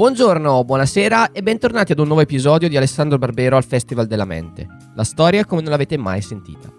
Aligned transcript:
Buongiorno, 0.00 0.64
buonasera 0.64 1.30
e 1.30 1.42
bentornati 1.42 1.92
ad 1.92 1.98
un 1.98 2.06
nuovo 2.06 2.22
episodio 2.22 2.70
di 2.70 2.76
Alessandro 2.78 3.18
Barbero 3.18 3.58
al 3.58 3.66
Festival 3.66 4.06
della 4.06 4.24
Mente. 4.24 4.66
La 4.94 5.04
storia 5.04 5.44
come 5.44 5.60
non 5.60 5.72
l'avete 5.72 5.98
mai 5.98 6.22
sentita. 6.22 6.72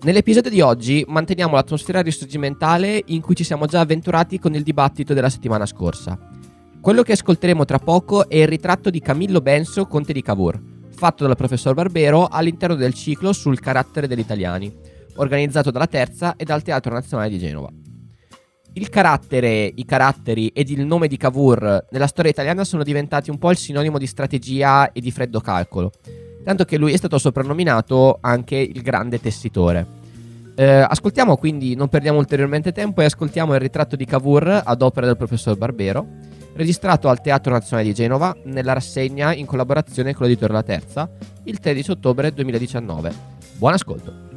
Nell'episodio 0.00 0.50
di 0.50 0.62
oggi 0.62 1.04
manteniamo 1.06 1.54
l'atmosfera 1.54 2.00
risorgimentale 2.00 3.02
in 3.08 3.20
cui 3.20 3.34
ci 3.34 3.44
siamo 3.44 3.66
già 3.66 3.80
avventurati 3.80 4.38
con 4.38 4.54
il 4.54 4.62
dibattito 4.62 5.12
della 5.12 5.28
settimana 5.28 5.66
scorsa. 5.66 6.18
Quello 6.80 7.02
che 7.02 7.12
ascolteremo 7.12 7.66
tra 7.66 7.78
poco 7.78 8.26
è 8.30 8.36
il 8.36 8.48
ritratto 8.48 8.88
di 8.88 9.00
Camillo 9.00 9.42
Benso, 9.42 9.84
conte 9.84 10.14
di 10.14 10.22
Cavour, 10.22 10.58
fatto 10.96 11.26
dal 11.26 11.36
professor 11.36 11.74
Barbero 11.74 12.28
all'interno 12.28 12.76
del 12.76 12.94
ciclo 12.94 13.34
sul 13.34 13.60
carattere 13.60 14.06
degli 14.08 14.20
italiani, 14.20 14.74
organizzato 15.16 15.70
dalla 15.70 15.86
Terza 15.86 16.34
e 16.34 16.44
dal 16.44 16.62
Teatro 16.62 16.94
Nazionale 16.94 17.28
di 17.28 17.38
Genova. 17.38 17.68
Il 18.74 18.88
carattere, 18.90 19.72
i 19.74 19.84
caratteri 19.84 20.48
ed 20.48 20.70
il 20.70 20.84
nome 20.84 21.08
di 21.08 21.16
Cavour 21.16 21.86
nella 21.90 22.06
storia 22.06 22.30
italiana 22.30 22.64
sono 22.64 22.84
diventati 22.84 23.30
un 23.30 23.38
po' 23.38 23.50
il 23.50 23.56
sinonimo 23.56 23.98
di 23.98 24.06
strategia 24.06 24.92
e 24.92 25.00
di 25.00 25.10
freddo 25.10 25.40
calcolo, 25.40 25.90
tanto 26.44 26.64
che 26.64 26.76
lui 26.76 26.92
è 26.92 26.96
stato 26.96 27.18
soprannominato 27.18 28.18
anche 28.20 28.56
il 28.56 28.82
grande 28.82 29.20
tessitore. 29.20 29.86
Eh, 30.54 30.64
ascoltiamo 30.64 31.36
quindi, 31.36 31.74
non 31.74 31.88
perdiamo 31.88 32.18
ulteriormente 32.18 32.72
tempo 32.72 33.00
e 33.00 33.04
ascoltiamo 33.04 33.54
il 33.54 33.60
ritratto 33.60 33.96
di 33.96 34.04
Cavour 34.04 34.62
ad 34.64 34.82
opera 34.82 35.06
del 35.06 35.16
professor 35.16 35.56
Barbero, 35.56 36.06
registrato 36.54 37.08
al 37.08 37.20
Teatro 37.20 37.52
Nazionale 37.52 37.86
di 37.86 37.94
Genova 37.94 38.36
nella 38.44 38.72
rassegna 38.72 39.32
in 39.34 39.46
collaborazione 39.46 40.14
con 40.14 40.26
l'editore 40.26 40.52
La 40.52 40.62
Terza 40.62 41.08
il 41.44 41.58
13 41.58 41.92
ottobre 41.92 42.32
2019. 42.32 43.12
Buon 43.56 43.72
ascolto! 43.72 44.27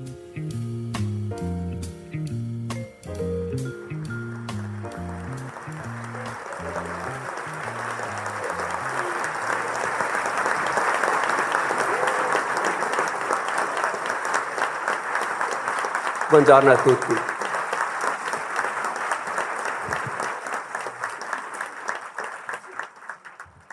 Buongiorno 16.31 16.71
a 16.71 16.81
tutti. 16.81 17.13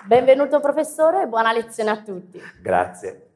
Benvenuto 0.03 0.59
professore 0.59 1.23
e 1.23 1.27
buona 1.29 1.53
lezione 1.53 1.91
a 1.91 2.03
tutti. 2.03 2.43
Grazie. 2.61 3.29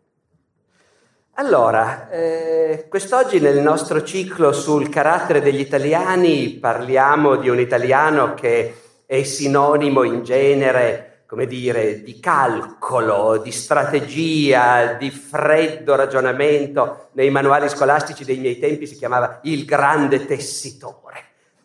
Allora, 1.34 2.10
eh, 2.10 2.86
quest'oggi 2.88 3.38
nel 3.38 3.60
nostro 3.60 4.02
ciclo 4.02 4.50
sul 4.50 4.88
carattere 4.88 5.40
degli 5.40 5.60
italiani 5.60 6.54
parliamo 6.54 7.36
di 7.36 7.48
un 7.48 7.60
italiano 7.60 8.34
che 8.34 8.74
è 9.06 9.22
sinonimo 9.22 10.02
in 10.02 10.24
genere 10.24 11.11
come 11.32 11.46
dire, 11.46 12.02
di 12.02 12.20
calcolo, 12.20 13.38
di 13.38 13.50
strategia, 13.52 14.96
di 14.98 15.10
freddo 15.10 15.96
ragionamento. 15.96 17.08
Nei 17.12 17.30
manuali 17.30 17.70
scolastici 17.70 18.22
dei 18.22 18.36
miei 18.36 18.58
tempi 18.58 18.86
si 18.86 18.96
chiamava 18.96 19.38
il 19.44 19.64
grande 19.64 20.26
tessitore. 20.26 21.24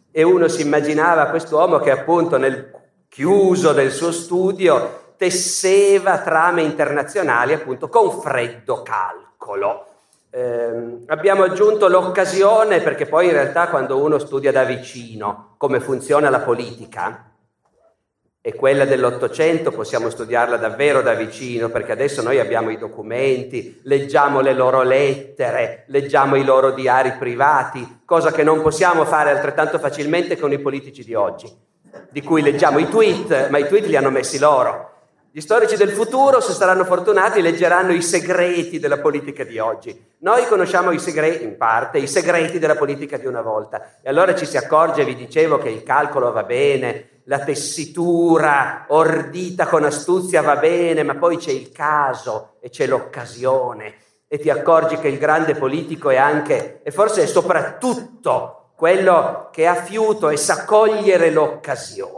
E 0.09 0.23
uno 0.23 0.47
si 0.47 0.61
immaginava 0.61 1.25
quest'uomo 1.25 1.79
che 1.79 1.91
appunto 1.91 2.38
nel 2.38 2.71
chiuso 3.09 3.73
del 3.73 3.91
suo 3.91 4.13
studio 4.13 5.15
tesseva 5.17 6.19
trame 6.19 6.61
internazionali 6.61 7.51
appunto 7.51 7.89
con 7.89 8.21
freddo 8.21 8.83
calcolo. 8.83 9.85
Eh, 10.29 11.03
abbiamo 11.07 11.43
aggiunto 11.43 11.89
l'occasione 11.89 12.79
perché 12.79 13.05
poi 13.05 13.25
in 13.25 13.33
realtà 13.33 13.67
quando 13.67 14.01
uno 14.01 14.17
studia 14.17 14.53
da 14.53 14.63
vicino 14.63 15.55
come 15.57 15.81
funziona 15.81 16.29
la 16.29 16.39
politica, 16.39 17.31
e 18.41 18.53
quella 18.55 18.85
dell'Ottocento 18.85 19.72
possiamo 19.72 20.09
studiarla 20.09 20.57
davvero 20.57 21.01
da 21.01 21.13
vicino 21.13 21.69
perché 21.69 21.91
adesso 21.91 22.22
noi 22.22 22.39
abbiamo 22.39 22.69
i 22.69 22.78
documenti, 22.78 23.81
leggiamo 23.84 24.39
le 24.39 24.53
loro 24.53 24.84
lettere, 24.84 25.84
leggiamo 25.88 26.35
i 26.35 26.45
loro 26.45 26.72
diari 26.72 27.13
privati, 27.19 28.01
cosa 28.06 28.31
che 28.31 28.44
non 28.44 28.62
possiamo 28.62 29.03
fare 29.03 29.31
altrettanto 29.31 29.79
facilmente 29.79 30.38
con 30.38 30.53
i 30.53 30.59
politici 30.59 31.03
di 31.03 31.13
oggi, 31.13 31.51
di 32.09 32.22
cui 32.22 32.41
leggiamo 32.41 32.79
i 32.79 32.88
tweet, 32.88 33.50
ma 33.50 33.57
i 33.57 33.67
tweet 33.67 33.88
li 33.88 33.97
hanno 33.97 34.12
messi 34.12 34.39
loro. 34.39 34.94
Gli 35.29 35.41
storici 35.41 35.75
del 35.75 35.91
futuro, 35.91 36.39
se 36.39 36.53
saranno 36.53 36.83
fortunati, 36.83 37.41
leggeranno 37.41 37.91
i 37.91 38.01
segreti 38.01 38.79
della 38.79 38.97
politica 38.97 39.44
di 39.44 39.59
oggi. 39.59 39.95
Noi 40.19 40.45
conosciamo 40.47 40.89
i 40.91 41.00
segreti, 41.00 41.44
in 41.44 41.57
parte, 41.57 42.00
i 42.00 42.07
segreti 42.07 42.57
della 42.57 42.75
politica 42.75 43.17
di 43.17 43.28
una 43.28 43.41
volta. 43.41 43.97
E 44.01 44.09
allora 44.09 44.33
ci 44.33 44.47
si 44.47 44.57
accorge, 44.57 45.06
vi 45.06 45.16
dicevo, 45.16 45.59
che 45.59 45.69
il 45.69 45.83
calcolo 45.83 46.31
va 46.31 46.41
bene, 46.41 47.16
la 47.29 47.39
tessitura 47.39 48.85
ordita 48.88 49.67
con 49.67 49.83
astuzia 49.83 50.41
va 50.41 50.55
bene, 50.55 51.03
ma 51.03 51.15
poi 51.15 51.38
c'è 51.38 51.51
il 51.51 51.71
caso 51.71 52.55
e 52.61 52.69
c'è 52.69 52.88
l'occasione 52.88 53.95
e 54.29 54.39
ti 54.39 54.49
accorgi 54.49 54.97
che 54.97 55.09
il 55.09 55.17
grande 55.17 55.55
politico 55.55 56.09
è 56.09 56.17
anche, 56.17 56.81
e 56.83 56.91
forse 56.91 57.23
è 57.23 57.25
soprattutto, 57.25 58.71
quello 58.75 59.49
che 59.51 59.65
ha 59.65 59.75
fiuto 59.75 60.29
e 60.29 60.38
sa 60.38 60.63
cogliere 60.63 61.31
l'occasione. 61.31 62.15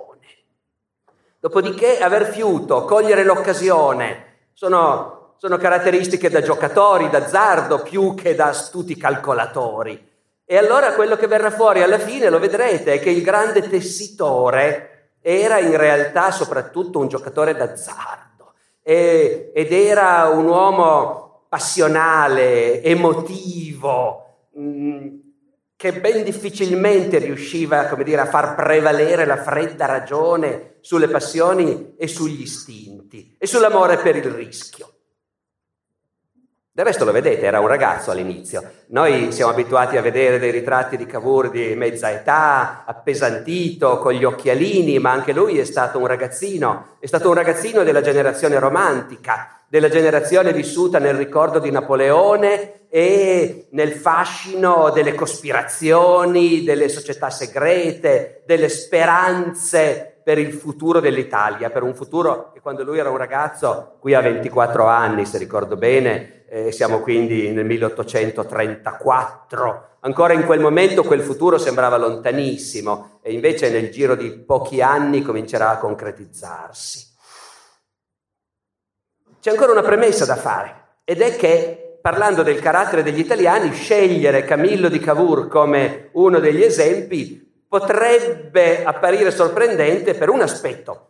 Dopodiché 1.39 1.99
aver 1.99 2.25
fiuto, 2.25 2.83
cogliere 2.83 3.23
l'occasione, 3.23 4.49
sono, 4.53 5.35
sono 5.37 5.57
caratteristiche 5.57 6.29
da 6.29 6.41
giocatori, 6.41 7.09
d'azzardo, 7.09 7.81
più 7.81 8.13
che 8.13 8.35
da 8.35 8.47
astuti 8.47 8.97
calcolatori. 8.97 10.07
E 10.43 10.57
allora 10.57 10.93
quello 10.93 11.15
che 11.15 11.27
verrà 11.27 11.49
fuori 11.49 11.81
alla 11.81 11.99
fine, 11.99 12.29
lo 12.29 12.39
vedrete, 12.39 12.93
è 12.93 12.99
che 12.99 13.11
il 13.11 13.21
grande 13.21 13.69
tessitore 13.69 14.98
era 15.21 15.59
in 15.59 15.75
realtà 15.75 16.31
soprattutto 16.31 16.99
un 16.99 17.07
giocatore 17.07 17.55
d'azzardo 17.55 18.53
e, 18.81 19.51
ed 19.53 19.71
era 19.71 20.29
un 20.29 20.47
uomo 20.47 21.45
passionale, 21.49 22.81
emotivo, 22.83 24.47
mh, 24.53 24.61
mm, 24.61 25.07
che 25.75 25.93
ben 25.93 26.23
difficilmente 26.23 27.19
riusciva 27.19 27.89
dire, 28.03 28.21
a 28.21 28.25
far 28.25 28.53
prevalere 28.53 29.25
la 29.25 29.37
fredda 29.37 29.85
ragione 29.85 30.75
sulle 30.81 31.07
passioni 31.07 31.95
e 31.97 32.07
sugli 32.07 32.41
istinti 32.41 33.35
e 33.37 33.47
sull'amore 33.47 33.97
per 33.97 34.17
il 34.17 34.29
rischio. 34.29 34.98
Del 36.79 36.87
resto 36.87 37.03
lo 37.03 37.11
vedete, 37.11 37.41
era 37.41 37.59
un 37.59 37.67
ragazzo 37.67 38.09
all'inizio. 38.09 38.63
Noi 38.91 39.33
siamo 39.33 39.51
abituati 39.51 39.97
a 39.97 40.01
vedere 40.01 40.39
dei 40.39 40.49
ritratti 40.49 40.95
di 40.95 41.05
Cavour 41.05 41.49
di 41.49 41.75
mezza 41.75 42.09
età, 42.09 42.85
appesantito, 42.85 43.97
con 43.97 44.13
gli 44.13 44.23
occhialini, 44.23 44.97
ma 44.97 45.11
anche 45.11 45.33
lui 45.33 45.59
è 45.59 45.65
stato 45.65 45.99
un 45.99 46.07
ragazzino, 46.07 46.95
è 47.01 47.05
stato 47.05 47.27
un 47.27 47.33
ragazzino 47.33 47.83
della 47.83 47.99
generazione 47.99 48.59
romantica, 48.59 49.59
della 49.67 49.89
generazione 49.89 50.53
vissuta 50.53 50.99
nel 50.99 51.15
ricordo 51.15 51.59
di 51.59 51.69
Napoleone 51.69 52.87
e 52.87 53.67
nel 53.71 53.91
fascino 53.91 54.89
delle 54.91 55.15
cospirazioni, 55.15 56.63
delle 56.63 56.87
società 56.87 57.29
segrete, 57.29 58.43
delle 58.45 58.69
speranze 58.69 60.21
per 60.23 60.37
il 60.37 60.53
futuro 60.53 61.01
dell'Italia, 61.01 61.71
per 61.71 61.83
un 61.83 61.93
futuro 61.93 62.51
che 62.53 62.61
quando 62.61 62.85
lui 62.85 62.99
era 62.99 63.09
un 63.09 63.17
ragazzo, 63.17 63.97
qui 63.99 64.13
ha 64.13 64.21
24 64.21 64.85
anni 64.85 65.25
se 65.25 65.37
ricordo 65.37 65.75
bene, 65.75 66.38
eh, 66.49 66.71
siamo 66.71 66.99
quindi 66.99 67.51
nel 67.51 67.65
1834, 67.65 69.97
ancora 69.99 70.33
in 70.33 70.45
quel 70.45 70.59
momento 70.59 71.03
quel 71.03 71.21
futuro 71.21 71.59
sembrava 71.59 71.97
lontanissimo 71.97 73.19
e 73.21 73.33
invece 73.33 73.69
nel 73.69 73.91
giro 73.91 74.15
di 74.15 74.31
pochi 74.31 74.81
anni 74.81 75.21
comincerà 75.21 75.69
a 75.69 75.77
concretizzarsi. 75.77 77.05
C'è 79.39 79.51
ancora 79.51 79.71
una 79.71 79.83
premessa 79.83 80.25
da 80.25 80.35
fare 80.35 80.97
ed 81.03 81.21
è 81.21 81.35
che 81.35 81.99
parlando 82.01 82.41
del 82.43 82.59
carattere 82.59 83.03
degli 83.03 83.19
italiani, 83.19 83.71
scegliere 83.71 84.43
Camillo 84.43 84.89
di 84.89 84.99
Cavour 84.99 85.47
come 85.47 86.09
uno 86.13 86.39
degli 86.39 86.63
esempi 86.63 87.47
potrebbe 87.67 88.83
apparire 88.83 89.29
sorprendente 89.31 90.15
per 90.15 90.29
un 90.29 90.41
aspetto. 90.41 91.09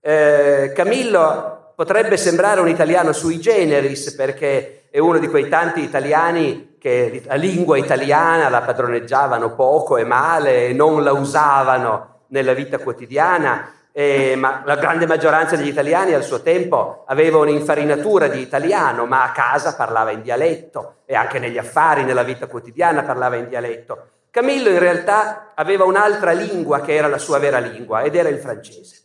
Eh, 0.00 0.72
Camillo 0.74 1.63
potrebbe 1.74 2.16
sembrare 2.16 2.60
un 2.60 2.68
italiano 2.68 3.12
sui 3.12 3.40
generis 3.40 4.14
perché 4.14 4.84
è 4.90 4.98
uno 4.98 5.18
di 5.18 5.28
quei 5.28 5.48
tanti 5.48 5.82
italiani 5.82 6.76
che 6.78 7.22
la 7.24 7.34
lingua 7.34 7.78
italiana 7.78 8.48
la 8.48 8.60
padroneggiavano 8.60 9.54
poco 9.54 9.96
e 9.96 10.04
male 10.04 10.68
e 10.68 10.72
non 10.72 11.02
la 11.02 11.12
usavano 11.12 12.20
nella 12.28 12.52
vita 12.52 12.78
quotidiana, 12.78 13.70
eh, 13.90 14.34
ma 14.36 14.62
la 14.64 14.76
grande 14.76 15.06
maggioranza 15.06 15.56
degli 15.56 15.68
italiani 15.68 16.14
al 16.14 16.22
suo 16.22 16.42
tempo 16.42 17.04
aveva 17.06 17.38
un'infarinatura 17.38 18.28
di 18.28 18.40
italiano, 18.40 19.06
ma 19.06 19.22
a 19.22 19.32
casa 19.32 19.74
parlava 19.74 20.10
in 20.10 20.20
dialetto 20.20 20.96
e 21.06 21.14
anche 21.14 21.38
negli 21.38 21.58
affari, 21.58 22.04
nella 22.04 22.22
vita 22.22 22.46
quotidiana 22.46 23.02
parlava 23.02 23.36
in 23.36 23.48
dialetto. 23.48 24.08
Camillo 24.30 24.68
in 24.68 24.78
realtà 24.78 25.52
aveva 25.54 25.84
un'altra 25.84 26.32
lingua 26.32 26.80
che 26.80 26.94
era 26.94 27.06
la 27.06 27.18
sua 27.18 27.38
vera 27.38 27.58
lingua 27.58 28.02
ed 28.02 28.16
era 28.16 28.28
il 28.28 28.38
francese. 28.38 29.03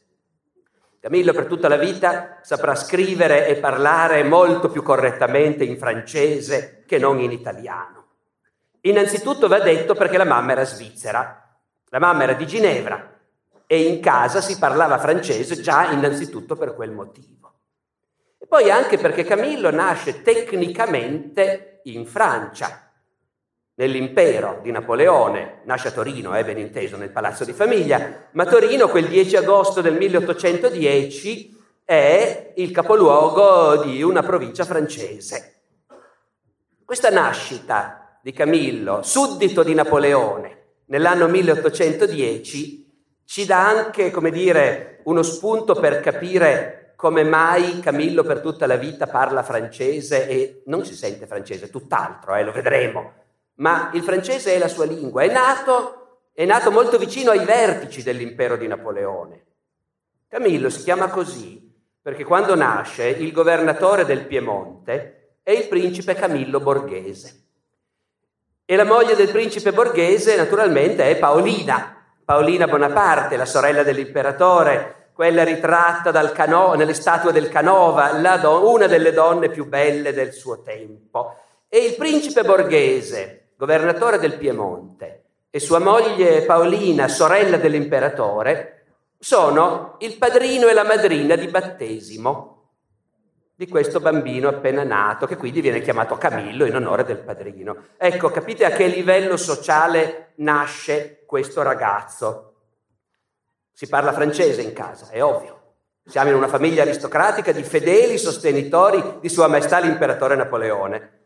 Camillo 1.02 1.32
per 1.32 1.46
tutta 1.46 1.70
la 1.70 1.78
vita 1.78 2.40
saprà 2.42 2.76
scrivere 2.76 3.48
e 3.48 3.56
parlare 3.56 4.22
molto 4.24 4.70
più 4.70 4.84
correttamente 4.84 5.64
in 5.64 5.78
francese 5.78 6.84
che 6.86 6.98
non 6.98 7.22
in 7.22 7.32
italiano. 7.32 8.08
Innanzitutto 8.82 9.48
va 9.48 9.60
detto 9.60 9.96
perché 9.96 10.18
la 10.18 10.26
mamma 10.26 10.52
era 10.52 10.66
svizzera, 10.66 11.58
la 11.86 12.00
mamma 12.00 12.24
era 12.24 12.34
di 12.34 12.46
Ginevra 12.46 13.18
e 13.66 13.82
in 13.84 14.02
casa 14.02 14.42
si 14.42 14.58
parlava 14.58 14.98
francese 14.98 15.62
già 15.62 15.90
innanzitutto 15.92 16.58
per 16.58 16.76
quel 16.76 16.92
motivo. 16.92 17.54
E 18.38 18.46
poi 18.46 18.70
anche 18.70 18.98
perché 18.98 19.24
Camillo 19.24 19.72
nasce 19.72 20.22
tecnicamente 20.22 21.80
in 21.84 22.06
Francia, 22.08 22.89
nell'impero 23.80 24.60
di 24.62 24.72
Napoleone, 24.72 25.62
nasce 25.64 25.88
a 25.88 25.92
Torino, 25.92 26.34
è 26.34 26.40
eh, 26.40 26.44
ben 26.44 26.58
inteso, 26.58 26.98
nel 26.98 27.12
palazzo 27.12 27.46
di 27.46 27.54
famiglia, 27.54 28.28
ma 28.32 28.46
Torino 28.46 28.90
quel 28.90 29.08
10 29.08 29.38
agosto 29.38 29.80
del 29.80 29.96
1810 29.96 31.58
è 31.86 32.54
il 32.58 32.72
capoluogo 32.72 33.82
di 33.84 34.04
una 34.04 34.22
provincia 34.22 34.66
francese. 34.66 35.62
Questa 36.84 37.10
nascita 37.10 38.20
di 38.22 38.34
Camillo, 38.34 39.02
suddito 39.02 39.64
di 39.64 39.74
Napoleone, 39.74 40.58
nell'anno 40.88 41.30
1810, 41.30 42.86
ci 43.24 43.46
dà 43.46 43.66
anche, 43.66 44.12
come 44.12 44.32
dire, 44.32 45.00
uno 45.04 45.24
spunto 45.24 45.74
per 45.76 46.02
capire 46.02 46.94
come 46.98 47.24
mai 47.24 47.80
Camillo 47.80 48.24
per 48.24 48.42
tutta 48.42 48.68
la 48.68 48.76
vita 48.76 49.08
parla 49.08 49.42
francese 49.42 50.28
e 50.28 50.64
non 50.66 50.84
si 50.84 50.96
sente 50.96 51.28
francese, 51.28 51.70
tutt'altro, 51.70 52.36
eh, 52.36 52.44
lo 52.44 52.52
vedremo. 52.52 53.19
Ma 53.60 53.90
il 53.94 54.04
francese 54.04 54.54
è 54.54 54.58
la 54.58 54.68
sua 54.68 54.86
lingua, 54.86 55.24
è 55.24 55.32
nato, 55.32 56.28
è 56.34 56.46
nato 56.46 56.72
molto 56.72 56.98
vicino 56.98 57.32
ai 57.32 57.44
vertici 57.46 58.04
dell'impero 58.04 58.58
di 58.58 58.68
Napoleone. 58.68 59.46
Camillo 60.28 60.70
si 60.70 60.84
chiama 60.84 61.10
così 61.10 61.70
perché 62.02 62.24
quando 62.24 62.56
nasce 62.56 63.08
il 63.08 63.32
governatore 63.32 64.06
del 64.06 64.26
Piemonte 64.26 65.38
è 65.44 65.52
il 65.52 65.68
principe 65.68 66.14
Camillo 66.14 66.60
Borghese. 66.60 67.44
E 68.66 68.76
la 68.76 68.86
moglie 68.86 69.16
del 69.16 69.32
principe 69.32 69.74
Borghese 69.74 70.36
naturalmente 70.36 71.10
è 71.10 71.18
Paolina, 71.18 72.06
Paolina 72.24 72.68
Bonaparte, 72.68 73.36
la 73.36 73.46
sorella 73.46 73.84
dell'imperatore, 73.84 75.10
quella 75.14 75.44
ritratta 75.44 76.12
Cano, 76.32 76.76
nelle 76.76 76.94
statue 76.94 77.32
del 77.34 77.50
Canova, 77.50 78.12
do, 78.38 78.72
una 78.72 78.88
delle 78.88 79.12
donne 79.12 79.50
più 79.50 79.68
belle 79.68 80.14
del 80.14 80.32
suo 80.32 80.62
tempo. 80.62 81.36
E 81.68 81.80
il 81.80 81.96
principe 81.96 82.44
borghese, 82.44 83.49
governatore 83.60 84.20
del 84.20 84.38
Piemonte, 84.38 85.24
e 85.50 85.60
sua 85.60 85.80
moglie 85.80 86.44
Paolina, 86.44 87.10
sorella 87.10 87.58
dell'imperatore, 87.58 88.86
sono 89.20 89.98
il 90.00 90.16
padrino 90.16 90.70
e 90.70 90.74
la 90.74 90.86
madrina 90.86 91.36
di 91.36 91.48
battesimo 91.48 92.70
di 93.56 93.68
questo 93.68 94.00
bambino 94.00 94.48
appena 94.48 94.84
nato, 94.86 95.26
che 95.26 95.36
quindi 95.36 95.60
viene 95.60 95.82
chiamato 95.82 96.18
Camillo 96.18 96.64
in 96.64 96.74
onore 96.74 97.04
del 97.04 97.18
padrino. 97.18 97.88
Ecco, 97.98 98.30
capite 98.30 98.64
a 98.64 98.70
che 98.70 98.88
livello 98.88 99.36
sociale 99.36 100.32
nasce 100.36 101.24
questo 101.26 101.62
ragazzo? 101.62 102.54
Si 103.74 103.90
parla 103.90 104.14
francese 104.14 104.62
in 104.62 104.72
casa, 104.72 105.10
è 105.10 105.22
ovvio. 105.22 105.74
Siamo 106.06 106.30
in 106.30 106.36
una 106.36 106.48
famiglia 106.48 106.84
aristocratica 106.84 107.52
di 107.52 107.64
fedeli 107.64 108.18
sostenitori 108.18 109.18
di 109.20 109.28
Sua 109.28 109.48
Maestà 109.48 109.80
l'imperatore 109.80 110.38
Napoleone. 110.38 111.19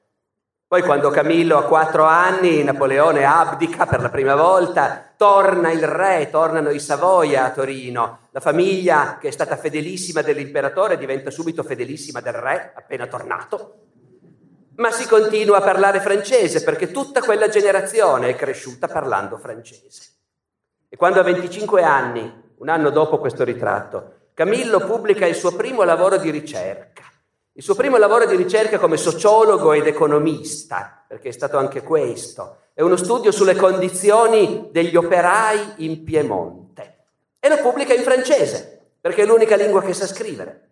Poi 0.73 0.81
quando 0.81 1.11
Camillo 1.11 1.59
ha 1.59 1.65
quattro 1.65 2.05
anni, 2.05 2.63
Napoleone 2.63 3.25
abdica 3.25 3.85
per 3.85 4.01
la 4.01 4.09
prima 4.09 4.33
volta, 4.33 5.13
torna 5.15 5.71
il 5.71 5.85
re, 5.85 6.31
tornano 6.31 6.71
i 6.71 6.79
Savoia 6.79 7.45
a 7.45 7.51
Torino. 7.51 8.29
La 8.31 8.39
famiglia 8.39 9.19
che 9.21 9.27
è 9.27 9.31
stata 9.31 9.55
fedelissima 9.55 10.23
dell'imperatore 10.23 10.97
diventa 10.97 11.29
subito 11.29 11.61
fedelissima 11.61 12.21
del 12.21 12.33
re, 12.33 12.71
appena 12.73 13.05
tornato. 13.05 13.75
Ma 14.77 14.89
si 14.89 15.07
continua 15.07 15.57
a 15.57 15.61
parlare 15.61 15.99
francese 15.99 16.63
perché 16.63 16.89
tutta 16.89 17.21
quella 17.21 17.49
generazione 17.49 18.29
è 18.29 18.35
cresciuta 18.35 18.87
parlando 18.87 19.37
francese. 19.37 20.05
E 20.89 20.97
quando 20.97 21.19
ha 21.19 21.23
25 21.23 21.83
anni, 21.83 22.51
un 22.57 22.69
anno 22.69 22.89
dopo 22.89 23.19
questo 23.19 23.43
ritratto, 23.43 24.29
Camillo 24.33 24.79
pubblica 24.79 25.27
il 25.27 25.35
suo 25.35 25.53
primo 25.53 25.83
lavoro 25.83 26.17
di 26.17 26.31
ricerca 26.31 27.12
il 27.55 27.61
suo 27.61 27.75
primo 27.75 27.97
lavoro 27.97 28.25
di 28.25 28.35
ricerca 28.35 28.79
come 28.79 28.97
sociologo 28.97 29.73
ed 29.73 29.85
economista, 29.85 31.03
perché 31.07 31.29
è 31.29 31.31
stato 31.31 31.57
anche 31.59 31.83
questo, 31.83 32.57
è 32.73 32.81
uno 32.81 32.95
studio 32.95 33.31
sulle 33.31 33.55
condizioni 33.55 34.69
degli 34.71 34.95
operai 34.95 35.85
in 35.85 36.03
Piemonte 36.03 37.05
e 37.39 37.49
lo 37.49 37.59
pubblica 37.59 37.93
in 37.93 38.01
francese, 38.01 38.93
perché 38.99 39.21
è 39.21 39.25
l'unica 39.25 39.55
lingua 39.55 39.83
che 39.83 39.93
sa 39.93 40.07
scrivere. 40.07 40.71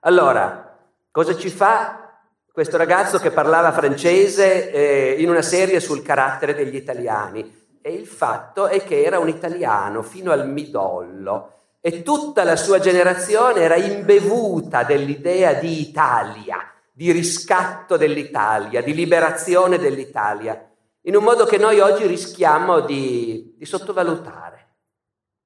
Allora, 0.00 0.76
cosa 1.12 1.36
ci 1.36 1.48
fa 1.48 2.22
questo 2.50 2.76
ragazzo 2.76 3.18
che 3.18 3.30
parlava 3.30 3.70
francese 3.70 4.72
eh, 4.72 5.22
in 5.22 5.28
una 5.28 5.42
serie 5.42 5.78
sul 5.78 6.02
carattere 6.02 6.54
degli 6.54 6.74
italiani? 6.74 7.66
E 7.80 7.92
il 7.92 8.06
fatto 8.06 8.66
è 8.66 8.82
che 8.82 9.04
era 9.04 9.20
un 9.20 9.28
italiano 9.28 10.02
fino 10.02 10.32
al 10.32 10.48
midollo 10.48 11.52
e 11.80 12.02
tutta 12.02 12.44
la 12.44 12.56
sua 12.56 12.78
generazione 12.78 13.60
era 13.60 13.76
imbevuta 13.76 14.82
dell'idea 14.82 15.54
di 15.54 15.80
Italia, 15.80 16.72
di 16.92 17.12
riscatto 17.12 17.96
dell'Italia, 17.96 18.82
di 18.82 18.94
liberazione 18.94 19.78
dell'Italia, 19.78 20.68
in 21.02 21.16
un 21.16 21.22
modo 21.22 21.44
che 21.46 21.56
noi 21.56 21.80
oggi 21.80 22.06
rischiamo 22.06 22.80
di, 22.80 23.54
di 23.56 23.64
sottovalutare. 23.64 24.66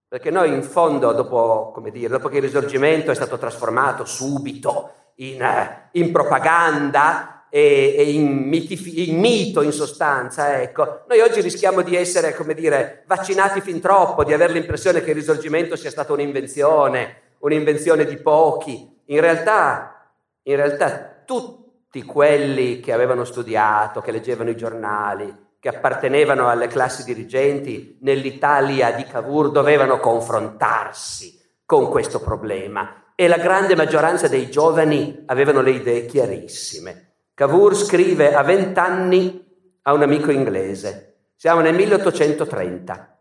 Perché 0.08 0.30
noi 0.30 0.52
in 0.52 0.62
fondo, 0.62 1.12
dopo, 1.12 1.74
dire, 1.90 2.08
dopo, 2.08 2.28
che 2.28 2.36
il 2.36 2.42
risorgimento 2.42 3.10
è 3.10 3.14
stato 3.14 3.38
trasformato 3.38 4.04
subito 4.04 4.92
in, 5.16 5.40
eh, 5.40 5.88
in 5.92 6.12
propaganda, 6.12 7.31
e, 7.54 7.94
e 7.98 8.12
in, 8.12 8.48
miti, 8.48 9.10
in, 9.10 9.18
mito 9.18 9.60
in 9.60 9.72
sostanza. 9.72 10.62
Ecco. 10.62 11.02
Noi 11.06 11.20
oggi 11.20 11.42
rischiamo 11.42 11.82
di 11.82 11.94
essere, 11.94 12.34
come 12.34 12.54
dire, 12.54 13.02
vaccinati 13.06 13.60
fin 13.60 13.78
troppo, 13.78 14.24
di 14.24 14.32
avere 14.32 14.54
l'impressione 14.54 15.02
che 15.02 15.10
il 15.10 15.16
risorgimento 15.16 15.76
sia 15.76 15.90
stata 15.90 16.14
un'invenzione, 16.14 17.34
un'invenzione 17.40 18.06
di 18.06 18.16
pochi. 18.16 19.00
In 19.04 19.20
realtà, 19.20 20.14
in 20.44 20.56
realtà 20.56 21.22
tutti 21.26 22.02
quelli 22.04 22.80
che 22.80 22.94
avevano 22.94 23.24
studiato, 23.24 24.00
che 24.00 24.12
leggevano 24.12 24.48
i 24.48 24.56
giornali, 24.56 25.50
che 25.60 25.68
appartenevano 25.68 26.48
alle 26.48 26.68
classi 26.68 27.04
dirigenti 27.04 27.98
nell'Italia 28.00 28.92
di 28.92 29.04
Cavour 29.04 29.50
dovevano 29.50 30.00
confrontarsi 30.00 31.38
con 31.66 31.90
questo 31.90 32.18
problema 32.20 33.12
e 33.14 33.28
la 33.28 33.36
grande 33.36 33.76
maggioranza 33.76 34.26
dei 34.26 34.50
giovani 34.50 35.22
avevano 35.26 35.60
le 35.60 35.72
idee 35.72 36.06
chiarissime. 36.06 37.11
Cavour 37.34 37.74
scrive 37.74 38.34
a 38.34 38.42
vent'anni 38.42 39.42
a 39.82 39.94
un 39.94 40.02
amico 40.02 40.30
inglese. 40.30 41.28
Siamo 41.34 41.60
nel 41.60 41.74
1830. 41.74 43.18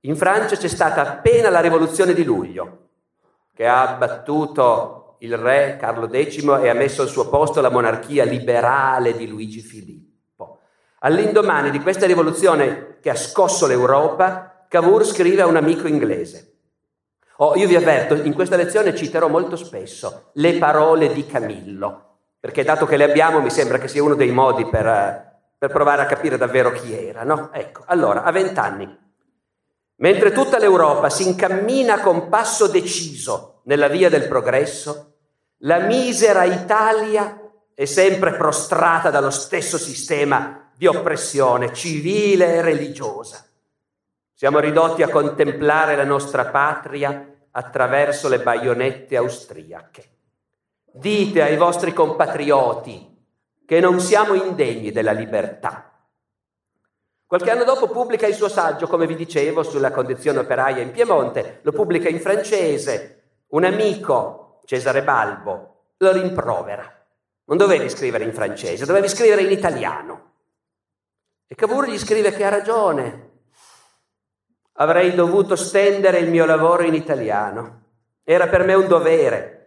In 0.00 0.16
Francia 0.16 0.56
c'è 0.56 0.68
stata 0.68 1.02
appena 1.02 1.50
la 1.50 1.60
rivoluzione 1.60 2.14
di 2.14 2.24
luglio, 2.24 2.88
che 3.54 3.66
ha 3.66 3.86
abbattuto 3.86 5.16
il 5.18 5.36
re 5.36 5.76
Carlo 5.78 6.08
X 6.08 6.42
e 6.62 6.68
ha 6.70 6.74
messo 6.74 7.02
al 7.02 7.08
suo 7.08 7.28
posto 7.28 7.60
la 7.60 7.68
monarchia 7.68 8.24
liberale 8.24 9.14
di 9.14 9.28
Luigi 9.28 9.60
Filippo. 9.60 10.60
All'indomani 11.00 11.70
di 11.70 11.80
questa 11.80 12.06
rivoluzione 12.06 12.96
che 13.02 13.10
ha 13.10 13.14
scosso 13.14 13.66
l'Europa, 13.66 14.64
Cavour 14.66 15.04
scrive 15.04 15.42
a 15.42 15.46
un 15.46 15.56
amico 15.56 15.86
inglese. 15.86 16.54
Oh, 17.36 17.54
io 17.56 17.68
vi 17.68 17.76
avverto, 17.76 18.14
in 18.14 18.32
questa 18.32 18.56
lezione 18.56 18.94
citerò 18.94 19.28
molto 19.28 19.56
spesso 19.56 20.30
le 20.34 20.56
parole 20.56 21.12
di 21.12 21.26
Camillo, 21.26 22.11
perché 22.42 22.64
dato 22.64 22.86
che 22.86 22.96
le 22.96 23.04
abbiamo 23.04 23.40
mi 23.40 23.50
sembra 23.50 23.78
che 23.78 23.86
sia 23.86 24.02
uno 24.02 24.16
dei 24.16 24.32
modi 24.32 24.66
per, 24.66 24.84
eh, 24.84 25.32
per 25.56 25.70
provare 25.70 26.02
a 26.02 26.06
capire 26.06 26.36
davvero 26.36 26.72
chi 26.72 26.92
era. 26.92 27.22
No? 27.22 27.52
Ecco, 27.52 27.84
allora, 27.86 28.24
a 28.24 28.32
vent'anni, 28.32 28.98
mentre 29.98 30.32
tutta 30.32 30.58
l'Europa 30.58 31.08
si 31.08 31.24
incammina 31.24 32.00
con 32.00 32.28
passo 32.28 32.66
deciso 32.66 33.60
nella 33.66 33.86
via 33.86 34.08
del 34.08 34.26
progresso, 34.26 35.12
la 35.58 35.78
misera 35.78 36.42
Italia 36.42 37.48
è 37.74 37.84
sempre 37.84 38.34
prostrata 38.34 39.10
dallo 39.10 39.30
stesso 39.30 39.78
sistema 39.78 40.68
di 40.74 40.88
oppressione 40.88 41.72
civile 41.72 42.54
e 42.56 42.60
religiosa. 42.60 43.46
Siamo 44.34 44.58
ridotti 44.58 45.04
a 45.04 45.10
contemplare 45.10 45.94
la 45.94 46.02
nostra 46.02 46.46
patria 46.46 47.24
attraverso 47.52 48.28
le 48.28 48.40
baionette 48.40 49.16
austriache. 49.16 50.08
Dite 50.94 51.40
ai 51.40 51.56
vostri 51.56 51.94
compatrioti 51.94 53.08
che 53.64 53.80
non 53.80 53.98
siamo 53.98 54.34
indegni 54.34 54.92
della 54.92 55.12
libertà. 55.12 55.90
Qualche 57.26 57.50
anno 57.50 57.64
dopo 57.64 57.88
pubblica 57.88 58.26
il 58.26 58.34
suo 58.34 58.50
saggio, 58.50 58.86
come 58.86 59.06
vi 59.06 59.14
dicevo, 59.14 59.62
sulla 59.62 59.90
condizione 59.90 60.40
operaia 60.40 60.82
in 60.82 60.90
Piemonte, 60.90 61.60
lo 61.62 61.72
pubblica 61.72 62.10
in 62.10 62.20
francese. 62.20 63.22
Un 63.48 63.64
amico, 63.64 64.60
Cesare 64.66 65.02
Balbo, 65.02 65.84
lo 65.96 66.12
rimprovera. 66.12 66.84
Non 67.44 67.56
dovevi 67.56 67.88
scrivere 67.88 68.24
in 68.24 68.34
francese, 68.34 68.84
dovevi 68.84 69.08
scrivere 69.08 69.40
in 69.40 69.50
italiano. 69.50 70.32
E 71.46 71.54
Cavour 71.54 71.88
gli 71.88 71.98
scrive 71.98 72.32
che 72.32 72.44
ha 72.44 72.50
ragione. 72.50 73.30
Avrei 74.74 75.14
dovuto 75.14 75.56
stendere 75.56 76.18
il 76.18 76.28
mio 76.28 76.44
lavoro 76.44 76.82
in 76.82 76.92
italiano. 76.92 77.84
Era 78.24 78.46
per 78.48 78.64
me 78.64 78.74
un 78.74 78.86
dovere 78.86 79.61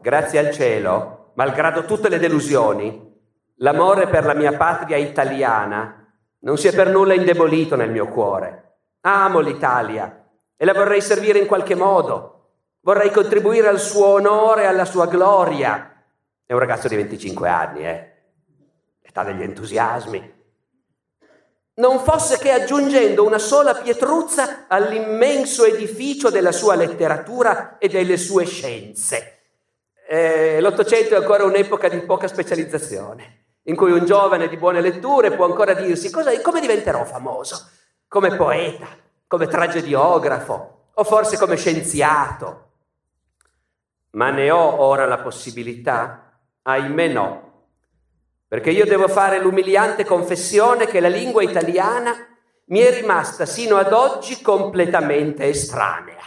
grazie 0.00 0.38
al 0.38 0.50
cielo, 0.50 1.32
malgrado 1.34 1.84
tutte 1.84 2.08
le 2.08 2.18
delusioni, 2.18 3.14
l'amore 3.56 4.08
per 4.08 4.24
la 4.24 4.34
mia 4.34 4.56
patria 4.56 4.96
italiana 4.96 6.00
non 6.42 6.56
si 6.56 6.68
è 6.68 6.74
per 6.74 6.88
nulla 6.88 7.14
indebolito 7.14 7.76
nel 7.76 7.90
mio 7.90 8.06
cuore. 8.06 8.78
Amo 9.02 9.40
l'Italia 9.40 10.26
e 10.56 10.64
la 10.64 10.72
vorrei 10.72 11.02
servire 11.02 11.38
in 11.38 11.46
qualche 11.46 11.74
modo. 11.74 12.36
Vorrei 12.80 13.10
contribuire 13.10 13.68
al 13.68 13.78
suo 13.78 14.06
onore 14.06 14.62
e 14.62 14.66
alla 14.66 14.86
sua 14.86 15.06
gloria. 15.06 16.04
È 16.46 16.52
un 16.52 16.58
ragazzo 16.58 16.88
di 16.88 16.96
25 16.96 17.48
anni, 17.48 17.86
eh? 17.86 18.12
Età 19.02 19.22
degli 19.22 19.42
entusiasmi. 19.42 20.38
Non 21.74 21.98
fosse 22.00 22.38
che 22.38 22.52
aggiungendo 22.52 23.24
una 23.24 23.38
sola 23.38 23.74
pietruzza 23.74 24.66
all'immenso 24.66 25.64
edificio 25.64 26.30
della 26.30 26.52
sua 26.52 26.74
letteratura 26.74 27.76
e 27.78 27.88
delle 27.88 28.16
sue 28.16 28.46
scienze. 28.46 29.39
Eh, 30.12 30.60
L'Ottocento 30.60 31.14
è 31.14 31.18
ancora 31.18 31.44
un'epoca 31.44 31.88
di 31.88 32.00
poca 32.00 32.26
specializzazione, 32.26 33.44
in 33.66 33.76
cui 33.76 33.92
un 33.92 34.04
giovane 34.04 34.48
di 34.48 34.56
buone 34.56 34.80
letture 34.80 35.30
può 35.30 35.44
ancora 35.44 35.72
dirsi 35.72 36.10
cosa, 36.10 36.32
come 36.40 36.58
diventerò 36.58 37.04
famoso? 37.04 37.68
Come 38.08 38.34
poeta, 38.34 38.88
come 39.28 39.46
tragediografo 39.46 40.86
o 40.94 41.04
forse 41.04 41.38
come 41.38 41.56
scienziato. 41.56 42.70
Ma 44.10 44.30
ne 44.30 44.50
ho 44.50 44.80
ora 44.80 45.06
la 45.06 45.18
possibilità? 45.18 46.40
Ahimè 46.62 47.06
no, 47.06 47.66
perché 48.48 48.70
io 48.70 48.86
devo 48.86 49.06
fare 49.06 49.38
l'umiliante 49.38 50.04
confessione 50.04 50.86
che 50.86 50.98
la 50.98 51.06
lingua 51.06 51.44
italiana 51.44 52.16
mi 52.64 52.80
è 52.80 52.92
rimasta 52.92 53.46
sino 53.46 53.76
ad 53.76 53.92
oggi 53.92 54.42
completamente 54.42 55.44
estranea. 55.44 56.18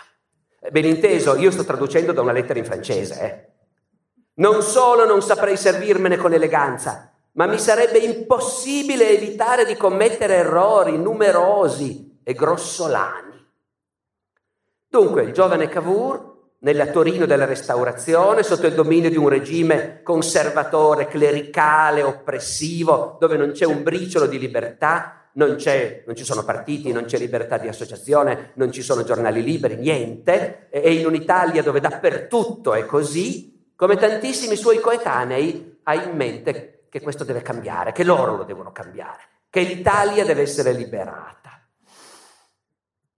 Ben 0.72 0.86
inteso, 0.86 1.36
io 1.36 1.52
sto 1.52 1.66
traducendo 1.66 2.14
da 2.14 2.22
una 2.22 2.32
lettera 2.32 2.60
in 2.60 2.66
francese. 2.66 3.22
Eh. 3.22 3.52
Non 4.36 4.62
solo 4.62 5.06
non 5.06 5.22
saprei 5.22 5.56
servirmene 5.56 6.18
con 6.18 6.34
eleganza, 6.34 7.12
ma 7.34 7.46
mi 7.46 7.60
sarebbe 7.60 8.00
impossibile 8.00 9.10
evitare 9.10 9.66
di 9.66 9.76
commettere 9.76 10.36
errori 10.36 10.98
numerosi 10.98 12.20
e 12.24 12.34
grossolani. 12.34 13.46
Dunque, 14.88 15.24
il 15.24 15.34
giovane 15.34 15.70
Cavour 15.70 16.32
nella 16.60 16.88
Torino 16.88 17.26
della 17.26 17.46
Restaurazione, 17.46 18.42
sotto 18.42 18.68
il 18.68 18.74
dominio 18.74 19.10
di 19.10 19.18
un 19.18 19.28
regime 19.28 20.02
conservatore, 20.02 21.08
clericale, 21.08 22.02
oppressivo, 22.02 23.18
dove 23.20 23.36
non 23.36 23.52
c'è 23.52 23.66
un 23.66 23.84
briciolo 23.84 24.28
di 24.28 24.40
libertà, 24.40 25.30
non, 25.34 25.58
non, 26.06 26.16
ci 26.16 26.24
sono 26.24 26.44
partiti, 26.44 26.92
non 26.92 27.06
c'è 27.06 27.18
libertà 27.18 27.58
di 27.58 27.68
associazione, 27.68 28.52
non 28.56 28.72
ci 28.72 28.82
sono 28.82 29.04
giornali 29.04 29.44
liberi, 29.44 29.76
niente, 29.76 30.68
e 30.70 30.94
in 30.94 31.06
un'Italia 31.06 31.62
dove 31.62 31.82
dappertutto 31.82 32.74
è 32.74 32.86
così, 32.86 33.53
come 33.84 33.98
tantissimi 33.98 34.56
suoi 34.56 34.80
coetanei, 34.80 35.82
ha 35.84 35.94
in 35.94 36.16
mente 36.16 36.86
che 36.88 37.02
questo 37.02 37.26
deve 37.26 37.42
cambiare, 37.42 37.92
che 37.92 38.06
loro 38.06 38.38
lo 38.38 38.44
devono 38.44 38.72
cambiare, 38.72 39.20
che 39.50 39.60
l'Italia 39.60 40.24
deve 40.24 40.44
essere 40.44 40.72
liberata 40.72 41.68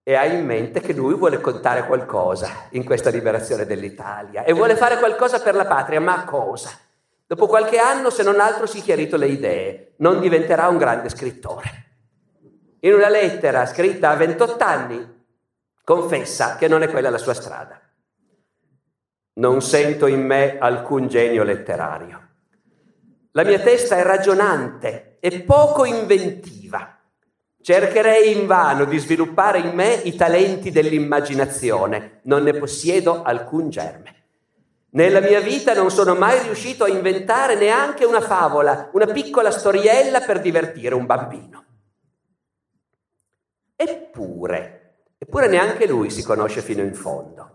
e 0.01 0.15
ha 0.15 0.25
in 0.25 0.43
mente 0.43 0.81
che 0.81 0.93
lui 0.93 1.13
vuole 1.13 1.39
contare 1.39 1.85
qualcosa 1.85 2.65
in 2.69 2.83
questa 2.83 3.11
liberazione 3.11 3.67
dell'Italia 3.67 4.43
e 4.43 4.53
vuole 4.53 4.75
fare 4.75 4.97
qualcosa 4.97 5.39
per 5.39 5.53
la 5.53 5.67
patria, 5.67 6.01
ma 6.01 6.23
cosa? 6.23 6.71
Dopo 7.27 7.45
qualche 7.45 7.77
anno, 7.77 8.09
se 8.09 8.23
non 8.23 8.39
altro, 8.39 8.65
si 8.65 8.79
è 8.79 8.81
chiarito 8.81 9.17
le 9.17 9.27
idee, 9.27 9.93
non 9.97 10.19
diventerà 10.19 10.67
un 10.67 10.77
grande 10.77 11.09
scrittore. 11.09 11.85
In 12.79 12.91
una 12.91 13.09
lettera 13.09 13.67
scritta 13.67 14.09
a 14.09 14.15
28 14.15 14.63
anni, 14.63 15.25
confessa 15.83 16.55
che 16.55 16.67
non 16.67 16.81
è 16.81 16.89
quella 16.89 17.11
la 17.11 17.19
sua 17.19 17.35
strada. 17.35 17.84
Non 19.37 19.61
sento 19.61 20.07
in 20.07 20.25
me 20.25 20.57
alcun 20.57 21.07
genio 21.07 21.43
letterario. 21.43 22.29
La 23.31 23.43
mia 23.43 23.59
testa 23.59 23.97
è 23.97 24.01
ragionante 24.01 25.17
e 25.19 25.41
poco 25.41 25.83
inventiva. 25.83 26.97
Cercherei 27.61 28.39
invano 28.39 28.85
di 28.85 28.97
sviluppare 28.97 29.59
in 29.59 29.75
me 29.75 29.93
i 29.93 30.15
talenti 30.15 30.71
dell'immaginazione, 30.71 32.21
non 32.23 32.43
ne 32.43 32.53
possiedo 32.53 33.23
alcun 33.23 33.69
germe. 33.69 34.15
Nella 34.91 35.19
mia 35.19 35.41
vita 35.41 35.73
non 35.73 35.91
sono 35.91 36.15
mai 36.15 36.39
riuscito 36.43 36.85
a 36.85 36.89
inventare 36.89 37.55
neanche 37.55 38.05
una 38.05 38.21
favola, 38.21 38.89
una 38.93 39.07
piccola 39.07 39.51
storiella 39.51 40.21
per 40.21 40.39
divertire 40.39 40.95
un 40.95 41.05
bambino. 41.05 41.65
Eppure, 43.75 45.01
eppure 45.17 45.47
neanche 45.47 45.87
lui 45.87 46.09
si 46.09 46.23
conosce 46.23 46.61
fino 46.61 46.81
in 46.81 46.93
fondo. 46.93 47.54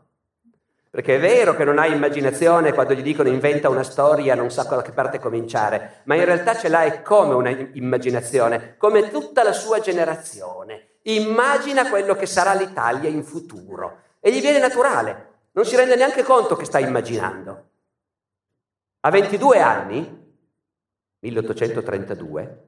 Perché 0.91 1.17
è 1.17 1.21
vero 1.21 1.55
che 1.55 1.63
non 1.63 1.79
ha 1.79 1.87
immaginazione 1.87 2.73
quando 2.73 2.95
gli 2.95 3.03
dicono 3.03 3.29
inventa 3.29 3.69
una 3.69 3.85
storia, 3.85 4.35
non 4.35 4.51
sa 4.51 4.65
da 4.65 4.83
che 4.83 4.91
parte 4.91 5.21
cominciare, 5.21 6.01
ma 6.05 6.17
in 6.17 6.25
realtà 6.25 6.57
ce 6.57 6.69
l'ha 6.69 6.83
e 6.83 7.03
come 7.03 7.35
una 7.35 7.51
immaginazione, 7.51 8.75
come 8.77 9.09
tutta 9.09 9.45
la 9.45 9.53
sua 9.53 9.79
generazione. 9.79 10.97
Immagina 11.03 11.89
quello 11.89 12.17
che 12.17 12.27
sarà 12.27 12.55
l'Italia 12.55 13.09
in 13.09 13.23
futuro 13.23 14.01
e 14.19 14.33
gli 14.33 14.41
viene 14.41 14.59
naturale, 14.59 15.29
non 15.53 15.65
si 15.65 15.77
rende 15.77 15.95
neanche 15.95 16.25
conto 16.25 16.57
che 16.57 16.65
sta 16.65 16.81
immaginando. 16.81 17.69
A 19.01 19.11
22 19.11 19.61
anni, 19.61 20.35
1832, 21.21 22.65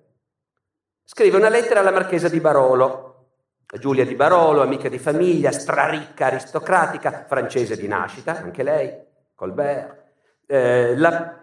scrive 1.02 1.36
una 1.36 1.48
lettera 1.48 1.80
alla 1.80 1.90
marchesa 1.90 2.28
di 2.28 2.38
Barolo, 2.38 3.11
Giulia 3.78 4.04
di 4.04 4.14
Barolo, 4.14 4.60
amica 4.60 4.88
di 4.88 4.98
famiglia, 4.98 5.50
straricca, 5.50 6.26
aristocratica, 6.26 7.24
francese 7.26 7.76
di 7.76 7.88
nascita, 7.88 8.36
anche 8.36 8.62
lei, 8.62 8.92
Colbert, 9.34 10.02
eh, 10.46 10.96
la 10.96 11.40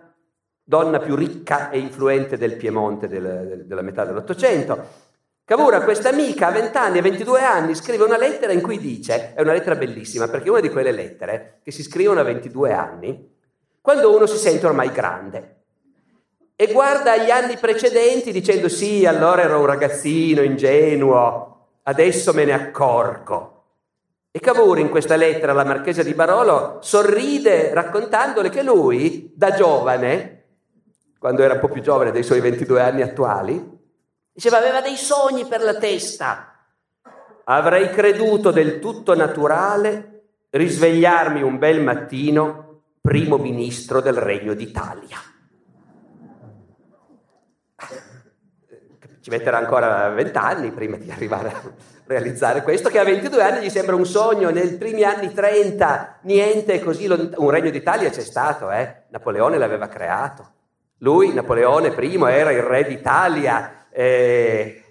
donna 0.63 0.99
più 0.99 1.15
ricca 1.15 1.71
e 1.71 1.79
influente 1.79 2.37
del 2.37 2.55
Piemonte 2.55 3.07
del, 3.07 3.23
del, 3.47 3.65
della 3.65 3.81
metà 3.81 4.05
dell'Ottocento. 4.05 5.07
Cavour 5.43 5.83
questa 5.83 6.09
amica 6.09 6.47
a 6.47 6.51
20 6.51 6.77
anni, 6.77 6.97
a 6.99 7.01
22 7.01 7.41
anni, 7.41 7.73
scrive 7.73 8.03
una 8.03 8.17
lettera 8.17 8.51
in 8.51 8.61
cui 8.61 8.77
dice, 8.77 9.33
è 9.33 9.41
una 9.41 9.53
lettera 9.53 9.75
bellissima, 9.75 10.27
perché 10.27 10.47
è 10.47 10.51
una 10.51 10.59
di 10.59 10.69
quelle 10.69 10.91
lettere 10.91 11.59
che 11.63 11.71
si 11.71 11.81
scrivono 11.81 12.19
a 12.19 12.23
22 12.23 12.71
anni, 12.71 13.35
quando 13.81 14.15
uno 14.15 14.27
si 14.27 14.37
sente 14.37 14.67
ormai 14.67 14.91
grande 14.91 15.55
e 16.55 16.73
guarda 16.73 17.15
gli 17.15 17.31
anni 17.31 17.55
precedenti 17.57 18.33
dicendo 18.33 18.67
sì, 18.67 19.05
allora 19.05 19.43
ero 19.43 19.61
un 19.61 19.65
ragazzino 19.65 20.41
ingenuo, 20.41 21.48
adesso 21.89 22.33
me 22.33 22.45
ne 22.45 22.53
accorgo. 22.53 23.55
E 24.31 24.39
Cavour 24.39 24.77
in 24.77 24.89
questa 24.89 25.15
lettera 25.15 25.51
alla 25.51 25.65
Marchesa 25.65 26.03
di 26.03 26.13
Barolo 26.13 26.77
sorride 26.81 27.73
raccontandole 27.73 28.49
che 28.49 28.61
lui, 28.61 29.33
da 29.35 29.53
giovane, 29.53 30.43
quando 31.17 31.41
era 31.41 31.55
un 31.55 31.59
po' 31.59 31.67
più 31.67 31.81
giovane 31.81 32.11
dei 32.11 32.23
suoi 32.23 32.39
22 32.39 32.81
anni 32.81 33.01
attuali, 33.01 33.77
diceva 34.31 34.57
aveva 34.57 34.81
dei 34.81 34.95
sogni 34.95 35.45
per 35.45 35.63
la 35.63 35.75
testa. 35.75 36.53
Avrei 37.45 37.89
creduto 37.89 38.51
del 38.51 38.79
tutto 38.79 39.15
naturale 39.15 40.21
risvegliarmi 40.51 41.41
un 41.41 41.57
bel 41.57 41.81
mattino 41.81 42.83
primo 43.01 43.37
ministro 43.37 43.99
del 43.99 44.15
Regno 44.15 44.53
d'Italia. 44.53 45.17
Ci 49.21 49.29
metterà 49.29 49.57
ancora 49.57 50.09
vent'anni 50.09 50.71
prima 50.71 50.97
di 50.97 51.11
arrivare 51.11 51.49
a 51.49 51.61
realizzare 52.05 52.63
questo, 52.63 52.89
che 52.89 52.99
a 52.99 53.03
22 53.03 53.41
anni 53.41 53.65
gli 53.65 53.69
sembra 53.69 53.95
un 53.95 54.05
sogno, 54.05 54.49
nei 54.49 54.77
primi 54.77 55.03
anni 55.03 55.33
30 55.33 56.19
niente 56.21 56.79
così 56.81 57.07
un 57.07 57.49
regno 57.49 57.69
d'Italia 57.69 58.09
c'è 58.09 58.21
stato, 58.21 58.71
eh? 58.71 59.03
Napoleone 59.09 59.57
l'aveva 59.57 59.87
creato, 59.87 60.51
lui, 60.99 61.33
Napoleone 61.33 61.93
I, 61.97 62.21
era 62.29 62.51
il 62.51 62.61
re 62.61 62.83
d'Italia 62.83 63.87
e, 63.89 64.83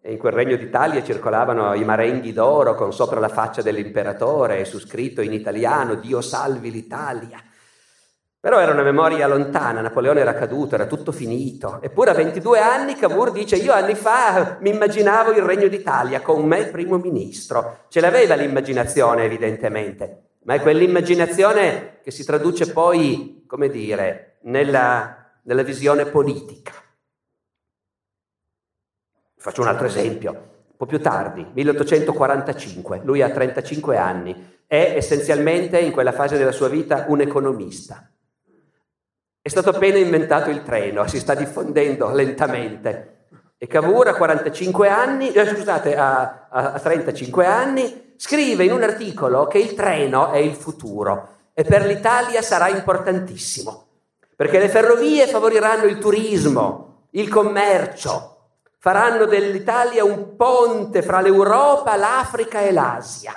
e 0.00 0.12
in 0.12 0.18
quel 0.18 0.32
regno 0.32 0.56
d'Italia 0.56 1.02
circolavano 1.02 1.74
i 1.74 1.84
marenghi 1.84 2.32
d'oro 2.32 2.74
con 2.74 2.92
sopra 2.92 3.20
la 3.20 3.28
faccia 3.28 3.62
dell'imperatore 3.62 4.58
e 4.58 4.64
su 4.64 4.78
scritto 4.78 5.20
in 5.20 5.32
italiano 5.32 5.94
Dio 5.94 6.20
salvi 6.20 6.70
l'Italia. 6.70 7.38
Però 8.42 8.58
era 8.58 8.72
una 8.72 8.82
memoria 8.82 9.28
lontana, 9.28 9.82
Napoleone 9.82 10.18
era 10.18 10.34
caduto, 10.34 10.74
era 10.74 10.86
tutto 10.86 11.12
finito. 11.12 11.80
Eppure 11.80 12.10
a 12.10 12.14
22 12.14 12.58
anni 12.58 12.96
Cavour 12.96 13.30
dice 13.30 13.54
io 13.54 13.72
anni 13.72 13.94
fa 13.94 14.56
mi 14.58 14.70
immaginavo 14.70 15.30
il 15.30 15.42
Regno 15.42 15.68
d'Italia 15.68 16.22
con 16.22 16.44
me 16.44 16.64
primo 16.64 16.98
ministro. 16.98 17.84
Ce 17.86 18.00
l'aveva 18.00 18.34
l'immaginazione 18.34 19.22
evidentemente, 19.22 20.38
ma 20.42 20.54
è 20.54 20.60
quell'immaginazione 20.60 22.00
che 22.02 22.10
si 22.10 22.24
traduce 22.24 22.72
poi, 22.72 23.44
come 23.46 23.68
dire, 23.68 24.38
nella, 24.42 25.34
nella 25.44 25.62
visione 25.62 26.06
politica. 26.06 26.72
Faccio 29.36 29.60
un 29.60 29.68
altro 29.68 29.86
esempio, 29.86 30.32
un 30.32 30.76
po' 30.76 30.86
più 30.86 31.00
tardi, 31.00 31.46
1845, 31.52 33.02
lui 33.04 33.22
ha 33.22 33.30
35 33.30 33.96
anni, 33.96 34.56
è 34.66 34.94
essenzialmente 34.96 35.78
in 35.78 35.92
quella 35.92 36.10
fase 36.10 36.36
della 36.36 36.50
sua 36.50 36.66
vita 36.66 37.04
un 37.06 37.20
economista 37.20 38.11
è 39.42 39.48
stato 39.48 39.70
appena 39.70 39.98
inventato 39.98 40.50
il 40.50 40.62
treno, 40.62 41.08
si 41.08 41.18
sta 41.18 41.34
diffondendo 41.34 42.12
lentamente. 42.12 43.24
E 43.58 43.66
Cavour 43.66 44.06
a 44.06 44.14
45 44.14 44.88
anni, 44.88 45.32
eh, 45.32 45.46
scusate, 45.46 45.96
a, 45.96 46.46
a 46.48 46.78
35 46.78 47.44
anni, 47.44 48.14
scrive 48.16 48.64
in 48.64 48.72
un 48.72 48.84
articolo 48.84 49.48
che 49.48 49.58
il 49.58 49.74
treno 49.74 50.30
è 50.30 50.38
il 50.38 50.54
futuro 50.54 51.28
e 51.54 51.64
per 51.64 51.84
l'Italia 51.86 52.40
sarà 52.40 52.68
importantissimo, 52.68 53.86
perché 54.36 54.60
le 54.60 54.68
ferrovie 54.68 55.26
favoriranno 55.26 55.84
il 55.84 55.98
turismo, 55.98 57.06
il 57.10 57.28
commercio, 57.28 58.36
faranno 58.78 59.26
dell'Italia 59.26 60.04
un 60.04 60.36
ponte 60.36 61.02
fra 61.02 61.20
l'Europa, 61.20 61.96
l'Africa 61.96 62.60
e 62.60 62.70
l'Asia. 62.70 63.32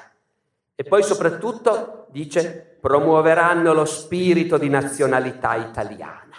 E 0.76 0.84
poi 0.84 1.02
soprattutto 1.02 2.06
dice 2.10 2.75
promuoveranno 2.86 3.74
lo 3.74 3.84
spirito 3.86 4.60
di 4.60 4.70
nazionalità 4.70 5.56
italiana. 5.56 6.36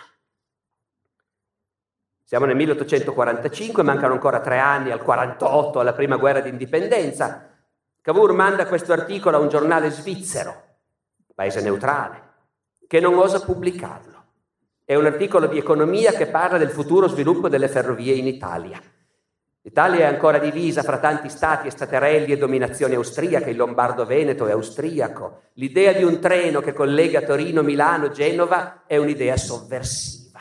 Siamo 2.23 2.45
nel 2.45 2.55
1845, 2.55 3.83
mancano 3.83 4.13
ancora 4.13 4.39
tre 4.39 4.61
anni 4.61 4.93
al 4.93 5.03
48, 5.03 5.81
alla 5.81 5.93
prima 5.93 6.15
guerra 6.15 6.39
d'indipendenza. 6.39 7.51
Cavour 8.01 8.33
manda 8.33 8.69
questo 8.69 8.93
articolo 8.93 9.37
a 9.39 9.41
un 9.41 9.49
giornale 9.49 9.91
svizzero, 9.91 10.77
paese 11.35 11.61
neutrale, 11.63 12.23
che 12.87 13.01
non 13.01 13.19
osa 13.19 13.41
pubblicarlo. 13.41 14.25
È 14.85 14.95
un 14.95 15.07
articolo 15.07 15.49
di 15.49 15.59
economia 15.59 16.13
che 16.13 16.29
parla 16.29 16.59
del 16.59 16.71
futuro 16.71 17.09
sviluppo 17.09 17.49
delle 17.49 17.67
ferrovie 17.67 18.15
in 18.15 18.29
Italia. 18.29 18.81
L'Italia 19.67 20.03
è 20.03 20.05
ancora 20.05 20.39
divisa 20.39 20.85
fra 20.85 20.99
tanti 20.99 21.29
stati 21.29 21.67
e 21.67 21.73
staterelli 21.73 22.31
e 22.31 22.39
dominazione 22.39 22.95
austriaca, 22.95 23.51
il 23.51 23.57
lombardo-veneto 23.57 24.47
è 24.47 24.53
austriaco. 24.53 25.41
L'idea 25.55 25.93
di 25.93 26.05
un 26.05 26.21
treno 26.21 26.61
che 26.61 26.73
collega 26.73 27.23
Torino, 27.23 27.65
Milano, 27.65 28.11
Genova 28.11 28.85
è 28.87 28.97
un'idea 28.97 29.37
sovversiva. 29.37 30.39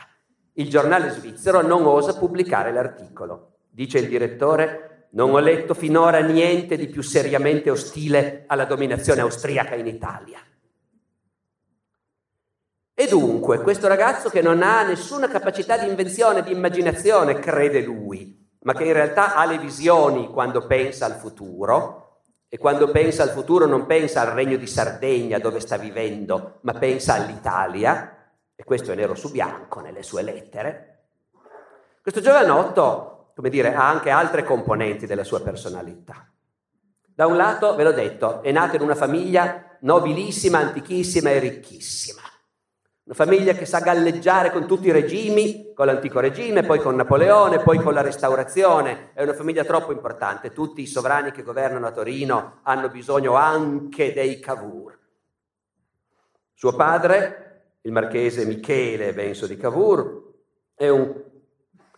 Il 0.52 0.70
giornale 0.70 1.10
svizzero 1.10 1.60
non 1.60 1.84
osa 1.86 2.16
pubblicare 2.16 2.72
l'articolo. 2.72 3.56
Dice 3.68 3.98
il 3.98 4.06
direttore, 4.06 5.08
non 5.10 5.34
ho 5.34 5.40
letto 5.40 5.74
finora 5.74 6.20
niente 6.20 6.76
di 6.76 6.86
più 6.86 7.02
seriamente 7.02 7.68
ostile 7.68 8.44
alla 8.46 8.64
dominazione 8.64 9.22
austriaca 9.22 9.74
in 9.74 9.88
Italia. 9.88 10.38
E 12.94 13.08
dunque, 13.08 13.60
questo 13.60 13.88
ragazzo 13.88 14.28
che 14.28 14.40
non 14.40 14.62
ha 14.62 14.84
nessuna 14.84 15.26
capacità 15.26 15.76
di 15.76 15.88
invenzione, 15.88 16.44
di 16.44 16.52
immaginazione, 16.52 17.40
crede 17.40 17.80
lui, 17.80 18.44
ma 18.66 18.74
che 18.74 18.84
in 18.84 18.94
realtà 18.94 19.36
ha 19.36 19.44
le 19.44 19.58
visioni 19.58 20.28
quando 20.28 20.66
pensa 20.66 21.06
al 21.06 21.14
futuro, 21.14 22.22
e 22.48 22.58
quando 22.58 22.90
pensa 22.90 23.22
al 23.22 23.30
futuro 23.30 23.64
non 23.64 23.86
pensa 23.86 24.22
al 24.22 24.32
regno 24.34 24.56
di 24.56 24.66
Sardegna 24.66 25.38
dove 25.38 25.60
sta 25.60 25.76
vivendo, 25.76 26.58
ma 26.62 26.72
pensa 26.72 27.14
all'Italia, 27.14 28.32
e 28.56 28.64
questo 28.64 28.90
è 28.90 28.96
nero 28.96 29.14
su 29.14 29.30
bianco 29.30 29.78
nelle 29.78 30.02
sue 30.02 30.22
lettere. 30.22 31.04
Questo 32.02 32.20
giovanotto, 32.20 33.30
come 33.36 33.50
dire, 33.50 33.72
ha 33.72 33.88
anche 33.88 34.10
altre 34.10 34.42
componenti 34.42 35.06
della 35.06 35.24
sua 35.24 35.42
personalità. 35.42 36.28
Da 37.04 37.26
un 37.26 37.36
lato, 37.36 37.76
ve 37.76 37.84
l'ho 37.84 37.92
detto, 37.92 38.42
è 38.42 38.50
nato 38.50 38.74
in 38.74 38.82
una 38.82 38.96
famiglia 38.96 39.76
nobilissima, 39.82 40.58
antichissima 40.58 41.30
e 41.30 41.38
ricchissima. 41.38 42.22
Una 43.06 43.14
famiglia 43.14 43.52
che 43.52 43.66
sa 43.66 43.78
galleggiare 43.78 44.50
con 44.50 44.66
tutti 44.66 44.88
i 44.88 44.90
regimi, 44.90 45.72
con 45.76 45.86
l'antico 45.86 46.18
regime, 46.18 46.64
poi 46.64 46.80
con 46.80 46.96
Napoleone, 46.96 47.60
poi 47.60 47.78
con 47.78 47.94
la 47.94 48.00
restaurazione. 48.00 49.10
È 49.14 49.22
una 49.22 49.32
famiglia 49.32 49.62
troppo 49.62 49.92
importante. 49.92 50.50
Tutti 50.50 50.82
i 50.82 50.88
sovrani 50.88 51.30
che 51.30 51.44
governano 51.44 51.86
a 51.86 51.92
Torino 51.92 52.58
hanno 52.64 52.88
bisogno 52.88 53.34
anche 53.34 54.12
dei 54.12 54.40
Cavour. 54.40 54.98
Suo 56.52 56.74
padre, 56.74 57.76
il 57.82 57.92
marchese 57.92 58.44
Michele 58.44 59.14
Benso 59.14 59.46
di 59.46 59.56
Cavour, 59.56 60.24
è 60.74 60.88
un 60.88 61.22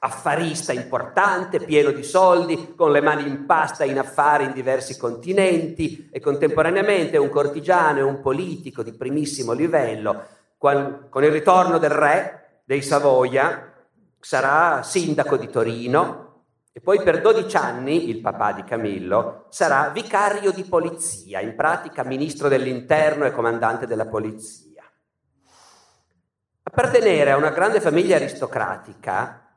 affarista 0.00 0.75
importante, 0.75 1.65
pieno 1.65 1.91
di 1.91 2.03
soldi, 2.03 2.75
con 2.77 2.93
le 2.93 3.00
mani 3.00 3.27
in 3.27 3.47
pasta 3.47 3.85
in 3.85 3.99
affari 3.99 4.45
in 4.45 4.53
diversi 4.53 4.99
continenti 4.99 6.11
e 6.12 6.21
contemporaneamente 6.21 7.17
un 7.17 7.31
cortigiano 7.31 8.00
e 8.00 8.03
un 8.03 8.21
politico 8.21 8.83
di 8.83 8.93
primissimo 8.93 9.53
livello 9.53 10.37
con 10.59 11.23
il 11.23 11.31
ritorno 11.31 11.79
del 11.79 11.91
re 11.91 12.61
dei 12.65 12.83
Savoia, 12.83 13.73
sarà 14.21 14.83
sindaco 14.83 15.37
di 15.37 15.49
Torino 15.49 16.27
e 16.73 16.81
poi 16.81 17.03
per 17.03 17.21
12 17.21 17.57
anni, 17.57 18.09
il 18.09 18.21
papà 18.21 18.53
di 18.53 18.62
Camillo, 18.65 19.47
sarà 19.49 19.88
vicario 19.88 20.53
di 20.53 20.65
polizia, 20.65 21.40
in 21.40 21.57
pratica 21.57 22.05
ministro 22.05 22.49
dell'interno 22.49 23.25
e 23.25 23.33
comandante 23.33 23.87
della 23.87 24.07
polizia. 24.07 24.85
Appartenere 26.62 27.31
a 27.31 27.37
una 27.37 27.51
grande 27.51 27.81
famiglia 27.81 28.16
aristocratica 28.16 29.57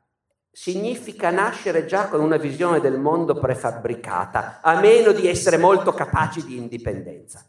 significa 0.50 1.30
nascere 1.30 1.86
già 1.86 2.08
con 2.08 2.22
una 2.22 2.38
visione 2.38 2.80
del 2.80 2.98
mondo 2.98 3.36
prefabbricata, 3.36 4.60
a 4.62 4.80
meno 4.80 5.12
di 5.12 5.28
essere 5.28 5.58
molto 5.58 5.94
capaci 5.94 6.44
di 6.46 6.58
indipendenza. 6.58 7.46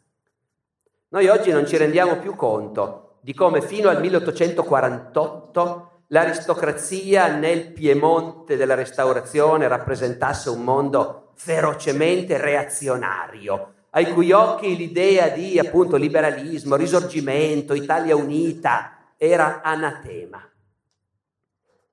Noi 1.09 1.29
oggi 1.29 1.51
non 1.51 1.67
ci 1.67 1.77
rendiamo 1.77 2.19
più 2.19 2.35
conto 2.35 3.12
di 3.23 3.35
come 3.35 3.63
fino 3.63 3.89
al 3.89 4.01
1848 4.01 5.91
l'aristocrazia 6.09 7.29
nel 7.29 7.73
Piemonte 7.73 8.57
della 8.57 8.75
Restaurazione 8.75 9.69
rappresentasse 9.69 10.51
un 10.51 10.63
mondo 10.63 11.31
ferocemente 11.37 12.37
reazionario, 12.37 13.75
ai 13.91 14.13
cui 14.13 14.33
occhi 14.33 14.77
l'idea 14.77 15.29
di 15.29 15.57
appunto 15.59 15.97
liberalismo, 15.97 16.75
risorgimento, 16.75 17.75
Italia 17.75 18.17
unita 18.17 19.15
era 19.17 19.63
anatema. 19.63 20.45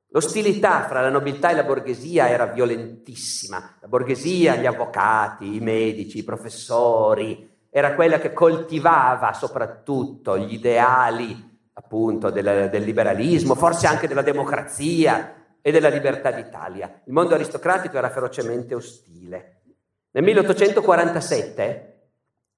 L'ostilità 0.08 0.88
fra 0.88 1.02
la 1.02 1.10
nobiltà 1.10 1.52
e 1.52 1.56
la 1.56 1.63
borghesia 1.63 2.28
era 2.28 2.48
violentissima. 2.48 3.78
La 3.80 3.88
borghesia, 3.88 4.56
gli 4.56 4.65
avvocati, 4.65 5.56
i 5.56 5.60
medici, 5.60 6.18
i 6.18 6.24
professori, 6.24 7.48
era 7.69 7.93
quella 7.93 8.19
che 8.19 8.34
coltivava 8.34 9.34
soprattutto 9.34 10.38
gli 10.38 10.53
ideali 10.53 11.47
appunto 11.73 12.29
del, 12.29 12.69
del 12.69 12.84
liberalismo, 12.84 13.55
forse 13.55 13.88
anche 13.88 14.08
della 14.08 14.21
democrazia 14.21 15.36
e 15.62 15.71
della 15.71 15.89
libertà 15.89 16.32
d'Italia. 16.32 17.01
Il 17.05 17.13
mondo 17.13 17.36
aristocratico 17.36 17.97
era 17.97 18.10
ferocemente 18.10 18.75
ostile. 18.75 19.62
Nel 20.12 20.23
1847, 20.23 22.10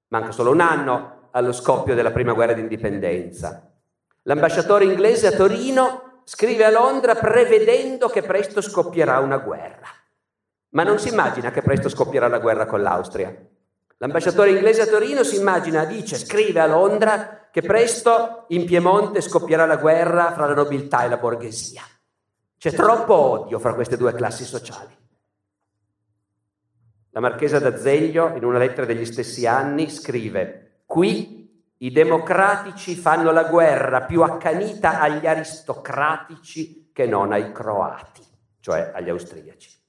manca 0.08 0.32
solo 0.32 0.50
un 0.50 0.60
anno 0.60 1.28
allo 1.30 1.52
scoppio 1.52 1.94
della 1.94 2.10
prima 2.10 2.32
guerra 2.32 2.52
d'indipendenza, 2.52 3.70
l'ambasciatore 4.22 4.84
inglese 4.84 5.28
a 5.28 5.32
Torino 5.32 6.22
scrive 6.24 6.64
a 6.64 6.70
Londra 6.70 7.14
prevedendo 7.14 8.08
che 8.08 8.22
presto 8.22 8.60
scoppierà 8.60 9.18
una 9.18 9.38
guerra. 9.38 9.88
Ma 10.70 10.82
non 10.82 10.98
si 10.98 11.08
immagina 11.08 11.50
che 11.50 11.62
presto 11.62 11.88
scoppierà 11.88 12.28
la 12.28 12.38
guerra 12.38 12.66
con 12.66 12.80
l'Austria. 12.80 13.34
L'ambasciatore 14.02 14.50
inglese 14.50 14.82
a 14.82 14.86
Torino 14.86 15.22
si 15.22 15.36
immagina, 15.36 15.84
dice, 15.84 16.18
scrive 16.18 16.58
a 16.58 16.66
Londra 16.66 17.46
che 17.52 17.62
presto 17.62 18.46
in 18.48 18.64
Piemonte 18.64 19.20
scoppierà 19.20 19.64
la 19.64 19.76
guerra 19.76 20.32
fra 20.32 20.46
la 20.46 20.54
nobiltà 20.54 21.04
e 21.04 21.08
la 21.08 21.18
borghesia. 21.18 21.82
C'è 22.58 22.72
troppo 22.72 23.14
odio 23.14 23.60
fra 23.60 23.74
queste 23.74 23.96
due 23.96 24.12
classi 24.12 24.44
sociali. 24.44 24.92
La 27.10 27.20
marchesa 27.20 27.60
d'Azeglio, 27.60 28.34
in 28.34 28.44
una 28.44 28.58
lettera 28.58 28.86
degli 28.86 29.04
stessi 29.04 29.46
anni, 29.46 29.88
scrive: 29.88 30.80
Qui 30.84 31.64
i 31.76 31.92
democratici 31.92 32.96
fanno 32.96 33.30
la 33.30 33.44
guerra 33.44 34.02
più 34.02 34.22
accanita 34.22 34.98
agli 34.98 35.28
aristocratici 35.28 36.90
che 36.92 37.06
non 37.06 37.30
ai 37.30 37.52
croati, 37.52 38.26
cioè 38.58 38.90
agli 38.92 39.10
austriaci 39.10 39.81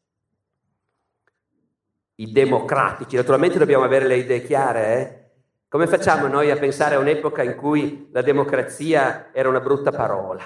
i 2.24 2.32
democratici. 2.32 3.16
Naturalmente 3.16 3.58
dobbiamo 3.58 3.84
avere 3.84 4.08
le 4.08 4.18
idee 4.18 4.44
chiare, 4.44 4.96
eh? 4.96 5.22
Come 5.68 5.88
facciamo 5.88 6.28
noi 6.28 6.52
a 6.52 6.58
pensare 6.58 6.96
a 6.96 7.00
un'epoca 7.00 7.42
in 7.42 7.56
cui 7.56 8.10
la 8.12 8.22
democrazia 8.22 9.32
era 9.34 9.50
una 9.50 9.60
brutta 9.60 9.92
parola? 9.92 10.44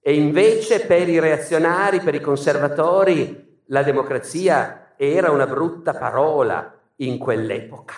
E 0.00 0.14
invece 0.14 0.84
per 0.84 1.08
i 1.08 1.20
reazionari, 1.20 2.00
per 2.00 2.14
i 2.14 2.20
conservatori, 2.20 3.62
la 3.66 3.82
democrazia 3.82 4.94
era 4.96 5.30
una 5.30 5.46
brutta 5.46 5.94
parola 5.94 6.76
in 6.96 7.18
quell'epoca. 7.18 7.94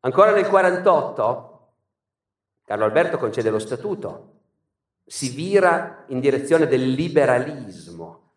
Ancora 0.00 0.32
nel 0.32 0.46
48, 0.46 1.74
Carlo 2.64 2.84
Alberto 2.84 3.18
concede 3.18 3.50
lo 3.50 3.58
statuto, 3.58 4.34
si 5.04 5.30
vira 5.30 6.04
in 6.08 6.20
direzione 6.20 6.66
del 6.66 6.90
liberalismo 6.90 8.27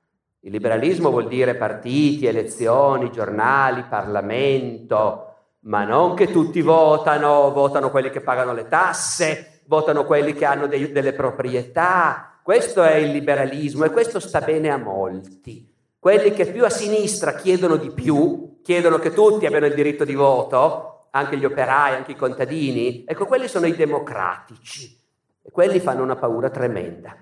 il 0.44 0.52
liberalismo 0.52 1.12
vuol 1.12 1.28
dire 1.28 1.56
partiti, 1.56 2.26
elezioni, 2.26 3.12
giornali, 3.12 3.86
Parlamento, 3.88 5.36
ma 5.62 5.84
non 5.84 6.16
che 6.16 6.32
tutti 6.32 6.62
votano, 6.62 7.52
votano 7.52 7.92
quelli 7.92 8.10
che 8.10 8.22
pagano 8.22 8.52
le 8.54 8.68
tasse, 8.68 9.62
votano 9.66 10.06
quelli 10.06 10.34
che 10.34 10.46
hanno 10.46 10.66
dei, 10.66 10.92
delle 10.92 11.14
proprietà. 11.14 12.40
Questo 12.42 12.82
è 12.82 12.96
il 12.96 13.12
liberalismo 13.12 13.86
e 13.86 13.92
questo 13.92 14.20
sta 14.20 14.42
bene 14.42 14.72
a 14.72 14.78
molti. 14.78 15.72
Quelli 16.00 16.32
che 16.32 16.48
più 16.48 16.66
a 16.66 16.70
sinistra 16.72 17.36
chiedono 17.36 17.76
di 17.76 17.92
più, 17.92 18.62
chiedono 18.64 18.98
che 18.98 19.14
tutti 19.14 19.46
abbiano 19.46 19.68
il 19.68 19.76
diritto 19.76 20.04
di 20.04 20.16
voto, 20.16 21.10
anche 21.12 21.38
gli 21.38 21.46
operai, 21.46 21.94
anche 21.94 22.14
i 22.14 22.16
contadini, 22.16 23.04
ecco, 23.06 23.28
quelli 23.28 23.48
sono 23.48 23.68
i 23.68 23.76
democratici 23.76 24.98
e 25.44 25.52
quelli 25.52 25.80
fanno 25.80 26.02
una 26.02 26.16
paura 26.16 26.50
tremenda. 26.50 27.16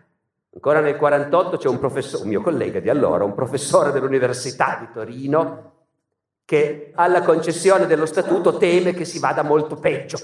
Ancora 0.51 0.79
nel 0.79 0.95
1948 0.95 1.57
c'è 1.57 1.67
un 1.67 1.79
professore, 1.79 2.23
un 2.23 2.29
mio 2.29 2.41
collega 2.41 2.79
di 2.79 2.89
allora, 2.89 3.23
un 3.23 3.35
professore 3.35 3.91
dell'Università 3.91 4.77
di 4.79 4.89
Torino, 4.91 5.73
che 6.43 6.91
alla 6.95 7.21
concessione 7.21 7.85
dello 7.85 8.07
statuto 8.07 8.57
teme 8.57 8.93
che 8.93 9.05
si 9.05 9.19
vada 9.19 9.43
molto 9.43 9.75
peggio. 9.75 10.17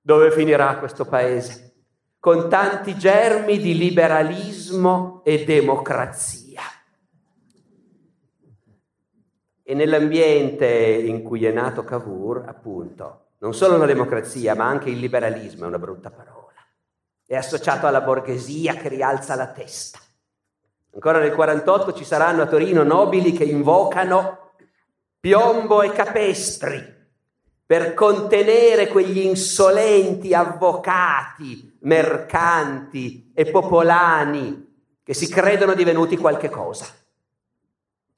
Dove 0.00 0.30
finirà 0.30 0.78
questo 0.78 1.04
paese? 1.04 1.72
Con 2.20 2.48
tanti 2.48 2.96
germi 2.96 3.58
di 3.58 3.76
liberalismo 3.76 5.22
e 5.24 5.44
democrazia. 5.44 6.62
E 9.64 9.74
nell'ambiente 9.74 10.66
in 10.66 11.22
cui 11.22 11.44
è 11.44 11.50
nato 11.50 11.82
Cavour, 11.82 12.44
appunto, 12.46 13.30
non 13.38 13.54
solo 13.54 13.76
la 13.76 13.86
democrazia, 13.86 14.54
ma 14.54 14.66
anche 14.66 14.90
il 14.90 14.98
liberalismo 14.98 15.64
è 15.64 15.68
una 15.68 15.78
brutta 15.78 16.10
parola. 16.10 16.39
È 17.30 17.36
associato 17.36 17.86
alla 17.86 18.00
borghesia 18.00 18.74
che 18.74 18.88
rialza 18.88 19.36
la 19.36 19.46
testa. 19.46 20.00
Ancora 20.94 21.20
nel 21.20 21.32
48 21.32 21.92
ci 21.92 22.02
saranno 22.02 22.42
a 22.42 22.48
Torino 22.48 22.82
nobili 22.82 23.30
che 23.30 23.44
invocano 23.44 24.54
piombo 25.20 25.80
e 25.82 25.92
capestri 25.92 26.84
per 27.64 27.94
contenere 27.94 28.88
quegli 28.88 29.18
insolenti 29.18 30.34
avvocati, 30.34 31.78
mercanti 31.82 33.30
e 33.32 33.48
popolani 33.48 34.98
che 35.04 35.14
si 35.14 35.28
credono 35.28 35.74
divenuti 35.74 36.16
qualche 36.16 36.50
cosa. 36.50 36.86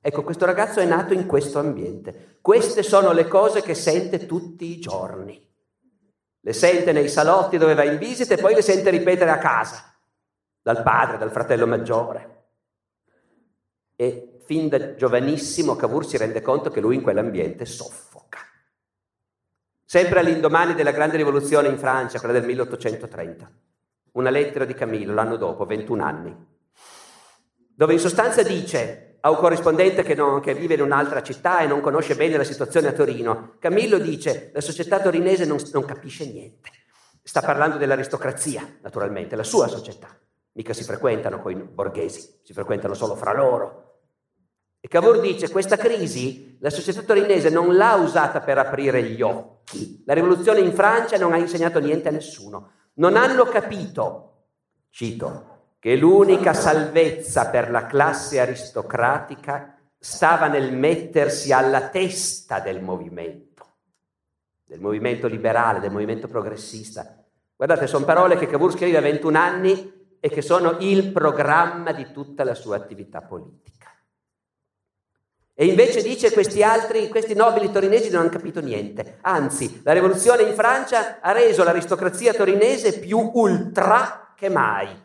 Ecco, 0.00 0.22
questo 0.22 0.46
ragazzo 0.46 0.80
è 0.80 0.86
nato 0.86 1.12
in 1.12 1.26
questo 1.26 1.58
ambiente. 1.58 2.38
Queste 2.40 2.82
sono 2.82 3.12
le 3.12 3.28
cose 3.28 3.60
che 3.60 3.74
sente 3.74 4.24
tutti 4.24 4.64
i 4.64 4.78
giorni. 4.78 5.51
Le 6.44 6.52
sente 6.52 6.92
nei 6.92 7.08
salotti 7.08 7.56
dove 7.56 7.74
va 7.74 7.84
in 7.84 7.98
visita 7.98 8.34
e 8.34 8.38
poi 8.38 8.54
le 8.54 8.62
sente 8.62 8.90
ripetere 8.90 9.30
a 9.30 9.38
casa, 9.38 9.94
dal 10.60 10.82
padre, 10.82 11.18
dal 11.18 11.30
fratello 11.30 11.66
maggiore. 11.66 12.44
E 13.96 14.40
fin 14.44 14.68
da 14.68 14.94
giovanissimo 14.94 15.76
Cavour 15.76 16.06
si 16.06 16.16
rende 16.16 16.42
conto 16.42 16.70
che 16.70 16.80
lui 16.80 16.96
in 16.96 17.02
quell'ambiente 17.02 17.64
soffre. 17.64 18.12
Sempre 19.92 20.20
all'indomani 20.20 20.72
della 20.72 20.90
grande 20.90 21.18
rivoluzione 21.18 21.68
in 21.68 21.76
Francia, 21.76 22.18
quella 22.18 22.32
del 22.32 22.46
1830. 22.46 23.52
Una 24.12 24.30
lettera 24.30 24.64
di 24.64 24.72
Camillo 24.72 25.12
l'anno 25.12 25.36
dopo, 25.36 25.66
21 25.66 26.02
anni, 26.02 26.46
dove 27.74 27.92
in 27.92 27.98
sostanza 27.98 28.42
dice 28.42 29.11
a 29.24 29.30
un 29.30 29.36
corrispondente 29.36 30.02
che, 30.02 30.14
non, 30.14 30.40
che, 30.40 30.52
vive 30.52 30.74
in 30.74 30.80
un'altra 30.80 31.22
città 31.22 31.60
e 31.60 31.66
non 31.66 31.80
conosce 31.80 32.16
bene 32.16 32.36
la 32.36 32.44
situazione 32.44 32.88
a 32.88 32.92
Torino, 32.92 33.54
Camillo 33.60 33.98
dice 33.98 34.50
la 34.52 34.60
società 34.60 35.00
torinese 35.00 35.44
non, 35.44 35.58
non 35.72 35.84
capisce 35.84 36.26
niente. 36.26 36.70
Sta 37.22 37.40
parlando 37.40 37.76
dell'aristocrazia, 37.76 38.78
naturalmente, 38.82 39.36
la 39.36 39.44
sua 39.44 39.68
società. 39.68 40.08
Mica 40.54 40.72
si 40.72 40.82
frequentano 40.82 41.40
con 41.40 41.52
i 41.52 41.54
borghesi, 41.54 42.40
si 42.42 42.52
frequentano 42.52 42.94
solo 42.94 43.14
fra 43.14 43.32
loro. 43.32 43.90
E 44.80 44.88
Cavour 44.88 45.20
dice 45.20 45.48
questa 45.50 45.76
crisi 45.76 46.56
la 46.58 46.70
società 46.70 47.02
torinese 47.02 47.48
non 47.48 47.76
l'ha 47.76 47.94
usata 47.94 48.40
per 48.40 48.58
aprire 48.58 49.04
gli 49.04 49.22
occhi. 49.22 50.02
La 50.04 50.14
rivoluzione 50.14 50.58
in 50.58 50.72
Francia 50.72 51.16
non 51.16 51.32
ha 51.32 51.38
insegnato 51.38 51.78
niente 51.78 52.08
a 52.08 52.12
nessuno. 52.12 52.72
Non 52.94 53.16
hanno 53.16 53.44
capito, 53.44 54.46
cito, 54.90 55.51
che 55.82 55.96
l'unica 55.96 56.54
salvezza 56.54 57.50
per 57.50 57.68
la 57.68 57.86
classe 57.86 58.38
aristocratica 58.38 59.76
stava 59.98 60.46
nel 60.46 60.72
mettersi 60.72 61.52
alla 61.52 61.88
testa 61.88 62.60
del 62.60 62.80
movimento, 62.80 63.66
del 64.64 64.78
movimento 64.78 65.26
liberale, 65.26 65.80
del 65.80 65.90
movimento 65.90 66.28
progressista. 66.28 67.24
Guardate, 67.56 67.88
sono 67.88 68.04
parole 68.04 68.36
che 68.36 68.46
Cavour 68.46 68.70
scrive 68.70 68.98
a 68.98 69.00
21 69.00 69.36
anni 69.36 70.16
e 70.20 70.28
che 70.28 70.40
sono 70.40 70.76
il 70.78 71.10
programma 71.10 71.90
di 71.90 72.12
tutta 72.12 72.44
la 72.44 72.54
sua 72.54 72.76
attività 72.76 73.20
politica. 73.20 73.90
E 75.52 75.66
invece 75.66 76.00
dice 76.00 76.30
questi 76.30 76.62
altri, 76.62 77.08
questi 77.08 77.34
nobili 77.34 77.72
torinesi 77.72 78.08
non 78.08 78.20
hanno 78.20 78.30
capito 78.30 78.60
niente. 78.60 79.18
Anzi, 79.22 79.80
la 79.82 79.92
rivoluzione 79.92 80.44
in 80.44 80.54
Francia 80.54 81.18
ha 81.20 81.32
reso 81.32 81.64
l'aristocrazia 81.64 82.34
torinese 82.34 83.00
più 83.00 83.32
ultra 83.34 84.32
che 84.36 84.48
mai, 84.48 85.01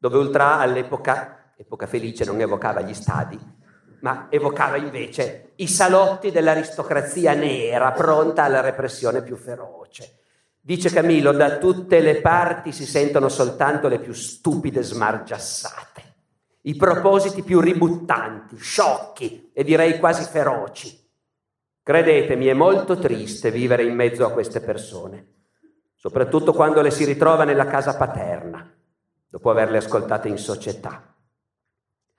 dove 0.00 0.16
ultra 0.16 0.58
all'epoca, 0.58 1.52
epoca 1.56 1.86
felice, 1.86 2.24
non 2.24 2.40
evocava 2.40 2.80
gli 2.80 2.94
stadi, 2.94 3.38
ma 4.00 4.28
evocava 4.30 4.78
invece 4.78 5.52
i 5.56 5.68
salotti 5.68 6.30
dell'aristocrazia 6.32 7.34
nera 7.34 7.92
pronta 7.92 8.44
alla 8.44 8.62
repressione 8.62 9.22
più 9.22 9.36
feroce. 9.36 10.22
Dice 10.58 10.90
Camillo, 10.90 11.32
da 11.32 11.58
tutte 11.58 12.00
le 12.00 12.20
parti 12.20 12.72
si 12.72 12.86
sentono 12.86 13.28
soltanto 13.28 13.88
le 13.88 13.98
più 13.98 14.12
stupide 14.12 14.82
smargiassate 14.82 16.08
i 16.62 16.76
propositi 16.76 17.42
più 17.42 17.60
ributtanti, 17.60 18.56
sciocchi 18.56 19.50
e 19.54 19.64
direi 19.64 19.98
quasi 19.98 20.24
feroci. 20.24 20.98
Credetemi, 21.82 22.46
è 22.46 22.52
molto 22.52 22.98
triste 22.98 23.50
vivere 23.50 23.84
in 23.84 23.94
mezzo 23.94 24.26
a 24.26 24.32
queste 24.32 24.60
persone, 24.60 25.44
soprattutto 25.94 26.52
quando 26.52 26.82
le 26.82 26.90
si 26.90 27.04
ritrova 27.04 27.44
nella 27.44 27.64
casa 27.64 27.96
paterna, 27.96 28.70
dopo 29.30 29.48
averle 29.48 29.78
ascoltate 29.78 30.28
in 30.28 30.38
società. 30.38 31.14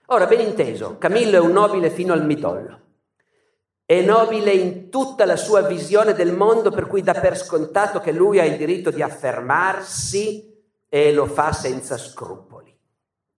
Ora, 0.08 0.26
ben 0.26 0.39
inteso, 0.39 0.97
Camillo 0.97 1.36
è 1.36 1.39
un 1.39 1.52
nobile 1.52 1.89
fino 1.89 2.13
al 2.13 2.26
midollo. 2.26 2.80
È 3.86 4.02
nobile 4.02 4.52
in 4.52 4.89
tutta 4.89 5.26
la 5.26 5.36
sua 5.36 5.62
visione 5.62 6.13
del 6.13 6.34
mondo, 6.34 6.71
per 6.71 6.88
cui 6.88 7.02
dà 7.02 7.13
per 7.13 7.38
scontato 7.38 8.00
che 8.00 8.13
lui 8.13 8.39
ha 8.39 8.45
il 8.45 8.56
diritto 8.56 8.91
di 8.91 9.02
affermarsi 9.02 10.50
e 10.88 11.12
lo 11.12 11.26
fa 11.26 11.52
senza 11.52 11.97
scrupoli. 11.97 12.74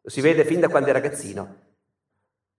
Lo 0.01 0.09
si 0.09 0.21
vede 0.21 0.45
fin 0.45 0.59
da 0.59 0.69
quando 0.69 0.89
è 0.89 0.93
ragazzino. 0.93 1.55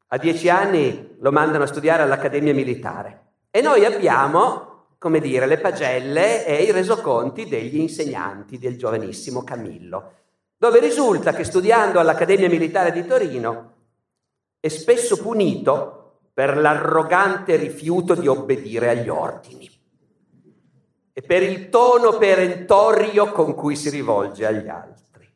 A 0.09 0.18
dieci 0.18 0.48
anni 0.48 1.16
lo 1.20 1.31
mandano 1.31 1.64
a 1.64 1.68
studiare 1.68 2.03
all'Accademia 2.03 2.55
Militare 2.55 3.35
e 3.50 3.61
noi 3.61 3.85
abbiamo, 3.85 4.87
come 4.98 5.20
dire, 5.20 5.46
le 5.46 5.59
pagelle 5.59 6.44
e 6.44 6.64
i 6.64 6.72
resoconti 6.72 7.48
degli 7.48 7.79
insegnanti 7.79 8.59
del 8.59 8.77
giovanissimo 8.77 9.44
Camillo, 9.44 10.23
dove 10.57 10.81
risulta 10.81 11.33
che 11.33 11.45
studiando 11.45 11.99
all'Accademia 11.99 12.49
Militare 12.49 12.93
di 12.93 13.07
Torino 13.07 13.73
è 14.61 14.69
spesso 14.69 15.19
punito 15.19 16.21
per 16.33 16.57
l'arrogante 16.57 17.57
rifiuto 17.57 18.14
di 18.14 18.27
obbedire 18.27 18.90
agli 18.90 19.09
ordini 19.09 19.71
e 21.12 21.23
per 21.23 21.43
il 21.43 21.69
tono 21.69 22.19
perentorio 22.19 23.31
con 23.31 23.55
cui 23.55 23.77
si 23.77 23.88
rivolge 23.88 24.45
agli 24.45 24.69
altri. 24.69 25.33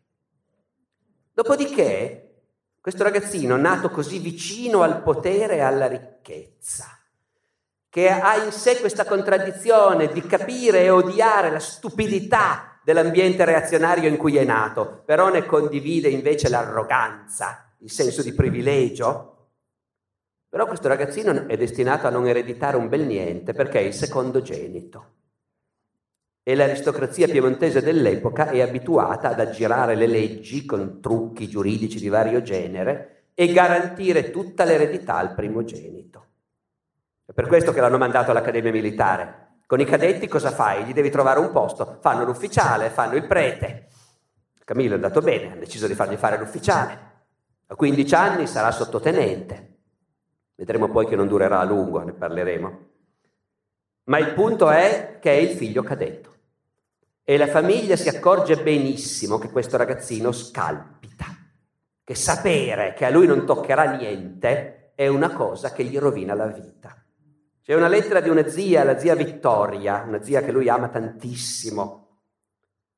Dopodiché, 1.33 2.43
questo 2.81 3.05
ragazzino, 3.05 3.57
nato 3.57 3.91
così 3.91 4.19
vicino 4.19 4.83
al 4.83 5.03
potere 5.03 5.57
e 5.57 5.61
alla 5.61 5.87
ricchezza, 5.87 6.99
che 7.89 8.09
ha 8.11 8.43
in 8.43 8.51
sé 8.51 8.81
questa 8.81 9.05
contraddizione 9.05 10.09
di 10.09 10.21
capire 10.23 10.83
e 10.83 10.91
odiare 10.91 11.51
la 11.51 11.61
stupidità 11.61 12.78
dell'ambiente 12.89 13.45
reazionario 13.45 14.09
in 14.09 14.17
cui 14.17 14.39
è 14.39 14.45
nato, 14.45 15.03
però 15.05 15.29
ne 15.29 15.45
condivide 15.45 16.09
invece 16.09 16.49
l'arroganza, 16.49 17.75
il 17.81 17.91
senso 17.91 18.23
di 18.23 18.33
privilegio. 18.33 19.49
Però 20.49 20.67
questo 20.67 20.89
ragazzino 20.89 21.47
è 21.49 21.59
destinato 21.59 22.07
a 22.07 22.11
non 22.11 22.27
ereditare 22.27 22.79
un 22.79 22.89
bel 22.89 23.05
niente 23.05 23.53
perché 23.53 23.81
è 23.81 23.83
il 23.83 23.93
secondogenito 23.93 25.17
e 26.43 26.55
l'aristocrazia 26.55 27.29
piemontese 27.29 27.83
dell'epoca 27.83 28.49
è 28.49 28.63
abituata 28.63 29.29
ad 29.29 29.41
aggirare 29.41 29.95
le 29.95 30.07
leggi 30.07 30.65
con 30.65 31.03
trucchi 31.03 31.47
giuridici 31.47 32.01
di 32.01 32.09
vario 32.09 32.41
genere 32.41 33.33
e 33.35 33.53
garantire 33.53 34.31
tutta 34.31 34.65
l'eredità 34.65 35.17
al 35.17 35.35
primogenito. 35.35 36.25
È 37.27 37.33
per 37.35 37.49
questo 37.49 37.75
che 37.75 37.83
l'hanno 37.83 37.99
mandato 37.99 38.31
all'Accademia 38.31 38.73
Militare. 38.73 39.48
Con 39.69 39.81
i 39.81 39.85
cadetti 39.85 40.29
cosa 40.29 40.51
fai? 40.51 40.87
Gli 40.87 40.95
devi 40.95 41.11
trovare 41.11 41.41
un 41.41 41.53
posto. 41.53 41.99
Fanno 42.01 42.25
l'ufficiale, 42.25 42.89
fanno 42.89 43.17
il 43.17 43.27
prete. 43.27 43.89
Camillo 44.65 44.93
è 44.93 44.95
andato 44.95 45.21
bene, 45.21 45.53
ha 45.53 45.57
deciso 45.57 45.87
di 45.87 45.93
fargli 45.95 46.17
fare 46.17 46.39
l'ufficiale. 46.39 47.27
A 47.67 47.75
15 47.75 48.15
anni 48.15 48.47
sarà 48.47 48.71
sottotenente. 48.71 49.81
Vedremo 50.55 50.89
poi 50.89 51.05
che 51.05 51.17
non 51.17 51.29
durerà 51.29 51.61
a 51.61 51.65
lungo, 51.65 52.03
ne 52.03 52.15
parleremo. 52.15 52.79
Ma 54.05 54.17
il 54.17 54.33
punto 54.33 54.71
è 54.71 55.19
che 55.21 55.33
è 55.33 55.35
il 55.35 55.55
figlio 55.55 55.83
cadetto. 55.83 56.35
E 57.23 57.37
la 57.37 57.49
famiglia 57.49 57.97
si 57.97 58.09
accorge 58.09 58.63
benissimo 58.63 59.37
che 59.37 59.51
questo 59.51 59.77
ragazzino 59.77 60.33
scalpita, 60.33 61.27
che 62.03 62.15
sapere 62.15 62.95
che 62.95 63.05
a 63.05 63.11
lui 63.11 63.27
non 63.27 63.45
toccherà 63.45 63.97
niente 63.97 64.93
è 64.95 65.09
una 65.09 65.31
cosa 65.31 65.73
che 65.73 65.85
gli 65.85 65.99
rovina 65.99 66.33
la 66.33 66.47
vita. 66.47 67.03
C'è 67.69 67.75
una 67.75 67.89
lettera 67.89 68.21
di 68.21 68.31
una 68.31 68.49
zia, 68.49 68.83
la 68.83 68.99
zia 68.99 69.15
Vittoria, 69.15 70.03
una 70.07 70.23
zia 70.23 70.41
che 70.41 70.53
lui 70.53 70.71
ama 70.71 70.89
tantissimo, 70.89 72.21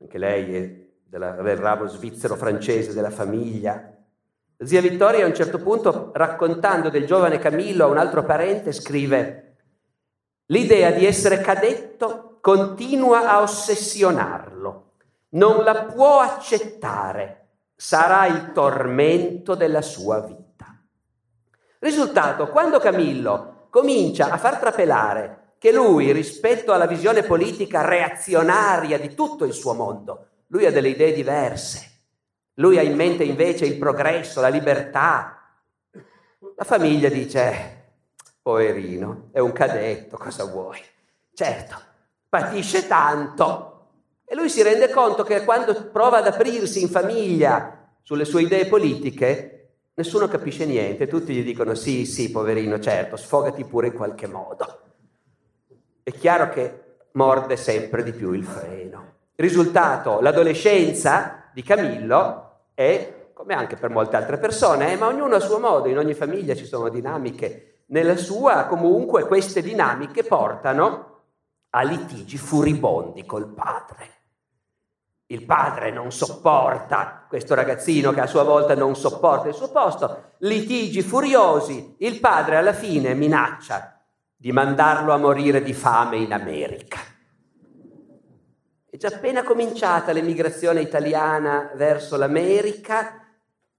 anche 0.01 0.17
lei 0.17 0.55
è 0.55 0.87
della, 1.05 1.33
del 1.33 1.57
ramo 1.57 1.89
svizzero-francese 1.89 2.95
della 2.95 3.11
famiglia. 3.11 3.93
La 4.59 4.67
zia 4.67 4.81
Vittoria 4.81 5.25
a 5.25 5.27
un 5.27 5.35
certo 5.35 5.59
punto, 5.59 6.13
raccontando 6.15 6.89
del 6.89 7.05
giovane 7.05 7.41
Camillo 7.41 7.87
a 7.87 7.89
un 7.89 7.99
altro 7.99 8.23
parente, 8.23 8.71
scrive 8.71 9.57
l'idea 10.47 10.93
di 10.93 11.05
essere 11.05 11.41
cadetto 11.41 12.39
continua 12.41 13.29
a 13.29 13.43
ossessionarlo, 13.43 14.93
non 15.31 15.65
la 15.65 15.83
può 15.83 16.21
accettare, 16.21 17.49
sarà 17.75 18.27
il 18.27 18.53
tormento 18.53 19.57
della 19.57 19.83
sua 19.83 20.21
vita. 20.21 20.81
Risultato, 21.81 22.47
quando 22.51 22.79
Camillo 22.79 23.50
comincia 23.71 24.31
a 24.31 24.37
far 24.37 24.59
trapelare 24.59 25.55
che 25.59 25.73
lui, 25.73 26.11
rispetto 26.13 26.73
alla 26.73 26.87
visione 26.87 27.23
politica 27.23 27.87
reazionaria 27.87 28.99
di 28.99 29.15
tutto 29.15 29.45
il 29.45 29.53
suo 29.53 29.75
mondo, 29.75 30.27
lui 30.49 30.67
ha 30.67 30.73
delle 30.73 30.89
idee 30.89 31.13
diverse, 31.13 31.91
lui 32.55 32.79
ha 32.79 32.83
in 32.83 32.97
mente 32.97 33.25
invece 33.25 33.67
il 33.67 33.79
progresso, 33.79 34.41
la 34.41 34.49
libertà, 34.49 35.39
la 36.57 36.65
famiglia 36.65 37.09
dice, 37.09 37.93
poverino, 38.43 39.29
è 39.33 39.39
un 39.39 39.53
cadetto, 39.53 40.17
cosa 40.17 40.45
vuoi? 40.45 40.79
Certo, 41.33 41.77
patisce 42.29 42.87
tanto. 42.87 43.67
E 44.25 44.35
lui 44.35 44.49
si 44.49 44.63
rende 44.63 44.91
conto 44.91 45.25
che 45.25 45.45
quando 45.45 45.91
prova 45.91 46.19
ad 46.19 46.27
aprirsi 46.27 46.81
in 46.81 46.89
famiglia 46.89 47.93
sulle 48.03 48.25
sue 48.25 48.43
idee 48.43 48.67
politiche, 48.67 49.60
nessuno 49.95 50.29
capisce 50.29 50.67
niente, 50.67 51.07
tutti 51.07 51.35
gli 51.35 51.45
dicono 51.45 51.75
sì, 51.75 52.07
sì, 52.07 52.31
poverino, 52.31 52.79
certo, 52.79 53.17
sfogati 53.17 53.65
pure 53.65 53.89
in 53.89 53.95
qualche 53.95 54.27
modo. 54.27 54.81
È 56.03 56.11
chiaro 56.13 56.49
che 56.49 56.85
morde 57.13 57.57
sempre 57.57 58.03
di 58.03 58.13
più 58.13 58.33
il 58.33 58.45
freno. 58.45 59.15
Risultato, 59.35 60.21
l'adolescenza 60.21 61.51
di 61.53 61.63
Camillo 61.63 62.69
è, 62.75 63.31
come 63.33 63.55
anche 63.55 63.77
per 63.77 63.91
molte 63.91 64.17
altre 64.17 64.39
persone, 64.39 64.93
eh, 64.93 64.97
ma 64.97 65.07
ognuno 65.07 65.35
a 65.35 65.41
suo 65.41 65.59
modo, 65.59 65.89
in 65.89 65.99
ogni 65.99 66.15
famiglia 66.15 66.55
ci 66.55 66.67
sono 66.67 66.89
dinamiche. 66.89 67.85
Nella 67.87 68.17
sua, 68.17 68.67
comunque, 68.67 69.27
queste 69.27 69.63
dinamiche 69.63 70.23
portano 70.23 71.23
a 71.71 71.83
litigi 71.83 72.37
furibondi 72.37 73.25
col 73.25 73.49
padre. 73.49 74.20
Il 75.31 75.45
padre 75.45 75.93
non 75.93 76.11
sopporta 76.11 77.25
questo 77.29 77.55
ragazzino 77.55 78.11
che 78.11 78.21
a 78.21 78.27
sua 78.27 78.43
volta 78.43 78.75
non 78.75 78.97
sopporta 78.97 79.47
il 79.47 79.55
suo 79.55 79.71
posto, 79.71 80.33
litigi 80.39 81.03
furiosi, 81.03 81.95
il 81.99 82.19
padre 82.19 82.57
alla 82.57 82.73
fine 82.73 83.15
minaccia 83.15 84.03
di 84.35 84.51
mandarlo 84.51 85.13
a 85.13 85.19
morire 85.19 85.63
di 85.63 85.73
fame 85.73 86.17
in 86.17 86.33
America. 86.33 86.99
È 88.91 88.97
già 88.97 89.07
appena 89.07 89.45
cominciata 89.45 90.11
l'emigrazione 90.11 90.81
italiana 90.81 91.71
verso 91.77 92.17
l'America, 92.17 93.25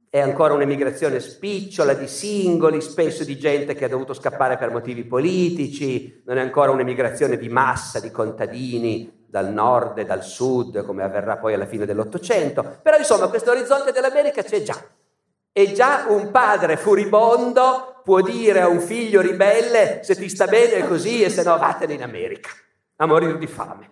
è 0.09 0.21
ancora 0.21 0.53
un'emigrazione 0.53 1.19
spicciola 1.19 1.93
di 1.93 2.07
singoli, 2.07 2.79
spesso 2.79 3.25
di 3.25 3.37
gente 3.37 3.73
che 3.75 3.83
ha 3.83 3.89
dovuto 3.89 4.13
scappare 4.13 4.55
per 4.55 4.71
motivi 4.71 5.03
politici, 5.03 6.21
non 6.25 6.37
è 6.37 6.41
ancora 6.41 6.71
un'emigrazione 6.71 7.37
di 7.37 7.49
massa 7.49 7.99
di 7.99 8.09
contadini 8.09 9.19
dal 9.31 9.47
nord 9.47 9.97
e 9.97 10.05
dal 10.05 10.23
sud, 10.23 10.83
come 10.83 11.03
avverrà 11.03 11.37
poi 11.37 11.53
alla 11.53 11.65
fine 11.65 11.85
dell'Ottocento. 11.85 12.79
Però 12.83 12.97
insomma 12.97 13.29
questo 13.29 13.51
orizzonte 13.51 13.93
dell'America 13.93 14.43
c'è 14.43 14.61
già. 14.61 14.77
E 15.53 15.71
già 15.71 16.05
un 16.09 16.31
padre 16.31 16.75
furibondo 16.75 18.01
può 18.03 18.19
dire 18.19 18.59
a 18.59 18.67
un 18.67 18.81
figlio 18.81 19.21
ribelle 19.21 20.01
se 20.03 20.15
ti 20.15 20.27
sta 20.27 20.47
bene 20.47 20.85
così 20.85 21.23
e 21.23 21.29
se 21.29 21.43
no 21.43 21.57
vattene 21.57 21.93
in 21.93 22.03
America 22.03 22.49
a 22.97 23.05
morire 23.05 23.37
di 23.37 23.47
fame. 23.47 23.89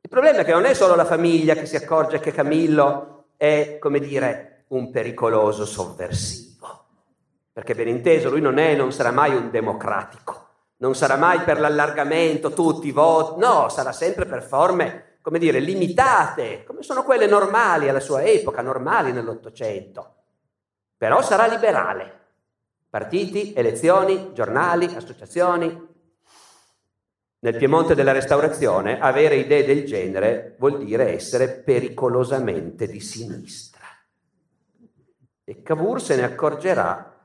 Il 0.00 0.08
problema 0.08 0.38
è 0.38 0.44
che 0.44 0.52
non 0.52 0.64
è 0.64 0.74
solo 0.74 0.94
la 0.94 1.04
famiglia 1.04 1.54
che 1.54 1.66
si 1.66 1.76
accorge 1.76 2.20
che 2.20 2.32
Camillo 2.32 3.26
è, 3.36 3.78
come 3.80 3.98
dire, 3.98 4.64
un 4.68 4.90
pericoloso 4.90 5.64
sovversivo. 5.64 6.86
Perché 7.52 7.74
ben 7.74 7.88
inteso, 7.88 8.30
lui 8.30 8.40
non 8.40 8.58
è 8.58 8.76
non 8.76 8.92
sarà 8.92 9.10
mai 9.10 9.34
un 9.34 9.50
democratico, 9.50 10.49
non 10.80 10.94
sarà 10.94 11.16
mai 11.16 11.40
per 11.40 11.60
l'allargamento, 11.60 12.52
tutti 12.52 12.88
i 12.88 12.92
voti, 12.92 13.38
no, 13.40 13.68
sarà 13.68 13.92
sempre 13.92 14.26
per 14.26 14.42
forme 14.42 15.10
come 15.22 15.38
dire, 15.38 15.60
limitate, 15.60 16.64
come 16.64 16.82
sono 16.82 17.02
quelle 17.04 17.26
normali 17.26 17.88
alla 17.88 18.00
sua 18.00 18.22
epoca, 18.22 18.62
normali 18.62 19.12
nell'Ottocento. 19.12 20.14
Però 20.96 21.20
sarà 21.22 21.46
liberale. 21.46 22.18
Partiti, 22.88 23.52
elezioni, 23.52 24.32
giornali, 24.32 24.86
associazioni. 24.86 25.88
Nel 27.42 27.56
Piemonte 27.56 27.94
della 27.94 28.12
Restaurazione 28.12 28.98
avere 29.00 29.36
idee 29.36 29.64
del 29.64 29.84
genere 29.84 30.56
vuol 30.58 30.82
dire 30.84 31.12
essere 31.12 31.48
pericolosamente 31.48 32.86
di 32.86 33.00
sinistra. 33.00 33.86
E 35.44 35.62
Cavour 35.62 36.00
se 36.00 36.16
ne 36.16 36.22
accorgerà 36.24 37.18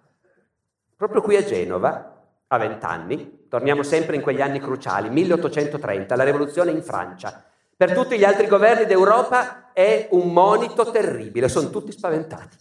proprio 0.95 1.21
qui 1.21 1.35
a 1.35 1.43
Genova, 1.43 2.23
a 2.47 2.57
vent'anni, 2.57 3.34
torniamo 3.47 3.83
sempre 3.83 4.15
in 4.15 4.21
quegli 4.21 4.41
anni 4.41 4.59
cruciali, 4.59 5.09
1830, 5.09 6.15
la 6.15 6.23
rivoluzione 6.23 6.71
in 6.71 6.81
Francia, 6.83 7.43
per 7.77 7.93
tutti 7.93 8.17
gli 8.17 8.23
altri 8.23 8.47
governi 8.47 8.85
d'Europa 8.85 9.73
è 9.73 10.07
un 10.11 10.31
monito 10.31 10.89
terribile, 10.91 11.49
sono 11.49 11.69
tutti 11.69 11.91
spaventati. 11.91 12.57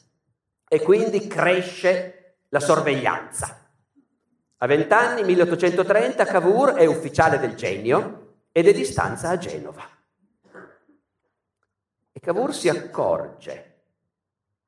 E 0.66 0.80
quindi 0.80 1.28
cresce 1.28 2.38
la 2.48 2.58
sorveglianza. 2.58 3.68
A 4.56 4.66
vent'anni, 4.66 5.22
1830, 5.22 6.24
Cavour 6.24 6.72
è 6.72 6.86
ufficiale 6.86 7.38
del 7.38 7.54
genio 7.54 8.38
ed 8.50 8.66
è 8.66 8.72
di 8.72 8.84
stanza 8.84 9.28
a 9.28 9.38
Genova. 9.38 9.88
E 12.10 12.20
Cavour 12.20 12.54
si 12.54 12.68
accorge 12.68 13.73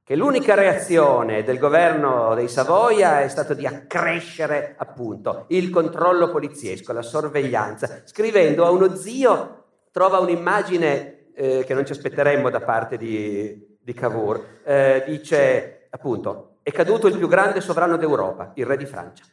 che 0.07 0.15
l'unica 0.15 0.55
reazione 0.55 1.43
del 1.43 1.59
governo 1.59 2.37
dei 2.37 2.47
Savoia 2.47 3.23
è 3.23 3.29
stata 3.29 3.55
di 3.55 3.67
accrescere 3.67 4.77
appunto 4.79 5.47
il 5.49 5.69
controllo 5.69 6.31
poliziesco, 6.31 6.93
la 6.93 7.03
sorveglianza, 7.03 8.03
scrivendo 8.05 8.65
a 8.65 8.71
uno 8.71 8.95
zio 8.95 9.65
trova 9.91 10.21
un'immagine 10.21 11.33
eh, 11.35 11.65
che 11.67 11.75
non 11.75 11.85
ci 11.85 11.91
aspetteremmo 11.91 12.51
da 12.51 12.61
parte 12.61 12.97
di, 12.97 13.79
di 13.81 13.93
Cavour. 13.95 14.61
Eh, 14.63 15.03
dice, 15.09 15.89
appunto, 15.91 16.59
è 16.63 16.71
caduto 16.71 17.09
il 17.09 17.19
più 17.19 17.27
grande 17.27 17.61
sovrano 17.61 17.97
d'Europa, 17.97 18.53
il 18.55 18.65
re 18.65 18.77
di 18.77 18.87
Francia. 18.87 19.25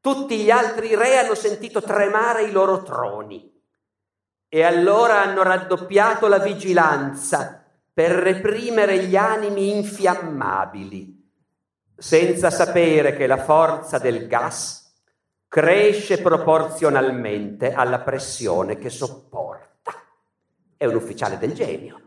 Tutti 0.00 0.38
gli 0.38 0.50
altri 0.50 0.96
re 0.96 1.18
hanno 1.18 1.36
sentito 1.36 1.80
tremare 1.80 2.42
i 2.42 2.50
loro 2.50 2.82
troni 2.82 3.48
e 4.48 4.62
allora 4.64 5.22
hanno 5.22 5.44
raddoppiato 5.44 6.26
la 6.26 6.40
vigilanza 6.40 7.65
per 7.96 8.10
reprimere 8.10 9.06
gli 9.06 9.16
animi 9.16 9.74
infiammabili, 9.74 11.32
senza 11.96 12.50
sapere 12.50 13.16
che 13.16 13.26
la 13.26 13.42
forza 13.42 13.96
del 13.96 14.26
gas 14.26 14.92
cresce 15.48 16.20
proporzionalmente 16.20 17.72
alla 17.72 18.00
pressione 18.00 18.76
che 18.76 18.90
sopporta 18.90 19.94
è 20.76 20.84
un 20.84 20.94
ufficiale 20.94 21.38
del 21.38 21.54
genio, 21.54 22.00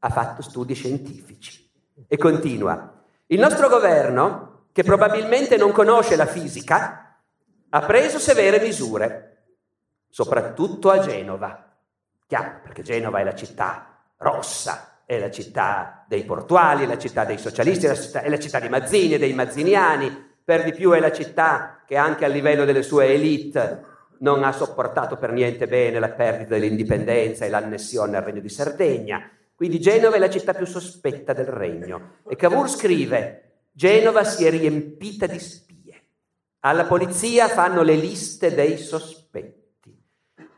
ha 0.00 0.08
fatto 0.10 0.42
studi 0.42 0.74
scientifici. 0.74 1.70
E 2.08 2.16
continua, 2.16 3.04
il 3.26 3.38
nostro 3.38 3.68
governo, 3.68 4.64
che 4.72 4.82
probabilmente 4.82 5.56
non 5.56 5.70
conosce 5.70 6.16
la 6.16 6.26
fisica, 6.26 7.20
ha 7.68 7.80
preso 7.82 8.18
severe 8.18 8.58
misure, 8.58 9.52
soprattutto 10.08 10.90
a 10.90 10.98
Genova. 10.98 11.72
Chiaro, 12.26 12.62
perché 12.64 12.82
Genova 12.82 13.20
è 13.20 13.22
la 13.22 13.36
città 13.36 14.02
rossa, 14.16 14.94
è 15.06 15.20
la 15.20 15.30
città 15.30 16.04
dei 16.08 16.24
portuali, 16.24 16.82
è 16.82 16.86
la 16.86 16.98
città 16.98 17.24
dei 17.24 17.38
socialisti, 17.38 17.86
è 17.86 17.88
la 17.88 17.94
città, 17.94 18.22
è 18.22 18.28
la 18.28 18.38
città 18.40 18.58
di 18.58 18.68
Mazzini 18.68 19.14
e 19.14 19.18
dei 19.18 19.32
mazziniani, 19.32 20.34
per 20.44 20.64
di 20.64 20.72
più 20.72 20.90
è 20.90 20.98
la 20.98 21.12
città 21.12 21.82
che 21.86 21.96
anche 21.96 22.24
a 22.24 22.28
livello 22.28 22.64
delle 22.64 22.82
sue 22.82 23.06
elite 23.06 23.84
non 24.18 24.42
ha 24.42 24.50
sopportato 24.50 25.16
per 25.16 25.30
niente 25.30 25.68
bene 25.68 26.00
la 26.00 26.08
perdita 26.08 26.54
dell'indipendenza 26.54 27.44
e 27.44 27.50
l'annessione 27.50 28.16
al 28.16 28.24
regno 28.24 28.40
di 28.40 28.48
Sardegna. 28.48 29.30
Quindi 29.54 29.78
Genova 29.78 30.16
è 30.16 30.18
la 30.18 30.28
città 30.28 30.54
più 30.54 30.66
sospetta 30.66 31.32
del 31.32 31.46
regno. 31.46 32.16
E 32.28 32.34
Cavour 32.34 32.68
scrive, 32.68 33.68
Genova 33.70 34.24
si 34.24 34.44
è 34.44 34.50
riempita 34.50 35.26
di 35.26 35.38
spie. 35.38 36.04
Alla 36.60 36.84
polizia 36.84 37.46
fanno 37.48 37.82
le 37.82 37.94
liste 37.94 38.54
dei 38.54 38.76
sospetti. 38.76 39.96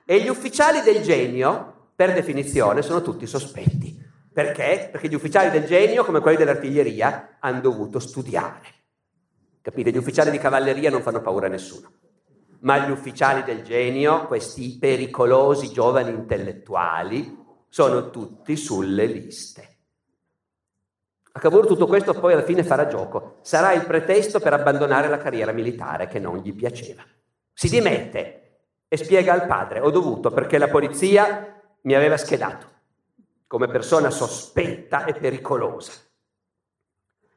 E 0.07 0.21
gli 0.23 0.29
ufficiali 0.29 0.81
del 0.81 1.03
genio, 1.03 1.91
per 1.95 2.15
definizione, 2.15 2.81
sono 2.81 3.03
tutti 3.03 3.27
sospetti. 3.27 4.07
Perché? 4.33 4.89
Perché 4.91 5.09
gli 5.09 5.15
ufficiali 5.15 5.51
del 5.51 5.67
genio, 5.67 6.05
come 6.05 6.21
quelli 6.21 6.37
dell'artiglieria, 6.37 7.37
hanno 7.41 7.61
dovuto 7.61 7.99
studiare. 7.99 8.67
Capite? 9.61 9.91
Gli 9.91 9.97
ufficiali 9.97 10.31
di 10.31 10.39
cavalleria 10.39 10.91
non 10.91 11.03
fanno 11.03 11.21
paura 11.21 11.47
a 11.47 11.51
nessuno 11.51 11.93
ma 12.61 12.79
gli 12.79 12.91
ufficiali 12.91 13.45
del 13.45 13.63
genio, 13.63 14.27
questi 14.27 14.79
pericolosi 14.79 15.71
giovani 15.71 16.11
intellettuali, 16.11 17.37
sono 17.69 18.11
tutti 18.11 18.57
sulle 18.57 19.07
liste. 19.07 19.77
A 21.33 21.41
Cavour 21.41 21.67
tutto 21.67 21.87
questo 21.87 22.15
poi 22.15 22.33
alla 22.33 22.43
fine 22.43 22.65
farà 22.65 22.89
gioco, 22.89 23.39
sarà 23.43 23.73
il 23.73 23.85
pretesto 23.85 24.41
per 24.41 24.55
abbandonare 24.55 25.09
la 25.09 25.19
carriera 25.19 25.53
militare 25.53 26.09
che 26.09 26.19
non 26.19 26.39
gli 26.39 26.53
piaceva. 26.53 27.05
Si 27.53 27.69
dimette 27.69 28.63
e 28.89 28.97
spiega 28.97 29.35
al 29.35 29.47
padre, 29.47 29.81
ho 29.81 29.91
dovuto 29.91 30.31
perché 30.31 30.59
la 30.59 30.69
polizia 30.69 31.63
mi 31.83 31.95
aveva 31.95 32.17
schedato 32.17 32.77
come 33.49 33.67
persona 33.67 34.11
sospetta 34.11 35.05
e 35.05 35.15
pericolosa. 35.15 35.93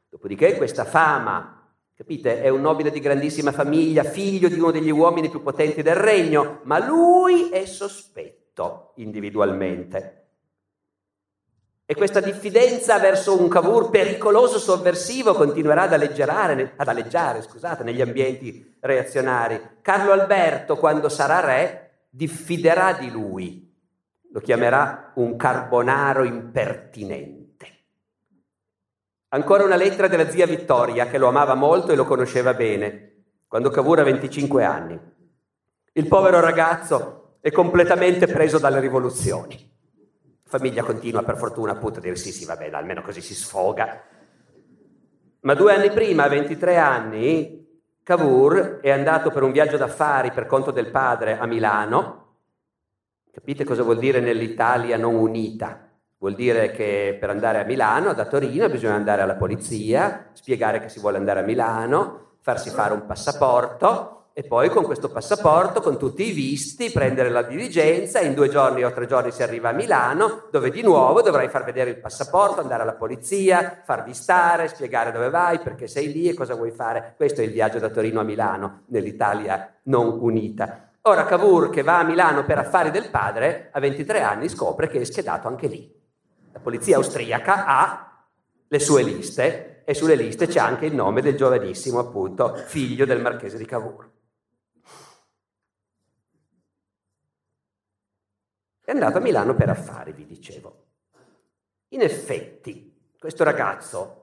Dopodiché 0.08 0.56
questa 0.56 0.84
fama 0.84 1.62
Capite? 2.02 2.42
È 2.42 2.48
un 2.48 2.62
nobile 2.62 2.90
di 2.90 2.98
grandissima 2.98 3.52
famiglia, 3.52 4.02
figlio 4.02 4.48
di 4.48 4.58
uno 4.58 4.72
degli 4.72 4.90
uomini 4.90 5.28
più 5.28 5.40
potenti 5.40 5.82
del 5.82 5.94
regno, 5.94 6.58
ma 6.64 6.84
lui 6.84 7.50
è 7.50 7.64
sospetto 7.64 8.92
individualmente. 8.96 10.26
E 11.84 11.94
questa 11.94 12.18
diffidenza 12.18 12.98
verso 12.98 13.40
un 13.40 13.48
Cavour 13.48 13.90
pericoloso, 13.90 14.58
sovversivo, 14.58 15.34
continuerà 15.34 15.82
ad 15.82 15.92
alleggerare, 15.92 16.72
ad 16.74 16.88
alleggiare 16.88 17.40
scusate, 17.40 17.84
negli 17.84 18.00
ambienti 18.00 18.78
reazionari. 18.80 19.60
Carlo 19.80 20.10
Alberto, 20.10 20.78
quando 20.78 21.08
sarà 21.08 21.38
re, 21.38 22.06
diffiderà 22.10 22.94
di 22.94 23.10
lui, 23.12 23.71
lo 24.32 24.40
chiamerà 24.40 25.12
un 25.16 25.36
carbonaro 25.36 26.24
impertinente. 26.24 27.40
Ancora 29.28 29.64
una 29.64 29.76
lettera 29.76 30.08
della 30.08 30.28
zia 30.28 30.46
Vittoria, 30.46 31.06
che 31.06 31.18
lo 31.18 31.28
amava 31.28 31.54
molto 31.54 31.92
e 31.92 31.96
lo 31.96 32.04
conosceva 32.04 32.54
bene. 32.54 33.10
quando 33.46 33.68
Cavour 33.68 34.00
ha 34.00 34.04
25 34.04 34.64
anni. 34.64 34.98
Il 35.92 36.08
povero 36.08 36.40
ragazzo 36.40 37.36
è 37.40 37.50
completamente 37.50 38.26
preso 38.26 38.58
dalle 38.58 38.80
rivoluzioni. 38.80 39.70
La 40.44 40.58
famiglia 40.58 40.82
continua 40.82 41.22
per 41.22 41.36
fortuna 41.36 41.72
appunto 41.72 41.98
a 41.98 42.02
dire 42.02 42.16
sì, 42.16 42.32
sì, 42.32 42.46
va 42.46 42.56
bene, 42.56 42.76
almeno 42.76 43.02
così 43.02 43.20
si 43.20 43.34
sfoga. 43.34 44.02
Ma 45.40 45.54
due 45.54 45.74
anni 45.74 45.90
prima, 45.90 46.24
a 46.24 46.28
23 46.28 46.76
anni, 46.78 47.80
Cavour 48.02 48.80
è 48.80 48.90
andato 48.90 49.30
per 49.30 49.42
un 49.42 49.52
viaggio 49.52 49.76
d'affari 49.76 50.30
per 50.32 50.46
conto 50.46 50.70
del 50.70 50.90
padre 50.90 51.38
a 51.38 51.44
Milano. 51.44 52.21
Capite 53.34 53.64
cosa 53.64 53.82
vuol 53.82 53.98
dire 53.98 54.20
nell'Italia 54.20 54.98
non 54.98 55.14
unita? 55.14 55.88
Vuol 56.18 56.34
dire 56.34 56.70
che 56.70 57.16
per 57.18 57.30
andare 57.30 57.60
a 57.60 57.64
Milano, 57.64 58.12
da 58.12 58.26
Torino, 58.26 58.68
bisogna 58.68 58.92
andare 58.92 59.22
alla 59.22 59.36
polizia, 59.36 60.26
spiegare 60.32 60.80
che 60.80 60.90
si 60.90 61.00
vuole 61.00 61.16
andare 61.16 61.40
a 61.40 61.42
Milano, 61.42 62.34
farsi 62.40 62.68
fare 62.68 62.92
un 62.92 63.06
passaporto 63.06 64.26
e 64.34 64.42
poi 64.42 64.68
con 64.68 64.84
questo 64.84 65.08
passaporto, 65.08 65.80
con 65.80 65.96
tutti 65.96 66.28
i 66.28 66.32
visti, 66.32 66.90
prendere 66.90 67.30
la 67.30 67.40
diligenza 67.40 68.18
e 68.18 68.26
in 68.26 68.34
due 68.34 68.50
giorni 68.50 68.84
o 68.84 68.92
tre 68.92 69.06
giorni 69.06 69.32
si 69.32 69.42
arriva 69.42 69.70
a 69.70 69.72
Milano, 69.72 70.48
dove 70.50 70.68
di 70.68 70.82
nuovo 70.82 71.22
dovrai 71.22 71.48
far 71.48 71.64
vedere 71.64 71.88
il 71.88 72.00
passaporto, 72.00 72.60
andare 72.60 72.82
alla 72.82 72.96
polizia, 72.96 73.80
farvi 73.82 74.12
stare, 74.12 74.68
spiegare 74.68 75.10
dove 75.10 75.30
vai, 75.30 75.58
perché 75.58 75.86
sei 75.86 76.12
lì 76.12 76.28
e 76.28 76.34
cosa 76.34 76.54
vuoi 76.54 76.70
fare. 76.70 77.14
Questo 77.16 77.40
è 77.40 77.44
il 77.44 77.52
viaggio 77.52 77.78
da 77.78 77.88
Torino 77.88 78.20
a 78.20 78.24
Milano, 78.24 78.82
nell'Italia 78.88 79.72
non 79.84 80.18
unita. 80.20 80.91
Ora 81.02 81.24
Cavour, 81.24 81.70
che 81.70 81.82
va 81.82 81.98
a 81.98 82.04
Milano 82.04 82.44
per 82.44 82.58
affari 82.58 82.90
del 82.90 83.10
padre, 83.10 83.70
a 83.72 83.80
23 83.80 84.22
anni 84.22 84.48
scopre 84.48 84.88
che 84.88 85.00
è 85.00 85.04
schedato 85.04 85.48
anche 85.48 85.66
lì 85.66 86.00
la 86.52 86.60
polizia 86.60 86.96
austriaca 86.96 87.64
ha 87.64 88.26
le 88.68 88.78
sue 88.78 89.02
liste 89.02 89.84
e 89.84 89.94
sulle 89.94 90.14
liste 90.14 90.46
c'è 90.46 90.60
anche 90.60 90.86
il 90.86 90.94
nome 90.94 91.22
del 91.22 91.36
giovanissimo, 91.36 91.98
appunto, 91.98 92.54
figlio 92.66 93.04
del 93.04 93.20
marchese 93.20 93.56
di 93.56 93.64
Cavour. 93.64 94.10
È 98.84 98.90
andato 98.90 99.18
a 99.18 99.20
Milano 99.20 99.54
per 99.54 99.70
affari, 99.70 100.12
vi 100.12 100.26
dicevo. 100.26 100.86
In 101.88 102.02
effetti, 102.02 103.10
questo 103.18 103.44
ragazzo, 103.44 104.21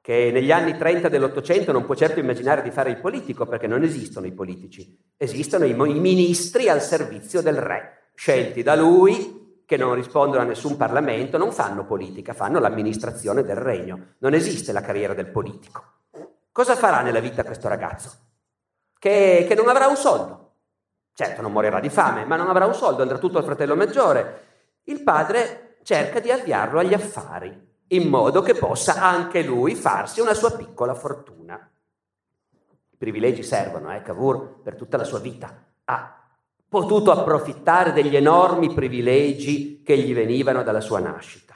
che 0.00 0.30
negli 0.32 0.50
anni 0.50 0.76
30 0.76 1.08
dell'Ottocento 1.08 1.72
non 1.72 1.84
può 1.84 1.94
certo 1.94 2.20
immaginare 2.20 2.62
di 2.62 2.70
fare 2.70 2.90
il 2.90 3.00
politico, 3.00 3.46
perché 3.46 3.66
non 3.66 3.82
esistono 3.82 4.26
i 4.26 4.32
politici, 4.32 4.98
esistono 5.16 5.64
i 5.64 5.74
ministri 5.74 6.68
al 6.68 6.80
servizio 6.80 7.42
del 7.42 7.56
re, 7.56 8.10
scelti 8.14 8.62
da 8.62 8.74
lui 8.74 9.62
che 9.70 9.76
non 9.76 9.94
rispondono 9.94 10.42
a 10.42 10.46
nessun 10.46 10.76
Parlamento, 10.76 11.38
non 11.38 11.52
fanno 11.52 11.84
politica, 11.84 12.32
fanno 12.32 12.58
l'amministrazione 12.58 13.44
del 13.44 13.54
regno. 13.54 14.14
Non 14.18 14.34
esiste 14.34 14.72
la 14.72 14.80
carriera 14.80 15.14
del 15.14 15.28
politico. 15.28 15.84
Cosa 16.50 16.74
farà 16.74 17.02
nella 17.02 17.20
vita 17.20 17.44
questo 17.44 17.68
ragazzo? 17.68 18.10
Che, 18.98 19.44
che 19.46 19.54
non 19.54 19.68
avrà 19.68 19.86
un 19.86 19.94
soldo. 19.94 20.54
Certo, 21.12 21.40
non 21.40 21.52
morirà 21.52 21.78
di 21.78 21.88
fame, 21.88 22.24
ma 22.24 22.34
non 22.34 22.48
avrà 22.48 22.66
un 22.66 22.74
soldo, 22.74 23.02
andrà 23.02 23.18
tutto 23.18 23.38
al 23.38 23.44
fratello 23.44 23.76
maggiore. 23.76 24.46
Il 24.84 25.04
padre 25.04 25.76
cerca 25.84 26.18
di 26.18 26.32
avviarlo 26.32 26.80
agli 26.80 26.94
affari, 26.94 27.69
in 27.92 28.08
modo 28.08 28.42
che 28.42 28.54
possa 28.54 29.02
anche 29.02 29.42
lui 29.42 29.74
farsi 29.74 30.20
una 30.20 30.34
sua 30.34 30.52
piccola 30.52 30.94
fortuna. 30.94 31.70
I 32.90 32.96
privilegi 32.96 33.42
servono, 33.42 33.94
eh, 33.94 34.02
Cavour, 34.02 34.60
per 34.62 34.76
tutta 34.76 34.96
la 34.96 35.04
sua 35.04 35.18
vita. 35.18 35.64
Ha 35.84 36.20
potuto 36.68 37.10
approfittare 37.10 37.92
degli 37.92 38.14
enormi 38.14 38.72
privilegi 38.72 39.82
che 39.82 39.98
gli 39.98 40.14
venivano 40.14 40.62
dalla 40.62 40.80
sua 40.80 41.00
nascita. 41.00 41.54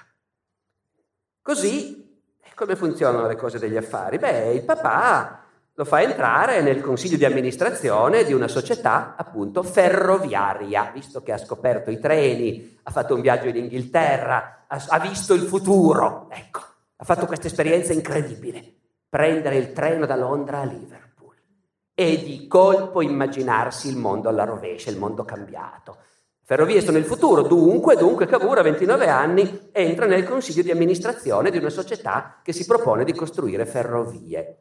Così, 1.41 2.21
come 2.55 2.75
funzionano 2.77 3.27
le 3.27 3.37
cose 3.37 3.59
degli 3.59 3.77
affari? 3.77 4.19
Beh, 4.19 4.53
il 4.53 4.65
papà 4.65 5.45
lo 5.77 5.85
fa 5.85 6.03
entrare 6.03 6.63
nel 6.63 6.81
consiglio 6.81 7.17
di 7.17 7.25
amministrazione 7.25 8.25
di 8.25 8.33
una 8.33 8.49
società 8.49 9.15
appunto 9.17 9.63
ferroviaria, 9.63 10.91
visto 10.95 11.23
che 11.23 11.33
ha 11.33 11.39
scoperto 11.39 11.91
i 11.91 11.99
treni, 11.99 12.79
ha 12.85 12.91
fatto 12.91 13.15
un 13.15 13.21
viaggio 13.21 13.49
in 13.49 13.57
Inghilterra, 13.57 14.64
ha, 14.89 14.99
visto 14.99 15.35
il 15.35 15.43
futuro, 15.43 16.27
ecco, 16.31 16.61
ha 16.97 17.05
fatto 17.05 17.27
questa 17.27 17.47
esperienza 17.47 17.93
incredibile, 17.93 18.75
prendere 19.09 19.57
il 19.57 19.73
treno 19.73 20.07
da 20.07 20.17
Londra 20.17 20.61
a 20.61 20.65
Liverpool 20.65 21.35
e 21.95 22.23
di 22.23 22.47
colpo 22.47 23.03
immaginarsi 23.03 23.89
il 23.89 23.97
mondo 23.97 24.29
alla 24.29 24.45
rovescia, 24.45 24.91
il 24.91 24.99
mondo 24.99 25.25
cambiato. 25.25 25.99
Ferrovie 26.43 26.83
sono 26.83 26.99
il 26.99 27.05
futuro, 27.05 27.43
dunque, 27.43 27.97
dunque 27.97 28.27
Cavour 28.27 28.59
a 28.59 28.63
29 28.63 29.09
anni 29.09 29.71
entra 29.73 30.05
nel 30.05 30.25
consiglio 30.25 30.63
di 30.63 30.71
amministrazione 30.71 31.51
di 31.51 31.57
una 31.57 31.71
società 31.71 32.41
che 32.43 32.53
si 32.53 32.67
propone 32.67 33.05
di 33.05 33.15
costruire 33.15 33.65
ferrovie. 33.65 34.59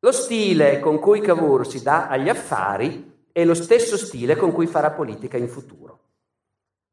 Lo 0.00 0.12
stile 0.12 0.80
con 0.80 0.98
cui 0.98 1.20
Cavour 1.20 1.66
si 1.66 1.82
dà 1.82 2.08
agli 2.08 2.28
affari 2.28 3.26
è 3.32 3.44
lo 3.44 3.54
stesso 3.54 3.96
stile 3.96 4.36
con 4.36 4.52
cui 4.52 4.66
farà 4.66 4.90
politica 4.90 5.38
in 5.38 5.48
futuro. 5.48 6.00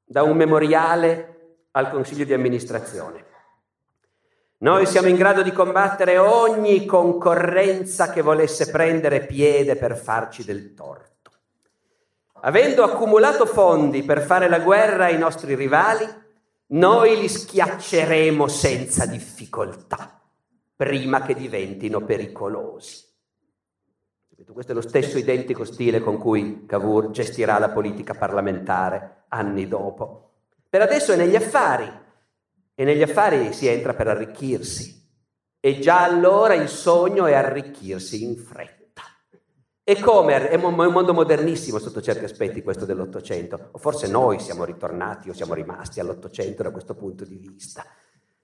Da 0.06 0.24
un 0.24 0.38
memoriale 0.38 1.31
al 1.72 1.90
consiglio 1.90 2.26
di 2.26 2.34
amministrazione. 2.34 3.26
Noi 4.58 4.86
siamo 4.86 5.08
in 5.08 5.16
grado 5.16 5.42
di 5.42 5.52
combattere 5.52 6.18
ogni 6.18 6.86
concorrenza 6.86 8.12
che 8.12 8.22
volesse 8.22 8.70
prendere 8.70 9.26
piede 9.26 9.76
per 9.76 9.98
farci 9.98 10.44
del 10.44 10.74
torto. 10.76 11.32
Avendo 12.42 12.84
accumulato 12.84 13.46
fondi 13.46 14.04
per 14.04 14.22
fare 14.22 14.48
la 14.48 14.60
guerra 14.60 15.06
ai 15.06 15.18
nostri 15.18 15.56
rivali, 15.56 16.06
noi 16.68 17.20
li 17.20 17.28
schiacceremo 17.28 18.48
senza 18.48 19.06
difficoltà, 19.06 20.22
prima 20.76 21.22
che 21.24 21.34
diventino 21.34 22.02
pericolosi. 22.02 23.10
Questo 24.52 24.74
è 24.74 24.76
lo 24.76 24.82
stesso 24.82 25.18
identico 25.18 25.64
stile 25.64 26.02
con 26.02 26.18
cui 26.18 26.66
Cavour 26.66 27.12
gestirà 27.12 27.58
la 27.58 27.70
politica 27.70 28.14
parlamentare 28.14 29.24
anni 29.30 29.68
dopo. 29.68 30.31
Per 30.72 30.82
adesso 30.82 31.12
è 31.12 31.18
negli 31.18 31.36
affari, 31.36 31.92
e 32.74 32.84
negli 32.86 33.02
affari 33.02 33.52
si 33.52 33.68
entra 33.68 33.94
per 33.94 34.08
arricchirsi. 34.08 35.06
E 35.60 35.80
già 35.80 36.02
allora 36.02 36.54
il 36.54 36.70
sogno 36.70 37.26
è 37.26 37.34
arricchirsi 37.34 38.24
in 38.24 38.38
fretta. 38.38 39.02
E 39.84 40.00
come? 40.00 40.48
È 40.48 40.56
un 40.56 40.74
mondo 40.74 41.14
modernissimo 41.14 41.78
sotto 41.78 42.02
certi 42.02 42.24
aspetti 42.24 42.62
questo 42.62 42.86
dell'Ottocento. 42.86 43.72
O 43.74 43.80
forse 43.80 44.08
noi 44.08 44.40
siamo 44.40 44.64
ritornati 44.64 45.30
o 45.30 45.34
siamo 45.34 45.56
rimasti 45.56 46.00
all'Ottocento 46.00 46.64
da 46.64 46.72
questo 46.72 46.96
punto 46.96 47.26
di 47.26 47.36
vista. 47.36 47.86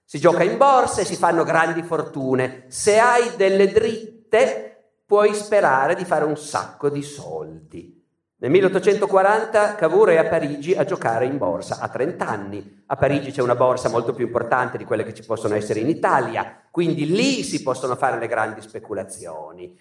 Si 0.04 0.18
gioca 0.18 0.42
in 0.42 0.58
borsa 0.58 1.00
e 1.00 1.06
si 1.06 1.16
fanno 1.16 1.44
grandi 1.44 1.82
fortune. 1.82 2.66
Se 2.68 2.98
hai 2.98 3.36
delle 3.36 3.72
dritte 3.72 4.98
puoi 5.06 5.32
sperare 5.32 5.94
di 5.94 6.04
fare 6.04 6.26
un 6.26 6.36
sacco 6.36 6.90
di 6.90 7.02
soldi. 7.02 7.97
Nel 8.40 8.52
1840 8.52 9.74
Cavour 9.74 10.10
è 10.10 10.16
a 10.16 10.28
Parigi 10.28 10.72
a 10.72 10.84
giocare 10.84 11.26
in 11.26 11.38
borsa, 11.38 11.78
a 11.80 11.88
30 11.88 12.24
anni. 12.24 12.82
A 12.86 12.94
Parigi 12.94 13.32
c'è 13.32 13.42
una 13.42 13.56
borsa 13.56 13.88
molto 13.88 14.12
più 14.12 14.26
importante 14.26 14.78
di 14.78 14.84
quelle 14.84 15.02
che 15.02 15.12
ci 15.12 15.24
possono 15.24 15.56
essere 15.56 15.80
in 15.80 15.88
Italia, 15.88 16.62
quindi 16.70 17.06
lì 17.06 17.42
si 17.42 17.64
possono 17.64 17.96
fare 17.96 18.16
le 18.16 18.28
grandi 18.28 18.60
speculazioni. 18.60 19.76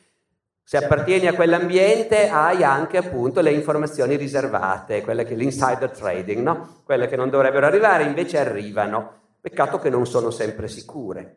Se 0.64 0.76
appartieni 0.76 1.28
a 1.28 1.36
quell'ambiente 1.36 2.30
hai 2.30 2.64
anche 2.64 2.98
appunto 2.98 3.42
le 3.42 3.52
informazioni 3.52 4.16
riservate, 4.16 5.04
quelle 5.04 5.24
che 5.24 5.36
l'insider 5.36 5.92
trading, 5.92 6.42
no? 6.42 6.82
Quelle 6.84 7.08
che 7.08 7.16
non 7.16 7.30
dovrebbero 7.30 7.68
arrivare 7.68 8.06
invece 8.06 8.40
arrivano. 8.40 9.20
Peccato 9.40 9.78
che 9.78 9.92
non 9.92 10.08
sono 10.08 10.32
sempre 10.32 10.68
sicure. 10.68 11.36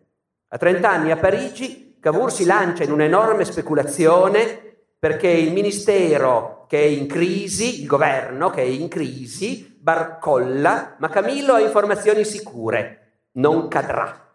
A 0.48 0.56
30 0.56 0.88
anni 0.88 1.10
a 1.10 1.18
Parigi 1.18 1.98
Cavour 2.00 2.32
si 2.32 2.46
lancia 2.46 2.82
in 2.82 2.92
un'enorme 2.92 3.44
speculazione 3.44 4.69
perché 5.00 5.28
il 5.28 5.52
ministero 5.54 6.66
che 6.68 6.78
è 6.78 6.84
in 6.84 7.06
crisi, 7.06 7.80
il 7.80 7.86
governo 7.86 8.50
che 8.50 8.60
è 8.60 8.66
in 8.66 8.86
crisi, 8.86 9.78
barcolla, 9.80 10.96
ma 10.98 11.08
Camillo 11.08 11.54
ha 11.54 11.60
informazioni 11.60 12.22
sicure, 12.22 13.22
non 13.32 13.66
cadrà. 13.68 14.28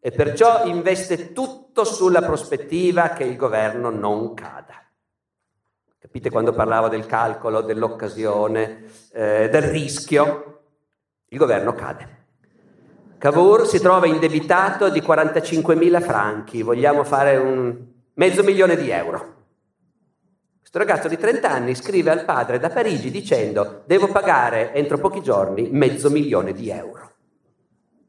E 0.00 0.10
perciò 0.12 0.64
investe 0.64 1.34
tutto 1.34 1.84
sulla 1.84 2.22
prospettiva 2.22 3.10
che 3.10 3.24
il 3.24 3.36
governo 3.36 3.90
non 3.90 4.32
cada. 4.32 4.82
Capite 5.98 6.30
quando 6.30 6.54
parlavo 6.54 6.88
del 6.88 7.04
calcolo, 7.04 7.60
dell'occasione, 7.60 8.84
eh, 9.12 9.50
del 9.50 9.62
rischio? 9.62 10.60
Il 11.28 11.36
governo 11.36 11.74
cade. 11.74 12.14
Cavour 13.18 13.66
si 13.66 13.80
trova 13.80 14.06
indebitato 14.06 14.88
di 14.88 15.00
45.000 15.00 16.00
franchi, 16.00 16.62
vogliamo 16.62 17.04
fare 17.04 17.36
un 17.36 17.76
mezzo 18.14 18.42
milione 18.42 18.76
di 18.76 18.88
euro. 18.88 19.34
Questo 20.76 20.92
ragazzo 20.92 21.08
di 21.08 21.16
30 21.16 21.50
anni 21.50 21.74
scrive 21.74 22.10
al 22.10 22.26
padre 22.26 22.58
da 22.58 22.68
Parigi 22.68 23.10
dicendo 23.10 23.84
devo 23.86 24.08
pagare 24.08 24.74
entro 24.74 24.98
pochi 24.98 25.22
giorni 25.22 25.70
mezzo 25.70 26.10
milione 26.10 26.52
di 26.52 26.68
euro. 26.68 27.12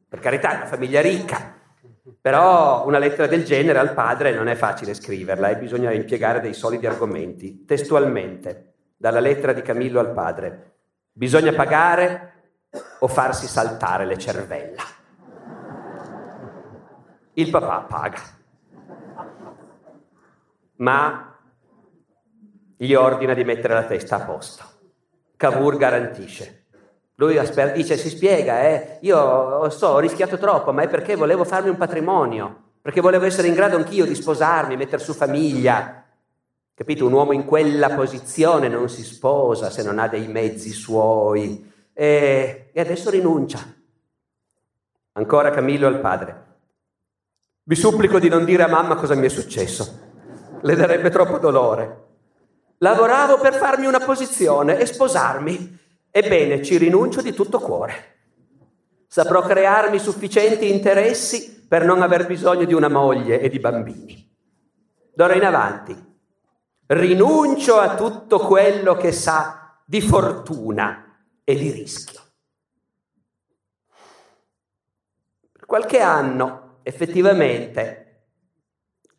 Per 0.10 0.20
carità, 0.20 0.56
una 0.56 0.66
famiglia 0.66 1.00
ricca, 1.00 1.56
però 2.20 2.86
una 2.86 2.98
lettera 2.98 3.26
del 3.26 3.46
genere 3.46 3.80
al 3.80 3.94
padre 3.94 4.34
non 4.34 4.50
è 4.50 4.56
facile 4.56 4.94
scriverla 4.94 5.48
e 5.48 5.56
bisogna 5.56 5.94
impiegare 5.94 6.42
dei 6.42 6.54
solidi 6.54 6.86
argomenti. 6.86 7.64
Testualmente, 7.64 8.74
dalla 8.98 9.22
lettera 9.22 9.54
di 9.54 9.62
Camillo 9.62 10.02
al 10.02 10.12
padre, 10.12 10.74
bisogna 11.14 11.54
pagare 11.54 12.34
o 13.00 13.08
farsi 13.08 13.48
saltare 13.48 14.06
le 14.06 14.18
cervella. 14.18 14.84
Il 17.32 17.50
papà 17.50 17.86
paga. 17.88 18.22
Ma 20.80 21.37
gli 22.78 22.94
ordina 22.94 23.34
di 23.34 23.44
mettere 23.44 23.74
la 23.74 23.84
testa 23.84 24.18
a 24.18 24.26
posto. 24.26 24.64
Cavour 25.36 25.78
garantisce. 25.78 26.66
Lui 27.16 27.40
dice, 27.74 27.98
si 27.98 28.10
spiega, 28.10 28.62
eh, 28.62 29.00
io 29.02 29.68
so, 29.72 29.88
ho 29.88 30.00
rischiato 30.00 30.38
troppo, 30.38 30.72
ma 30.72 30.84
è 30.84 30.88
perché 30.88 31.16
volevo 31.16 31.44
farmi 31.44 31.70
un 31.70 31.78
patrimonio, 31.78 32.64
perché 32.80 33.02
volevo 33.02 33.26
essere 33.26 33.48
in 33.48 33.56
grado 33.56 33.76
anch'io 33.76 34.06
di 34.06 34.14
sposarmi, 34.14 34.78
mettere 34.78 35.02
su 35.02 35.14
famiglia. 35.14 36.06
Capito? 36.76 37.08
Un 37.08 37.14
uomo 37.14 37.32
in 37.32 37.46
quella 37.46 37.90
posizione 37.90 38.68
non 38.68 38.88
si 38.88 39.04
sposa 39.04 39.72
se 39.72 39.82
non 39.82 39.98
ha 39.98 40.08
dei 40.08 40.28
mezzi 40.28 40.70
suoi. 40.70 41.74
E, 41.92 42.70
e 42.72 42.80
adesso 42.80 43.10
rinuncia. 43.10 43.62
Ancora 45.14 45.50
Camillo 45.50 45.88
al 45.88 46.00
padre. 46.00 46.46
Vi 47.64 47.76
supplico 47.76 48.20
di 48.20 48.30
non 48.30 48.46
dire 48.46 48.62
a 48.62 48.68
mamma 48.68 48.96
cosa 48.96 49.16
mi 49.16 49.26
è 49.26 49.30
successo. 49.30 50.00
Le 50.62 50.76
darebbe 50.76 51.10
troppo 51.10 51.40
dolore. 51.40 52.06
Lavoravo 52.80 53.40
per 53.40 53.56
farmi 53.56 53.88
una 53.88 54.00
posizione 54.00 54.78
e 54.78 54.86
sposarmi. 54.86 55.78
Ebbene, 56.12 56.64
ci 56.64 56.78
rinuncio 56.78 57.22
di 57.22 57.34
tutto 57.34 57.60
cuore. 57.60 58.16
Saprò 59.08 59.42
crearmi 59.42 59.98
sufficienti 59.98 60.72
interessi 60.72 61.66
per 61.68 61.86
non 61.86 62.02
aver 62.02 62.28
bisogno 62.28 62.66
di 62.66 62.74
una 62.74 62.90
moglie 62.90 63.40
e 63.40 63.50
di 63.50 63.60
bambini. 63.60 64.36
D'ora 65.14 65.34
in 65.34 65.44
avanti 65.44 66.06
rinuncio 66.88 67.78
a 67.78 67.96
tutto 67.96 68.40
quello 68.40 68.96
che 68.96 69.12
sa 69.12 69.82
di 69.84 70.02
fortuna 70.02 71.24
e 71.44 71.56
di 71.56 71.72
rischio. 71.72 72.22
Per 75.52 75.66
qualche 75.66 76.00
anno, 76.00 76.80
effettivamente, 76.84 78.28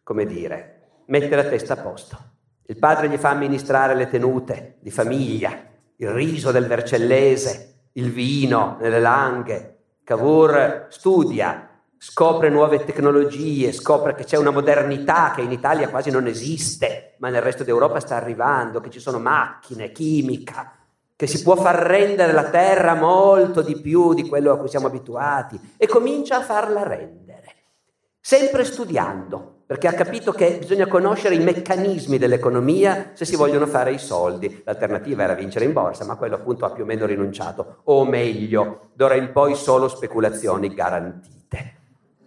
come 0.02 0.24
dire, 0.24 1.02
mette 1.06 1.34
la 1.34 1.44
testa 1.44 1.74
a 1.74 1.82
posto. 1.82 2.36
Il 2.70 2.78
padre 2.78 3.08
gli 3.08 3.16
fa 3.16 3.30
amministrare 3.30 3.94
le 3.94 4.10
tenute 4.10 4.76
di 4.80 4.90
famiglia, 4.90 5.58
il 5.96 6.10
riso 6.10 6.50
del 6.50 6.66
Vercellese, 6.66 7.86
il 7.92 8.10
vino 8.12 8.76
nelle 8.78 9.00
langhe. 9.00 9.76
Cavour 10.04 10.88
studia, 10.90 11.66
scopre 11.96 12.50
nuove 12.50 12.84
tecnologie, 12.84 13.72
scopre 13.72 14.14
che 14.14 14.24
c'è 14.24 14.36
una 14.36 14.50
modernità 14.50 15.32
che 15.34 15.40
in 15.40 15.50
Italia 15.50 15.88
quasi 15.88 16.10
non 16.10 16.26
esiste, 16.26 17.14
ma 17.20 17.30
nel 17.30 17.40
resto 17.40 17.64
d'Europa 17.64 18.00
sta 18.00 18.16
arrivando, 18.16 18.80
che 18.80 18.90
ci 18.90 19.00
sono 19.00 19.18
macchine, 19.18 19.90
chimica, 19.90 20.70
che 21.16 21.26
si 21.26 21.42
può 21.42 21.56
far 21.56 21.76
rendere 21.76 22.32
la 22.32 22.50
terra 22.50 22.92
molto 22.92 23.62
di 23.62 23.80
più 23.80 24.12
di 24.12 24.28
quello 24.28 24.52
a 24.52 24.58
cui 24.58 24.68
siamo 24.68 24.88
abituati 24.88 25.58
e 25.78 25.86
comincia 25.86 26.36
a 26.36 26.42
farla 26.42 26.82
rendere, 26.82 27.54
sempre 28.20 28.66
studiando, 28.66 29.57
perché 29.68 29.86
ha 29.86 29.92
capito 29.92 30.32
che 30.32 30.56
bisogna 30.60 30.86
conoscere 30.86 31.34
i 31.34 31.40
meccanismi 31.40 32.16
dell'economia 32.16 33.10
se 33.12 33.26
si 33.26 33.36
vogliono 33.36 33.66
fare 33.66 33.92
i 33.92 33.98
soldi. 33.98 34.62
L'alternativa 34.64 35.24
era 35.24 35.34
vincere 35.34 35.66
in 35.66 35.74
borsa, 35.74 36.06
ma 36.06 36.16
quello 36.16 36.36
appunto 36.36 36.64
ha 36.64 36.70
più 36.70 36.84
o 36.84 36.86
meno 36.86 37.04
rinunciato. 37.04 37.80
O 37.84 38.06
meglio, 38.06 38.88
d'ora 38.94 39.14
in 39.14 39.30
poi 39.30 39.54
solo 39.54 39.88
speculazioni 39.88 40.72
garantite. 40.72 41.74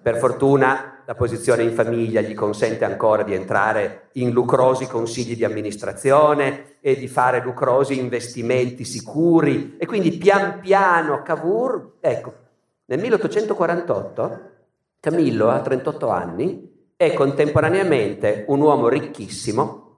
Per 0.03 0.17
fortuna 0.17 1.01
la 1.03 1.15
posizione 1.15 1.63
in 1.63 1.73
famiglia 1.73 2.21
gli 2.21 2.35
consente 2.35 2.85
ancora 2.85 3.23
di 3.23 3.33
entrare 3.33 4.09
in 4.13 4.29
lucrosi 4.29 4.85
consigli 4.85 5.35
di 5.35 5.43
amministrazione 5.43 6.75
e 6.79 6.95
di 6.95 7.07
fare 7.07 7.41
lucrosi 7.41 7.97
investimenti 7.97 8.85
sicuri 8.85 9.77
e 9.79 9.87
quindi 9.87 10.11
pian 10.11 10.59
piano 10.59 11.23
Cavour, 11.23 11.93
ecco, 12.01 12.33
nel 12.85 12.99
1848 12.99 14.49
Camillo 14.99 15.49
ha 15.49 15.59
38 15.59 16.09
anni 16.09 16.70
è 17.01 17.13
contemporaneamente 17.13 18.45
un 18.49 18.61
uomo 18.61 18.87
ricchissimo 18.87 19.95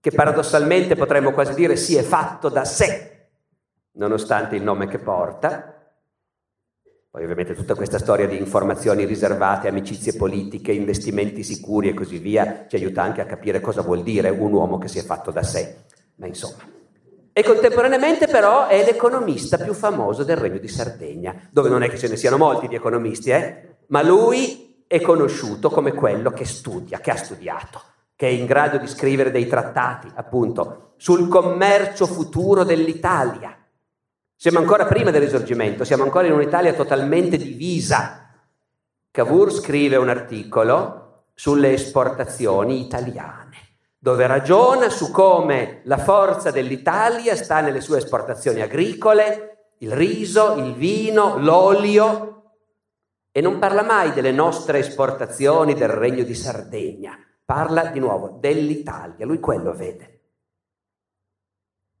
che 0.00 0.10
paradossalmente 0.10 0.96
potremmo 0.96 1.32
quasi 1.32 1.54
dire 1.54 1.76
si 1.76 1.96
è 1.96 2.02
fatto 2.02 2.50
da 2.50 2.66
sé, 2.66 3.28
nonostante 3.92 4.54
il 4.54 4.62
nome 4.62 4.86
che 4.86 4.98
porta. 4.98 5.94
Poi 7.10 7.22
ovviamente 7.22 7.54
tutta 7.54 7.74
questa 7.74 7.96
storia 7.96 8.26
di 8.26 8.36
informazioni 8.36 9.06
riservate, 9.06 9.68
amicizie 9.68 10.14
politiche, 10.14 10.72
investimenti 10.72 11.42
sicuri 11.42 11.88
e 11.88 11.94
così 11.94 12.18
via 12.18 12.66
ci 12.68 12.76
aiuta 12.76 13.00
anche 13.00 13.22
a 13.22 13.26
capire 13.26 13.62
cosa 13.62 13.80
vuol 13.80 14.02
dire 14.02 14.28
un 14.28 14.52
uomo 14.52 14.76
che 14.76 14.88
si 14.88 14.98
è 14.98 15.02
fatto 15.02 15.30
da 15.30 15.42
sé. 15.42 15.84
Ma 16.16 16.26
insomma. 16.26 16.68
E 17.32 17.42
contemporaneamente 17.42 18.26
però 18.26 18.66
è 18.66 18.84
l'economista 18.84 19.56
più 19.56 19.72
famoso 19.72 20.22
del 20.22 20.36
Regno 20.36 20.58
di 20.58 20.68
Sardegna, 20.68 21.48
dove 21.50 21.70
non 21.70 21.82
è 21.82 21.88
che 21.88 21.96
ce 21.96 22.08
ne 22.08 22.16
siano 22.16 22.36
molti 22.36 22.68
di 22.68 22.74
economisti, 22.74 23.30
eh? 23.30 23.76
ma 23.86 24.02
lui 24.02 24.73
è 24.94 25.00
conosciuto 25.00 25.70
come 25.70 25.92
quello 25.92 26.30
che 26.30 26.44
studia, 26.44 27.00
che 27.00 27.10
ha 27.10 27.16
studiato, 27.16 27.82
che 28.14 28.28
è 28.28 28.30
in 28.30 28.46
grado 28.46 28.78
di 28.78 28.86
scrivere 28.86 29.32
dei 29.32 29.48
trattati, 29.48 30.08
appunto, 30.14 30.92
sul 30.98 31.26
commercio 31.26 32.06
futuro 32.06 32.62
dell'Italia. 32.62 33.58
Siamo 34.36 34.60
ancora 34.60 34.86
prima 34.86 35.10
del 35.10 35.22
risorgimento, 35.22 35.82
siamo 35.82 36.04
ancora 36.04 36.28
in 36.28 36.32
un'Italia 36.32 36.74
totalmente 36.74 37.36
divisa. 37.36 38.30
Cavour 39.10 39.52
scrive 39.52 39.96
un 39.96 40.08
articolo 40.08 41.24
sulle 41.34 41.72
esportazioni 41.72 42.80
italiane, 42.80 43.78
dove 43.98 44.28
ragiona 44.28 44.90
su 44.90 45.10
come 45.10 45.80
la 45.86 45.98
forza 45.98 46.52
dell'Italia 46.52 47.34
sta 47.34 47.60
nelle 47.60 47.80
sue 47.80 47.98
esportazioni 47.98 48.60
agricole, 48.60 49.72
il 49.78 49.90
riso, 49.90 50.54
il 50.54 50.72
vino, 50.74 51.36
l'olio, 51.36 52.33
e 53.36 53.40
non 53.40 53.58
parla 53.58 53.82
mai 53.82 54.12
delle 54.12 54.30
nostre 54.30 54.78
esportazioni 54.78 55.74
del 55.74 55.88
Regno 55.88 56.22
di 56.22 56.36
Sardegna, 56.36 57.18
parla 57.44 57.86
di 57.86 57.98
nuovo 57.98 58.36
dell'Italia, 58.38 59.26
lui 59.26 59.40
quello 59.40 59.74
vede. 59.74 60.20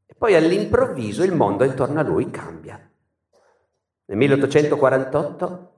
E 0.06 0.14
poi 0.16 0.36
all'improvviso 0.36 1.24
il 1.24 1.34
mondo 1.34 1.64
intorno 1.64 1.98
a 1.98 2.04
lui 2.04 2.30
cambia. 2.30 2.78
Nel 4.04 4.16
1848 4.16 5.72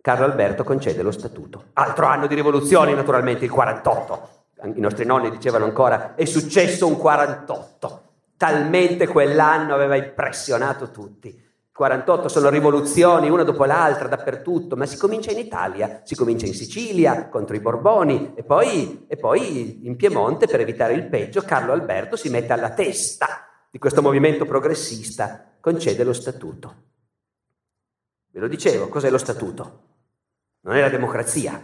Carlo 0.00 0.24
Alberto 0.24 0.64
concede 0.64 1.02
lo 1.02 1.10
statuto. 1.10 1.66
Altro 1.74 2.06
anno 2.06 2.26
di 2.26 2.34
rivoluzioni, 2.34 2.94
naturalmente, 2.94 3.44
il 3.44 3.50
48. 3.50 4.28
I 4.74 4.80
nostri 4.80 5.04
nonni 5.04 5.30
dicevano 5.30 5.66
ancora, 5.66 6.14
è 6.14 6.24
successo 6.24 6.86
un 6.86 6.96
48. 6.96 8.02
Talmente 8.38 9.06
quell'anno 9.06 9.74
aveva 9.74 9.96
impressionato 9.96 10.90
tutti. 10.90 11.43
48 11.74 12.28
sono 12.28 12.50
rivoluzioni 12.50 13.28
una 13.28 13.42
dopo 13.42 13.64
l'altra 13.64 14.06
dappertutto, 14.06 14.76
ma 14.76 14.86
si 14.86 14.96
comincia 14.96 15.32
in 15.32 15.38
Italia, 15.38 16.02
si 16.04 16.14
comincia 16.14 16.46
in 16.46 16.54
Sicilia 16.54 17.28
contro 17.28 17.56
i 17.56 17.60
Borboni 17.60 18.34
e 18.36 18.44
poi, 18.44 19.06
e 19.08 19.16
poi 19.16 19.84
in 19.84 19.96
Piemonte 19.96 20.46
per 20.46 20.60
evitare 20.60 20.92
il 20.92 21.08
peggio 21.08 21.42
Carlo 21.42 21.72
Alberto 21.72 22.14
si 22.14 22.28
mette 22.28 22.52
alla 22.52 22.70
testa 22.70 23.48
di 23.68 23.80
questo 23.80 24.02
movimento 24.02 24.44
progressista, 24.44 25.50
concede 25.58 26.04
lo 26.04 26.12
statuto. 26.12 26.74
Ve 28.30 28.38
lo 28.38 28.46
dicevo, 28.46 28.86
cos'è 28.86 29.10
lo 29.10 29.18
statuto? 29.18 29.80
Non 30.60 30.76
è 30.76 30.80
la 30.80 30.90
democrazia, 30.90 31.60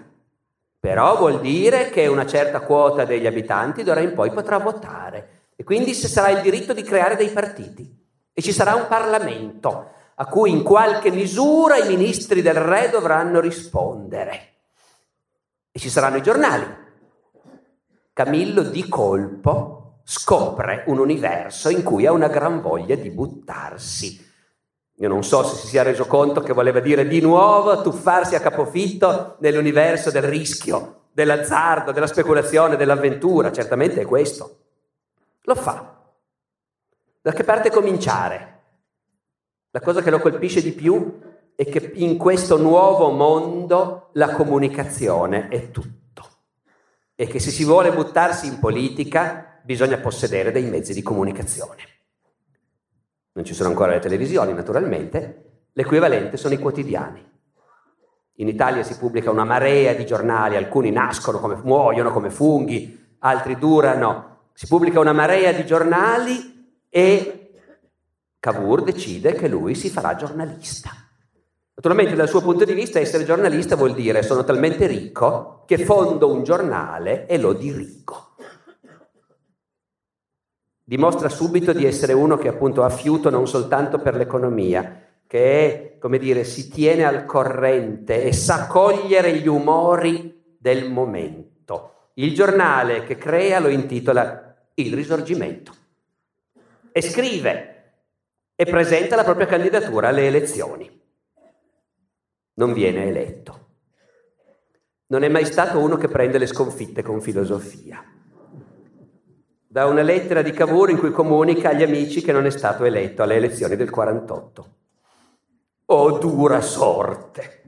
però 0.80 1.18
vuol 1.18 1.40
dire 1.40 1.88
che 1.90 2.08
una 2.08 2.26
certa 2.26 2.62
quota 2.62 3.04
degli 3.04 3.26
abitanti 3.28 3.84
d'ora 3.84 4.00
in 4.00 4.14
poi 4.14 4.32
potrà 4.32 4.58
votare 4.58 5.42
e 5.54 5.62
quindi 5.62 5.94
sarà 5.94 6.30
il 6.30 6.40
diritto 6.40 6.72
di 6.72 6.82
creare 6.82 7.14
dei 7.14 7.30
partiti 7.30 7.96
e 8.32 8.42
ci 8.42 8.52
sarà 8.52 8.74
un 8.74 8.88
Parlamento 8.88 9.98
a 10.20 10.26
cui 10.26 10.50
in 10.50 10.62
qualche 10.62 11.10
misura 11.10 11.78
i 11.78 11.88
ministri 11.88 12.42
del 12.42 12.54
re 12.54 12.90
dovranno 12.90 13.40
rispondere. 13.40 14.48
E 15.72 15.78
ci 15.78 15.88
saranno 15.88 16.18
i 16.18 16.22
giornali. 16.22 16.66
Camillo 18.12 18.62
di 18.62 18.86
colpo 18.86 20.00
scopre 20.04 20.84
un 20.88 20.98
universo 20.98 21.70
in 21.70 21.82
cui 21.82 22.04
ha 22.04 22.12
una 22.12 22.28
gran 22.28 22.60
voglia 22.60 22.96
di 22.96 23.08
buttarsi. 23.08 24.28
Io 24.96 25.08
non 25.08 25.24
so 25.24 25.42
se 25.42 25.56
si 25.56 25.68
sia 25.68 25.82
reso 25.82 26.06
conto 26.06 26.42
che 26.42 26.52
voleva 26.52 26.80
dire 26.80 27.08
di 27.08 27.22
nuovo 27.22 27.80
tuffarsi 27.80 28.34
a 28.34 28.40
capofitto 28.40 29.36
nell'universo 29.38 30.10
del 30.10 30.24
rischio, 30.24 31.04
dell'azzardo, 31.12 31.92
della 31.92 32.06
speculazione, 32.06 32.76
dell'avventura. 32.76 33.50
Certamente 33.50 34.02
è 34.02 34.04
questo. 34.04 34.58
Lo 35.44 35.54
fa. 35.54 35.96
Da 37.22 37.32
che 37.32 37.44
parte 37.44 37.70
cominciare? 37.70 38.59
La 39.72 39.80
cosa 39.80 40.02
che 40.02 40.10
lo 40.10 40.18
colpisce 40.18 40.60
di 40.60 40.72
più 40.72 41.20
è 41.54 41.64
che 41.64 41.92
in 41.94 42.16
questo 42.16 42.56
nuovo 42.56 43.10
mondo 43.10 44.10
la 44.14 44.30
comunicazione 44.30 45.48
è 45.48 45.70
tutto 45.70 46.26
e 47.14 47.26
che 47.26 47.38
se 47.38 47.50
si 47.50 47.64
vuole 47.64 47.92
buttarsi 47.92 48.46
in 48.46 48.58
politica 48.58 49.60
bisogna 49.62 49.98
possedere 49.98 50.50
dei 50.50 50.64
mezzi 50.64 50.92
di 50.92 51.02
comunicazione. 51.02 51.82
Non 53.32 53.44
ci 53.44 53.54
sono 53.54 53.68
ancora 53.68 53.92
le 53.92 54.00
televisioni, 54.00 54.52
naturalmente, 54.52 55.66
l'equivalente 55.74 56.36
sono 56.36 56.54
i 56.54 56.58
quotidiani. 56.58 57.24
In 58.36 58.48
Italia 58.48 58.82
si 58.82 58.96
pubblica 58.96 59.30
una 59.30 59.44
marea 59.44 59.92
di 59.92 60.04
giornali, 60.04 60.56
alcuni 60.56 60.90
nascono 60.90 61.38
come 61.38 61.60
muoiono 61.62 62.10
come 62.10 62.30
funghi, 62.30 63.16
altri 63.20 63.56
durano. 63.56 64.48
Si 64.52 64.66
pubblica 64.66 64.98
una 64.98 65.12
marea 65.12 65.52
di 65.52 65.64
giornali 65.64 66.82
e 66.88 67.39
Cavour 68.40 68.82
decide 68.82 69.34
che 69.34 69.48
lui 69.48 69.74
si 69.74 69.90
farà 69.90 70.16
giornalista. 70.16 70.90
Naturalmente 71.74 72.14
dal 72.14 72.28
suo 72.28 72.40
punto 72.40 72.64
di 72.64 72.72
vista 72.72 72.98
essere 72.98 73.24
giornalista 73.24 73.76
vuol 73.76 73.94
dire 73.94 74.22
sono 74.22 74.44
talmente 74.44 74.86
ricco 74.86 75.64
che 75.66 75.78
fondo 75.78 76.32
un 76.32 76.42
giornale 76.42 77.26
e 77.26 77.38
lo 77.38 77.52
dirigo. 77.52 78.28
dimostra 80.82 81.28
subito 81.28 81.72
di 81.72 81.84
essere 81.84 82.14
uno 82.14 82.36
che 82.36 82.48
appunto 82.48 82.82
ha 82.82 82.88
fiuto 82.88 83.30
non 83.30 83.46
soltanto 83.46 84.00
per 84.00 84.16
l'economia, 84.16 85.04
che 85.24 85.94
è, 85.94 85.98
come 86.00 86.18
dire, 86.18 86.42
si 86.42 86.68
tiene 86.68 87.04
al 87.04 87.26
corrente 87.26 88.24
e 88.24 88.32
sa 88.32 88.66
cogliere 88.66 89.34
gli 89.34 89.46
umori 89.46 90.56
del 90.58 90.90
momento. 90.90 92.08
Il 92.14 92.34
giornale 92.34 93.04
che 93.04 93.16
crea 93.16 93.60
lo 93.60 93.68
intitola 93.68 94.56
Il 94.74 94.92
Risorgimento 94.92 95.72
e 96.90 97.00
scrive 97.02 97.79
e 98.60 98.66
presenta 98.66 99.16
la 99.16 99.24
propria 99.24 99.46
candidatura 99.46 100.08
alle 100.08 100.26
elezioni. 100.26 101.02
Non 102.56 102.74
viene 102.74 103.06
eletto. 103.06 103.68
Non 105.06 105.22
è 105.22 105.28
mai 105.30 105.46
stato 105.46 105.78
uno 105.78 105.96
che 105.96 106.08
prende 106.08 106.36
le 106.36 106.44
sconfitte 106.44 107.02
con 107.02 107.22
filosofia 107.22 108.04
da 109.66 109.86
una 109.86 110.02
lettera 110.02 110.42
di 110.42 110.50
Cavour 110.50 110.90
in 110.90 110.98
cui 110.98 111.10
comunica 111.10 111.70
agli 111.70 111.84
amici 111.84 112.20
che 112.20 112.32
non 112.32 112.44
è 112.44 112.50
stato 112.50 112.84
eletto 112.84 113.22
alle 113.22 113.36
elezioni 113.36 113.76
del 113.76 113.88
48. 113.88 114.74
Oh 115.86 116.18
dura 116.18 116.60
sorte! 116.60 117.62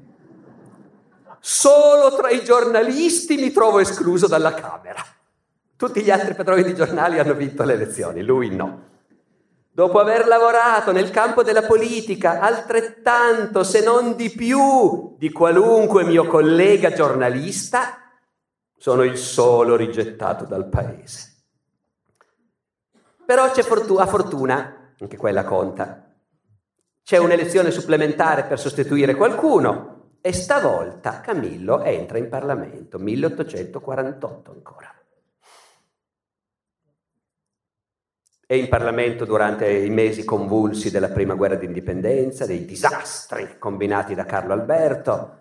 Solo 1.40 2.14
tra 2.16 2.28
i 2.28 2.44
giornalisti 2.44 3.36
mi 3.36 3.50
trovo 3.50 3.78
escluso 3.78 4.26
dalla 4.26 4.52
Camera. 4.52 5.02
Tutti 5.74 6.02
gli 6.02 6.10
altri 6.10 6.34
padroni 6.34 6.64
di 6.64 6.74
giornali 6.74 7.18
hanno 7.18 7.32
vinto 7.32 7.62
le 7.62 7.72
elezioni, 7.72 8.22
lui 8.22 8.54
no. 8.54 8.90
Dopo 9.74 9.98
aver 9.98 10.26
lavorato 10.26 10.92
nel 10.92 11.10
campo 11.10 11.42
della 11.42 11.62
politica 11.62 12.40
altrettanto, 12.40 13.64
se 13.64 13.82
non 13.82 14.14
di 14.16 14.28
più, 14.28 15.16
di 15.16 15.32
qualunque 15.32 16.04
mio 16.04 16.26
collega 16.26 16.92
giornalista, 16.92 18.12
sono 18.76 19.02
il 19.02 19.16
solo 19.16 19.74
rigettato 19.74 20.44
dal 20.44 20.68
paese. 20.68 21.44
Però 23.24 23.50
c'è 23.50 23.62
fortuna, 23.62 24.02
a 24.02 24.06
fortuna, 24.06 24.94
anche 25.00 25.16
quella 25.16 25.44
conta. 25.44 26.16
C'è 27.02 27.16
un'elezione 27.16 27.70
supplementare 27.70 28.44
per 28.44 28.60
sostituire 28.60 29.14
qualcuno 29.14 30.16
e 30.20 30.34
stavolta 30.34 31.20
Camillo 31.20 31.82
entra 31.82 32.18
in 32.18 32.28
Parlamento, 32.28 32.98
1848 32.98 34.50
ancora. 34.50 35.01
È 38.52 38.56
in 38.56 38.68
Parlamento 38.68 39.24
durante 39.24 39.66
i 39.66 39.88
mesi 39.88 40.26
convulsi 40.26 40.90
della 40.90 41.08
prima 41.08 41.32
guerra 41.32 41.54
d'indipendenza, 41.54 42.44
dei 42.44 42.66
disastri 42.66 43.56
combinati 43.58 44.14
da 44.14 44.26
Carlo 44.26 44.52
Alberto, 44.52 45.38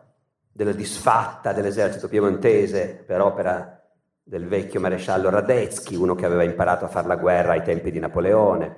della 0.49 0.71
disfatta 0.71 1.51
dell'esercito 1.51 2.07
piemontese 2.07 3.03
per 3.05 3.19
opera 3.19 3.83
del 4.23 4.47
vecchio 4.47 4.79
maresciallo 4.79 5.29
Radetzky, 5.29 5.97
uno 5.97 6.15
che 6.15 6.25
aveva 6.25 6.43
imparato 6.43 6.85
a 6.85 6.87
fare 6.87 7.07
la 7.07 7.17
guerra 7.17 7.51
ai 7.51 7.63
tempi 7.63 7.91
di 7.91 7.99
Napoleone. 7.99 8.77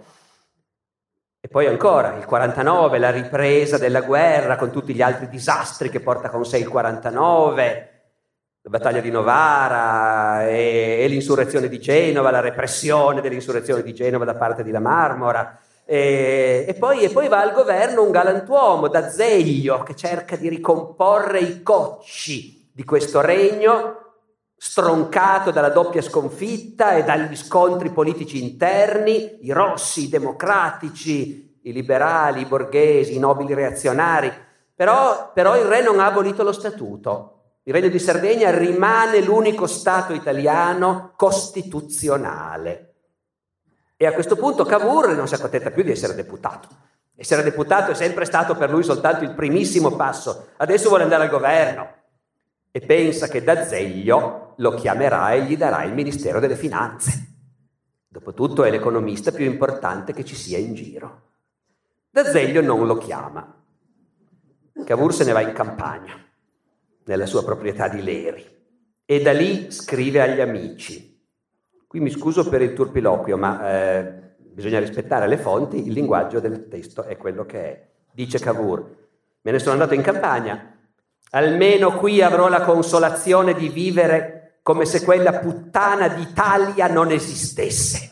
E 1.40 1.48
poi 1.48 1.68
ancora 1.68 2.16
il 2.16 2.26
49, 2.26 2.98
la 2.98 3.12
ripresa 3.12 3.78
della 3.78 4.02
guerra 4.02 4.56
con 4.56 4.72
tutti 4.72 4.96
gli 4.96 5.04
altri 5.04 5.30
disastri 5.30 5.92
che 5.92 6.00
porta 6.00 6.32
con 6.32 6.44
sé 6.44 6.58
il 6.58 6.70
49, 6.70 7.93
la 8.66 8.70
battaglia 8.70 9.02
di 9.02 9.12
Novara 9.12 10.48
e, 10.48 11.00
e 11.02 11.08
l'insurrezione 11.08 11.68
di 11.68 11.82
Genova, 11.82 12.32
la 12.32 12.40
repressione 12.40 13.20
dell'insurrezione 13.20 13.84
di 13.84 13.94
Genova 13.94 14.24
da 14.24 14.36
parte 14.36 14.64
di 14.64 14.72
La 14.72 14.80
Marmora. 14.80 15.60
E, 15.84 16.64
e, 16.66 16.74
poi, 16.76 17.04
e, 17.04 17.10
poi, 17.10 17.28
va 17.28 17.42
al 17.42 17.52
governo 17.52 18.04
un 18.04 18.12
galantuomo, 18.12 18.88
D'Azeglio, 18.88 19.84
che 19.84 19.98
cerca 19.98 20.38
di 20.38 20.48
ricomporre 20.48 21.40
i 21.40 21.62
cocci 21.62 22.70
di 22.74 22.86
questo 22.86 23.20
regno 23.20 23.98
stroncato 24.56 25.52
dalla 25.52 25.68
doppia 25.68 26.02
sconfitta 26.02 26.96
e 26.96 27.04
dagli 27.04 27.36
scontri 27.36 27.90
politici 27.90 28.42
interni, 28.42 29.40
i 29.42 29.52
rossi, 29.52 30.06
i 30.06 30.10
democratici, 30.10 31.60
i 31.64 31.74
liberali, 31.74 32.40
i 32.40 32.46
borghesi, 32.46 33.14
i 33.14 33.20
nobili 33.20 33.54
reazionari. 33.54 34.32
Però, 34.74 35.32
però 35.34 35.58
il 35.58 35.66
re 35.66 35.84
non 35.84 36.00
ha 36.00 36.06
abolito 36.06 36.44
lo 36.44 36.54
statuto. 36.54 37.33
Il 37.66 37.74
Regno 37.74 37.88
di 37.88 38.00
Sardegna 38.00 38.56
rimane 38.56 39.22
l'unico 39.22 39.68
Stato 39.68 40.14
italiano 40.14 41.14
costituzionale. 41.16 42.94
E 43.96 44.06
a 44.06 44.12
questo 44.12 44.36
punto 44.36 44.66
Cavour 44.66 45.16
non 45.16 45.28
si 45.28 45.36
accontenta 45.36 45.72
più 45.72 45.84
di 45.84 45.92
essere 45.92 46.14
deputato. 46.14 46.68
Essere 47.16 47.44
deputato 47.44 47.92
è 47.92 47.96
sempre 47.96 48.26
stato 48.26 48.56
per 48.56 48.70
lui 48.70 48.84
soltanto 48.84 49.24
il 49.24 49.34
primissimo 49.34 49.96
passo. 49.96 50.50
Adesso 50.58 50.90
vuole 50.90 51.04
andare 51.04 51.24
al 51.24 51.30
governo 51.30 51.94
e 52.70 52.82
pensa 52.82 53.28
che 53.28 53.44
D'Azeglio 53.44 54.56
lo 54.58 54.74
chiamerà 54.74 55.32
e 55.32 55.44
gli 55.44 55.56
darà 55.56 55.84
il 55.84 55.94
Ministero 55.94 56.40
delle 56.40 56.58
Finanze. 56.58 57.28
Dopotutto 58.08 58.64
è 58.64 58.72
l'economista 58.72 59.32
più 59.32 59.46
importante 59.46 60.12
che 60.12 60.26
ci 60.26 60.36
sia 60.36 60.58
in 60.58 60.74
giro. 60.74 61.22
D'Azeglio 62.10 62.62
non 62.62 62.86
lo 62.86 62.98
chiama. 62.98 63.62
Cavour 64.84 65.14
se 65.14 65.24
ne 65.24 65.32
va 65.32 65.42
in 65.42 65.54
campagna, 65.54 66.14
nella 67.06 67.26
sua 67.26 67.44
proprietà 67.44 67.88
di 67.88 68.02
Leri, 68.02 68.46
e 69.06 69.22
da 69.22 69.32
lì 69.32 69.72
scrive 69.72 70.22
agli 70.22 70.42
amici. 70.42 71.12
Qui 71.88 72.00
mi 72.00 72.10
scuso 72.10 72.48
per 72.50 72.62
il 72.62 72.74
turpiloquio, 72.74 73.38
ma 73.38 73.70
eh, 73.70 74.36
bisogna 74.38 74.80
rispettare 74.80 75.28
le 75.28 75.38
fonti, 75.38 75.86
il 75.86 75.94
linguaggio 75.94 76.40
del 76.40 76.68
testo 76.68 77.04
è 77.04 77.18
quello 77.18 77.46
che 77.46 77.60
è. 77.60 77.88
Dice 78.12 78.40
Cavour, 78.40 78.96
me 79.42 79.52
ne 79.52 79.60
sono 79.60 79.74
andato 79.74 79.94
in 79.94 80.02
campagna, 80.02 80.74
Almeno 81.36 81.98
qui 81.98 82.22
avrò 82.22 82.48
la 82.48 82.62
consolazione 82.62 83.56
di 83.56 83.68
vivere 83.68 84.60
come 84.62 84.86
se 84.86 85.04
quella 85.04 85.40
puttana 85.40 86.08
d'Italia 86.08 86.88
non 86.88 87.12
esistesse. 87.12 88.12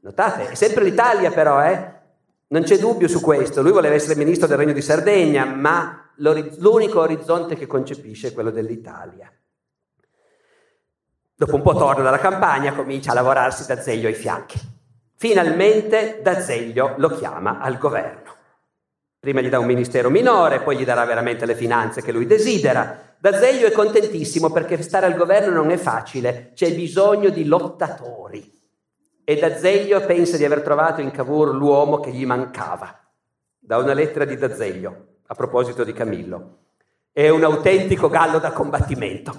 Notate, 0.00 0.50
è 0.50 0.54
sempre 0.54 0.84
l'Italia 0.84 1.32
però, 1.32 1.64
eh? 1.64 1.92
Non 2.48 2.62
c'è 2.62 2.78
dubbio 2.78 3.08
su 3.08 3.20
questo. 3.20 3.60
Lui 3.60 3.72
voleva 3.72 3.96
essere 3.96 4.14
ministro 4.14 4.46
del 4.46 4.56
Regno 4.56 4.72
di 4.72 4.82
Sardegna, 4.82 5.44
ma 5.44 6.03
l'unico 6.16 7.00
orizzonte 7.00 7.56
che 7.56 7.66
concepisce 7.66 8.28
è 8.28 8.32
quello 8.32 8.50
dell'Italia. 8.50 9.32
Dopo 11.36 11.56
un 11.56 11.62
po' 11.62 11.74
torna 11.74 12.02
dalla 12.02 12.18
campagna, 12.18 12.74
comincia 12.74 13.10
a 13.10 13.14
lavorarsi 13.14 13.66
da 13.66 13.80
Zeglio 13.80 14.08
ai 14.08 14.14
fianchi. 14.14 14.58
Finalmente 15.16 16.20
da 16.22 16.40
Zeglio 16.40 16.94
lo 16.98 17.08
chiama 17.08 17.58
al 17.58 17.78
governo. 17.78 18.32
Prima 19.24 19.40
gli 19.40 19.48
dà 19.48 19.58
un 19.58 19.64
ministero 19.64 20.10
minore, 20.10 20.60
poi 20.60 20.76
gli 20.76 20.84
darà 20.84 21.06
veramente 21.06 21.46
le 21.46 21.54
finanze 21.54 22.02
che 22.02 22.12
lui 22.12 22.26
desidera. 22.26 23.16
D'Azeglio 23.18 23.66
è 23.66 23.72
contentissimo 23.72 24.50
perché 24.50 24.82
stare 24.82 25.06
al 25.06 25.16
governo 25.16 25.54
non 25.54 25.70
è 25.70 25.78
facile, 25.78 26.50
c'è 26.54 26.74
bisogno 26.74 27.30
di 27.30 27.46
lottatori. 27.46 28.52
E 29.24 29.36
D'Azeglio 29.38 30.04
pensa 30.04 30.36
di 30.36 30.44
aver 30.44 30.60
trovato 30.60 31.00
in 31.00 31.10
Cavour 31.10 31.54
l'uomo 31.54 32.00
che 32.00 32.10
gli 32.10 32.26
mancava. 32.26 33.00
Da 33.58 33.78
una 33.78 33.94
lettera 33.94 34.26
di 34.26 34.36
D'Azeglio, 34.36 35.13
a 35.26 35.34
proposito 35.34 35.84
di 35.84 35.92
Camillo. 35.92 36.58
È 37.12 37.28
un 37.28 37.44
autentico 37.44 38.08
gallo 38.08 38.38
da 38.38 38.52
combattimento, 38.52 39.34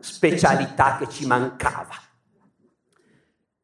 specialità 0.00 0.96
che 0.98 1.08
ci 1.08 1.26
mancava. 1.26 1.94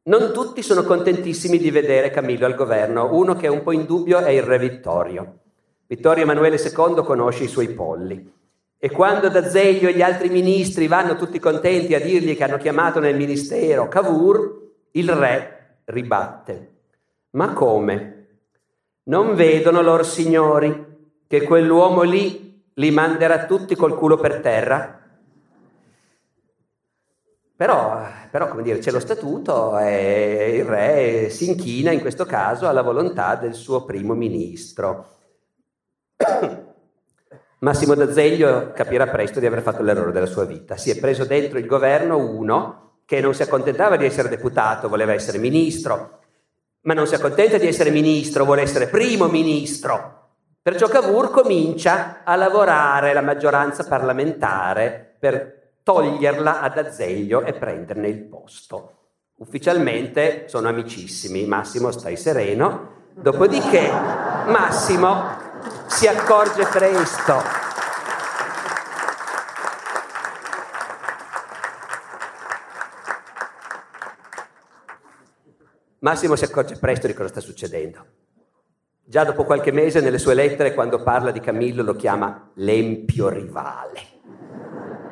Non 0.03 0.31
tutti 0.33 0.63
sono 0.63 0.83
contentissimi 0.83 1.57
di 1.57 1.69
vedere 1.69 2.09
Camillo 2.09 2.45
al 2.45 2.55
governo. 2.55 3.13
Uno 3.13 3.35
che 3.35 3.47
è 3.47 3.49
un 3.49 3.61
po' 3.61 3.71
in 3.71 3.85
dubbio 3.85 4.19
è 4.19 4.29
il 4.29 4.43
re 4.43 4.57
Vittorio. 4.57 5.39
Vittorio 5.87 6.23
Emanuele 6.23 6.55
II 6.55 7.03
conosce 7.03 7.43
i 7.43 7.47
suoi 7.47 7.69
polli. 7.69 8.33
E 8.77 8.89
quando 8.89 9.29
D'Azeglio 9.29 9.89
e 9.89 9.93
gli 9.93 10.01
altri 10.01 10.29
ministri 10.29 10.87
vanno 10.87 11.15
tutti 11.15 11.37
contenti 11.37 11.93
a 11.93 11.99
dirgli 11.99 12.35
che 12.35 12.43
hanno 12.43 12.57
chiamato 12.57 12.99
nel 12.99 13.15
ministero 13.15 13.87
Cavour, 13.87 14.69
il 14.91 15.11
re 15.11 15.81
ribatte. 15.85 16.71
Ma 17.31 17.53
come? 17.53 18.27
Non 19.03 19.35
vedono 19.35 19.81
loro 19.81 20.03
signori 20.03 20.90
che 21.31 21.43
quell'uomo 21.43 22.01
lì 22.01 22.61
li 22.73 22.91
manderà 22.91 23.45
tutti 23.45 23.73
col 23.73 23.95
culo 23.95 24.17
per 24.17 24.41
terra? 24.41 24.99
Però, 27.55 28.05
però, 28.29 28.49
come 28.49 28.63
dire, 28.63 28.79
c'è 28.79 28.91
lo 28.91 28.99
statuto 28.99 29.77
e 29.79 30.57
il 30.57 30.65
re 30.65 31.29
si 31.29 31.47
inchina 31.47 31.91
in 31.91 32.01
questo 32.01 32.25
caso 32.25 32.67
alla 32.67 32.81
volontà 32.81 33.35
del 33.35 33.53
suo 33.53 33.85
primo 33.85 34.13
ministro. 34.13 35.19
Massimo 37.59 37.93
D'Azeglio 37.93 38.73
capirà 38.73 39.07
presto 39.07 39.39
di 39.39 39.45
aver 39.45 39.61
fatto 39.61 39.83
l'errore 39.83 40.11
della 40.11 40.25
sua 40.25 40.43
vita. 40.43 40.75
Si 40.75 40.89
è 40.89 40.99
preso 40.99 41.23
dentro 41.23 41.59
il 41.59 41.65
governo 41.65 42.17
uno 42.17 42.95
che 43.05 43.21
non 43.21 43.33
si 43.33 43.41
accontentava 43.41 43.95
di 43.95 44.03
essere 44.03 44.27
deputato, 44.27 44.89
voleva 44.89 45.13
essere 45.13 45.37
ministro, 45.37 46.19
ma 46.81 46.93
non 46.93 47.07
si 47.07 47.15
accontenta 47.15 47.57
di 47.57 47.67
essere 47.67 47.89
ministro, 47.89 48.43
vuole 48.43 48.63
essere 48.63 48.87
primo 48.87 49.29
ministro. 49.29 50.20
Perciò 50.63 50.87
Cavour 50.87 51.31
comincia 51.31 52.21
a 52.23 52.35
lavorare 52.35 53.13
la 53.13 53.21
maggioranza 53.21 53.83
parlamentare 53.83 55.15
per 55.17 55.77
toglierla 55.81 56.61
ad 56.61 56.77
Azeglio 56.77 57.41
e 57.41 57.53
prenderne 57.53 58.07
il 58.07 58.19
posto. 58.19 58.97
Ufficialmente 59.37 60.47
sono 60.47 60.67
amicissimi, 60.67 61.47
Massimo 61.47 61.89
stai 61.89 62.15
sereno, 62.15 63.09
dopodiché 63.15 63.89
Massimo 63.89 65.35
si 65.87 66.07
accorge 66.07 66.65
presto 66.65 67.41
Massimo 76.01 76.35
si 76.35 76.43
accorge 76.43 76.77
presto 76.77 77.07
di 77.07 77.13
cosa 77.13 77.29
sta 77.29 77.41
succedendo. 77.41 78.05
Già 79.11 79.25
dopo 79.25 79.43
qualche 79.43 79.73
mese 79.73 79.99
nelle 79.99 80.17
sue 80.17 80.33
lettere, 80.33 80.73
quando 80.73 81.03
parla 81.03 81.31
di 81.31 81.41
Camillo, 81.41 81.83
lo 81.83 81.97
chiama 81.97 82.49
l'empio 82.53 83.27
rivale. 83.27 83.99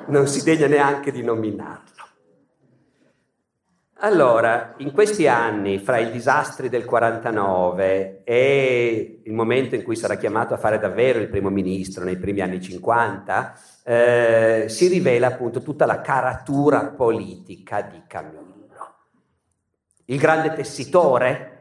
Non 0.08 0.26
si 0.26 0.42
degna 0.42 0.68
neanche 0.68 1.12
di 1.12 1.22
nominarlo. 1.22 2.06
Allora, 3.96 4.76
in 4.78 4.94
questi 4.94 5.28
anni, 5.28 5.80
fra 5.80 5.98
i 5.98 6.12
disastri 6.12 6.70
del 6.70 6.86
49 6.86 8.22
e 8.24 9.20
il 9.22 9.34
momento 9.34 9.76
in 9.76 9.84
cui 9.84 9.98
sarà 9.98 10.16
chiamato 10.16 10.54
a 10.54 10.58
fare 10.58 10.80
davvero 10.80 11.20
il 11.20 11.28
primo 11.28 11.50
ministro, 11.50 12.06
nei 12.06 12.16
primi 12.16 12.40
anni 12.40 12.62
50, 12.62 13.60
eh, 13.84 14.66
si 14.70 14.88
rivela 14.88 15.28
appunto 15.28 15.62
tutta 15.62 15.86
la 15.86 16.00
caratura 16.00 16.86
politica 16.86 17.82
di 17.82 18.02
Camillo. 18.08 18.48
Il 20.06 20.18
grande 20.18 20.54
tessitore, 20.54 21.59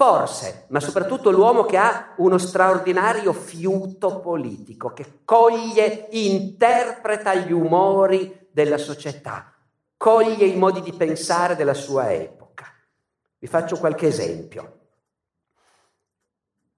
Forse, 0.00 0.64
ma 0.68 0.80
soprattutto 0.80 1.30
l'uomo 1.30 1.64
che 1.64 1.76
ha 1.76 2.14
uno 2.16 2.38
straordinario 2.38 3.34
fiuto 3.34 4.20
politico, 4.20 4.94
che 4.94 5.20
coglie, 5.26 6.06
interpreta 6.12 7.34
gli 7.34 7.52
umori 7.52 8.48
della 8.50 8.78
società, 8.78 9.52
coglie 9.98 10.46
i 10.46 10.56
modi 10.56 10.80
di 10.80 10.94
pensare 10.94 11.54
della 11.54 11.74
sua 11.74 12.14
epoca. 12.14 12.64
Vi 13.38 13.46
faccio 13.46 13.76
qualche 13.76 14.06
esempio. 14.06 14.78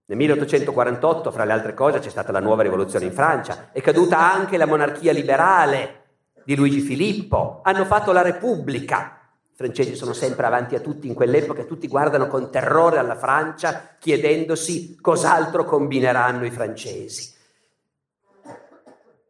Nel 0.07 0.19
1848, 0.19 1.31
fra 1.31 1.45
le 1.45 1.53
altre 1.53 1.75
cose, 1.75 2.01
c'è 2.01 2.11
stata 2.11 2.33
la 2.33 2.41
nuova 2.41 2.65
rivoluzione 2.65 3.05
in 3.05 3.13
Francia, 3.13 3.69
è 3.71 3.81
caduta 3.81 4.19
anche 4.19 4.57
la 4.57 4.67
monarchia 4.67 5.13
liberale 5.13 6.07
di 6.45 6.57
Luigi 6.57 6.81
Filippo, 6.81 7.61
hanno 7.63 7.85
fatto 7.85 8.11
la 8.11 8.23
Repubblica, 8.23 9.22
francesi 9.55 9.95
sono 9.95 10.13
sempre 10.13 10.47
avanti 10.47 10.75
a 10.75 10.81
tutti 10.81 11.07
in 11.07 11.15
quell'epoca, 11.15 11.65
tutti 11.65 11.89
guardano 11.89 12.27
con 12.27 12.51
terrore 12.51 12.99
alla 12.99 13.17
Francia 13.17 13.97
chiedendosi 13.99 14.97
cos'altro 15.01 15.65
combineranno 15.65 16.45
i 16.45 16.51
francesi. 16.51 17.33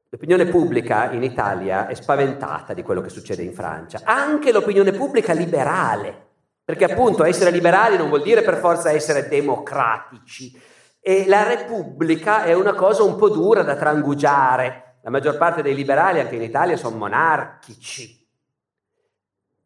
L'opinione 0.09 0.45
pubblica 0.47 1.11
in 1.11 1.23
Italia 1.23 1.87
è 1.87 1.95
spaventata 1.95 2.75
di 2.75 2.83
quello 2.83 3.01
che 3.01 3.09
succede 3.09 3.43
in 3.43 3.55
Francia, 3.55 4.03
anche 4.05 4.53
l'opinione 4.53 4.93
pubblica 4.93 5.33
liberale, 5.33 6.27
perché 6.63 6.85
appunto 6.85 7.25
essere 7.25 7.51
liberali 7.51 7.97
non 7.97 8.09
vuol 8.09 8.23
dire 8.23 8.43
per 8.43 8.59
forza 8.59 8.91
essere 8.91 9.27
democratici. 9.27 10.61
E 11.01 11.27
la 11.27 11.43
Repubblica 11.43 12.45
è 12.45 12.53
una 12.53 12.75
cosa 12.75 13.03
un 13.03 13.17
po' 13.17 13.31
dura 13.31 13.63
da 13.63 13.75
trangugiare. 13.75 14.99
La 15.03 15.11
maggior 15.11 15.37
parte 15.37 15.63
dei 15.63 15.75
liberali 15.75 16.21
anche 16.21 16.37
in 16.37 16.43
Italia 16.43 16.77
sono 16.77 16.97
monarchici. 16.97 18.22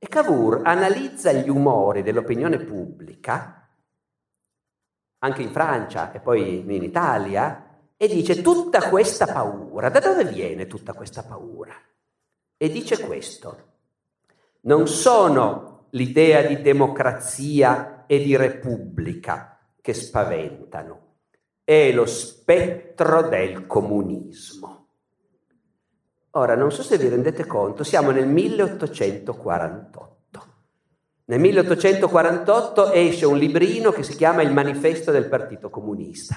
Cavour 0.08 0.62
analizza 0.64 1.32
gli 1.32 1.48
umori 1.48 2.02
dell'opinione 2.02 2.58
pubblica, 2.58 3.68
anche 5.18 5.42
in 5.42 5.50
Francia 5.50 6.12
e 6.12 6.20
poi 6.20 6.58
in 6.58 6.82
Italia, 6.82 7.80
e 7.96 8.08
dice 8.08 8.42
tutta 8.42 8.88
questa 8.88 9.26
paura, 9.26 9.88
da 9.88 10.00
dove 10.00 10.24
viene 10.24 10.66
tutta 10.66 10.92
questa 10.92 11.22
paura? 11.22 11.74
E 12.56 12.68
dice 12.68 13.00
questo, 13.00 13.74
non 14.62 14.86
sono 14.86 15.86
l'idea 15.90 16.42
di 16.42 16.60
democrazia 16.60 18.04
e 18.06 18.18
di 18.18 18.36
repubblica 18.36 19.58
che 19.80 19.94
spaventano, 19.94 21.18
è 21.64 21.90
lo 21.92 22.06
spettro 22.06 23.28
del 23.28 23.66
comunismo. 23.66 24.85
Ora, 26.36 26.54
non 26.54 26.70
so 26.70 26.82
se 26.82 26.98
vi 26.98 27.08
rendete 27.08 27.46
conto, 27.46 27.82
siamo 27.82 28.10
nel 28.10 28.26
1848. 28.26 30.46
Nel 31.24 31.40
1848 31.40 32.92
esce 32.92 33.24
un 33.24 33.38
librino 33.38 33.90
che 33.90 34.02
si 34.02 34.14
chiama 34.14 34.42
Il 34.42 34.52
manifesto 34.52 35.10
del 35.10 35.28
Partito 35.28 35.70
Comunista, 35.70 36.36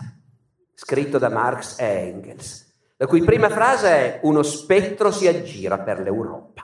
scritto 0.74 1.18
da 1.18 1.28
Marx 1.28 1.78
e 1.80 1.84
Engels, 1.84 2.76
la 2.96 3.08
cui 3.08 3.26
prima 3.26 3.50
frase 3.50 3.90
è 3.90 4.22
uno 4.24 4.42
spettro 4.42 5.12
si 5.12 5.28
aggira 5.28 5.80
per 5.80 6.00
l'Europa. 6.00 6.64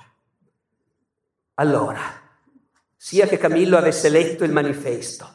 Allora, 1.56 2.00
sia 2.96 3.28
che 3.28 3.38
Camillo 3.38 3.76
avesse 3.76 4.08
letto 4.08 4.46
il 4.46 4.54
manifesto, 4.54 5.28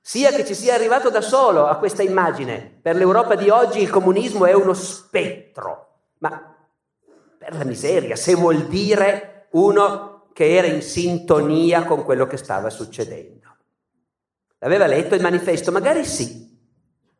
sia 0.00 0.30
che 0.30 0.44
ci 0.44 0.54
sia 0.54 0.74
arrivato 0.74 1.10
da 1.10 1.20
solo 1.20 1.66
a 1.66 1.78
questa 1.78 2.04
immagine, 2.04 2.78
per 2.80 2.94
l'Europa 2.94 3.34
di 3.34 3.50
oggi 3.50 3.82
il 3.82 3.90
comunismo 3.90 4.46
è 4.46 4.52
uno 4.52 4.74
spettro, 4.74 5.88
ma 6.18 6.51
per 7.42 7.56
la 7.56 7.64
miseria, 7.64 8.14
se 8.14 8.34
vuol 8.34 8.68
dire 8.68 9.48
uno 9.52 10.28
che 10.32 10.54
era 10.54 10.68
in 10.68 10.80
sintonia 10.80 11.82
con 11.82 12.04
quello 12.04 12.28
che 12.28 12.36
stava 12.36 12.70
succedendo. 12.70 13.56
Aveva 14.60 14.86
letto 14.86 15.16
il 15.16 15.20
manifesto? 15.20 15.72
Magari 15.72 16.04
sì, 16.04 16.56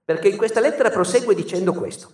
perché 0.05 0.29
in 0.29 0.37
questa 0.37 0.61
lettera 0.61 0.91
prosegue 0.91 1.35
dicendo 1.35 1.73
questo. 1.73 2.13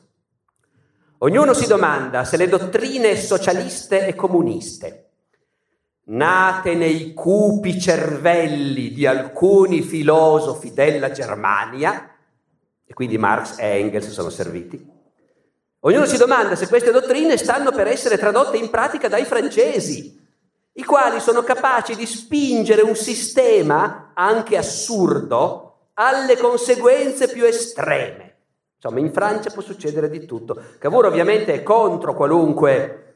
Ognuno 1.18 1.52
si 1.52 1.66
domanda 1.66 2.24
se 2.24 2.38
le 2.38 2.48
dottrine 2.48 3.14
socialiste 3.14 4.06
e 4.06 4.14
comuniste, 4.14 5.10
nate 6.04 6.74
nei 6.74 7.12
cupi 7.12 7.78
cervelli 7.78 8.90
di 8.90 9.04
alcuni 9.04 9.82
filosofi 9.82 10.72
della 10.72 11.10
Germania, 11.10 12.10
e 12.86 12.94
quindi 12.94 13.18
Marx 13.18 13.58
e 13.58 13.66
Engels 13.66 14.08
sono 14.08 14.30
serviti, 14.30 14.96
Ognuno 15.88 16.04
si 16.04 16.18
domanda 16.18 16.54
se 16.54 16.68
queste 16.68 16.90
dottrine 16.90 17.38
stanno 17.38 17.72
per 17.72 17.86
essere 17.86 18.18
tradotte 18.18 18.58
in 18.58 18.68
pratica 18.68 19.08
dai 19.08 19.24
francesi, 19.24 20.22
i 20.72 20.84
quali 20.84 21.18
sono 21.18 21.42
capaci 21.42 21.96
di 21.96 22.04
spingere 22.04 22.82
un 22.82 22.94
sistema, 22.94 24.10
anche 24.12 24.58
assurdo, 24.58 25.86
alle 25.94 26.36
conseguenze 26.36 27.30
più 27.30 27.44
estreme. 27.44 28.36
Insomma, 28.74 29.00
in 29.00 29.10
Francia 29.14 29.48
può 29.48 29.62
succedere 29.62 30.10
di 30.10 30.26
tutto. 30.26 30.62
Cavour 30.78 31.06
ovviamente 31.06 31.54
è 31.54 31.62
contro 31.62 32.14
qualunque 32.14 33.14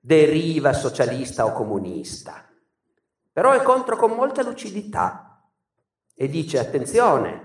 deriva 0.00 0.72
socialista 0.72 1.44
o 1.44 1.52
comunista, 1.52 2.48
però 3.30 3.52
è 3.52 3.60
contro 3.62 3.96
con 3.96 4.12
molta 4.12 4.42
lucidità 4.42 5.38
e 6.14 6.28
dice 6.30 6.58
attenzione, 6.58 7.43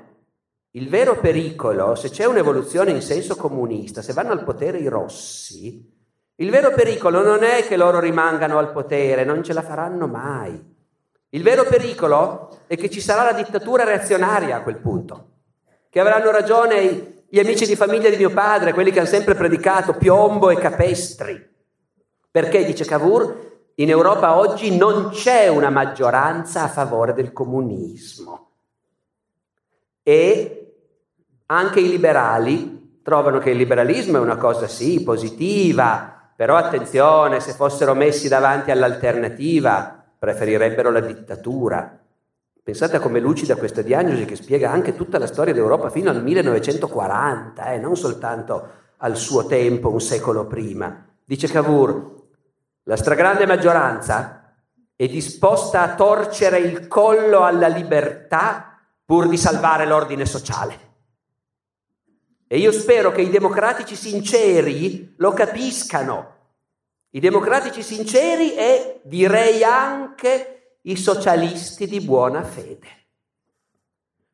il 0.72 0.88
vero 0.88 1.20
pericolo, 1.20 1.96
se 1.96 2.10
c'è 2.10 2.26
un'evoluzione 2.26 2.92
in 2.92 3.02
senso 3.02 3.36
comunista, 3.36 4.02
se 4.02 4.14
vanno 4.14 4.34
al 4.34 4.44
potere 4.44 4.78
i 4.78 4.88
rossi, 4.88 5.98
il 6.36 6.50
vero 6.52 6.72
pericolo 6.72 7.24
non 7.24 7.44
è 7.44 7.66
che 7.66 7.76
loro 7.76 8.00
rimangano 8.00 8.60
al 8.60 8.72
potere, 8.72 9.24
non 9.24 9.44
ce 9.44 9.54
la 9.54 9.62
faranno 9.62 10.08
mai. 10.08 10.78
Il 11.30 11.44
vero 11.44 11.64
pericolo 11.64 12.62
è 12.68 12.78
che 12.78 12.90
ci 12.90 13.02
sarà 13.02 13.24
la 13.24 13.34
dittatura 13.34 13.84
reazionaria 13.84 14.58
a 14.58 14.62
quel 14.62 14.78
punto, 14.78 15.28
che 15.90 16.00
avranno 16.00 16.32
ragione 16.32 17.24
gli 17.28 17.40
amici 17.40 17.66
di 17.66 17.76
famiglia 17.76 18.10
di 18.10 18.18
mio 18.18 18.32
padre, 18.32 18.74
quelli 18.74 18.92
che 18.92 19.00
hanno 19.00 19.08
sempre 19.08 19.36
predicato 19.36 19.94
piombo 19.94 20.50
e 20.50 20.58
capestri. 20.58 21.48
Perché, 22.32 22.64
dice 22.64 22.86
Cavour, 22.86 23.48
in 23.76 23.90
Europa 23.90 24.38
oggi 24.38 24.76
non 24.76 25.10
c'è 25.10 25.48
una 25.48 25.70
maggioranza 25.70 26.64
a 26.64 26.68
favore 26.68 27.14
del 27.14 27.32
comunismo. 27.32 28.52
E 30.04 30.59
anche 31.52 31.80
i 31.80 31.90
liberali 31.90 33.00
trovano 33.02 33.40
che 33.40 33.52
il 33.52 33.58
liberalismo 33.58 34.18
è 34.18 34.22
una 34.22 34.38
cosa 34.38 34.68
sì, 34.68 35.02
positiva, 35.02 36.32
però 36.36 36.56
attenzione, 36.56 37.40
se 37.40 37.54
fossero 37.54 37.96
messi 37.96 38.28
davanti 38.28 38.70
all'alternativa 38.72 40.04
preferirebbero 40.18 40.92
la 40.92 41.00
dittatura. 41.00 41.98
Pensate 42.62 42.98
a 42.98 43.00
come 43.00 43.20
lucida 43.20 43.56
questa 43.56 43.82
diagnosi 43.82 44.26
che 44.26 44.36
spiega 44.36 44.70
anche 44.70 44.96
tutta 44.96 45.18
la 45.18 45.26
storia 45.26 45.54
d'Europa 45.54 45.90
fino 45.90 46.12
al 46.12 46.22
1940, 46.22 47.72
eh, 47.72 47.80
non 47.80 47.98
soltanto 47.98 48.68
al 48.98 49.18
suo 49.18 49.48
tempo, 49.48 49.90
un 49.90 50.02
secolo 50.02 50.46
prima. 50.46 51.04
Dice 51.26 51.48
Cavour, 51.48 52.16
la 52.84 52.96
stragrande 52.96 53.48
maggioranza 53.48 54.54
è 54.96 55.08
disposta 55.08 55.82
a 55.82 55.96
torcere 55.96 56.60
il 56.60 56.88
collo 56.88 57.44
alla 57.44 57.68
libertà 57.68 58.78
pur 59.04 59.28
di 59.28 59.38
salvare 59.38 59.88
l'ordine 59.88 60.26
sociale. 60.28 60.89
E 62.52 62.58
io 62.58 62.72
spero 62.72 63.12
che 63.12 63.22
i 63.22 63.30
democratici 63.30 63.96
sinceri 63.96 65.14
lo 65.18 65.34
capiscano. 65.34 66.38
I 67.12 67.20
democratici 67.20 67.84
sinceri 67.84 68.56
e 68.56 69.02
direi 69.04 69.64
anche 69.64 70.78
i 70.82 70.96
socialisti 70.96 71.86
di 71.86 72.02
buona 72.02 72.42
fede. 72.42 72.88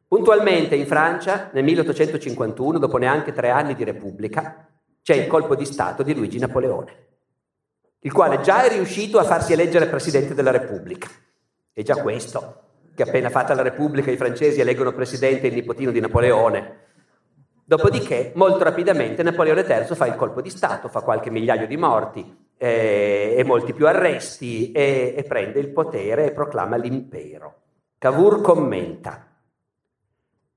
Puntualmente 0.07 0.75
in 0.75 0.87
Francia, 0.87 1.49
nel 1.51 1.65
1851, 1.65 2.79
dopo 2.79 2.95
neanche 2.95 3.33
tre 3.33 3.49
anni 3.49 3.75
di 3.75 3.83
Repubblica, 3.83 4.65
c'è 5.01 5.15
il 5.15 5.27
colpo 5.27 5.53
di 5.53 5.65
Stato 5.65 6.01
di 6.01 6.15
Luigi 6.15 6.39
Napoleone, 6.39 7.07
il 7.99 8.13
quale 8.13 8.39
già 8.39 8.63
è 8.63 8.69
riuscito 8.69 9.19
a 9.19 9.25
farsi 9.25 9.51
eleggere 9.51 9.87
Presidente 9.87 10.33
della 10.33 10.51
Repubblica. 10.51 11.09
E 11.73 11.83
già 11.83 12.01
questo, 12.01 12.61
che 12.95 13.03
appena 13.03 13.29
fatta 13.29 13.53
la 13.53 13.61
Repubblica 13.61 14.09
i 14.09 14.15
francesi 14.15 14.61
eleggono 14.61 14.93
Presidente 14.93 15.47
il 15.47 15.53
nipotino 15.53 15.91
di 15.91 15.99
Napoleone, 15.99 16.83
Dopodiché, 17.67 18.31
molto 18.35 18.63
rapidamente, 18.63 19.23
Napoleone 19.23 19.61
III 19.61 19.95
fa 19.95 20.05
il 20.05 20.15
colpo 20.15 20.39
di 20.39 20.51
Stato, 20.51 20.87
fa 20.87 21.01
qualche 21.01 21.31
migliaio 21.31 21.65
di 21.65 21.77
morti 21.77 22.45
eh, 22.57 23.33
e 23.35 23.43
molti 23.43 23.73
più 23.73 23.87
arresti 23.87 24.71
e, 24.71 25.15
e 25.17 25.23
prende 25.23 25.59
il 25.59 25.69
potere 25.69 26.27
e 26.27 26.31
proclama 26.31 26.75
l'impero. 26.75 27.61
Cavour 27.97 28.41
commenta, 28.41 29.35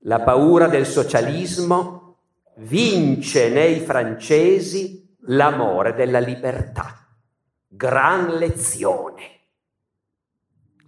la 0.01 0.21
paura 0.21 0.69
del 0.69 0.85
socialismo 0.85 2.17
vince 2.57 3.49
nei 3.49 3.81
francesi 3.81 5.17
l'amore 5.29 5.95
della 5.95 6.19
libertà. 6.19 7.07
Gran 7.67 8.37
lezione. 8.37 9.23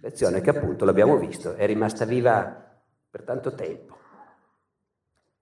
Lezione 0.01 0.41
che 0.41 0.51
appunto 0.51 0.85
l'abbiamo 0.85 1.17
visto, 1.17 1.55
è 1.55 1.65
rimasta 1.65 2.05
viva 2.05 2.63
per 3.09 3.23
tanto 3.23 3.55
tempo. 3.55 3.97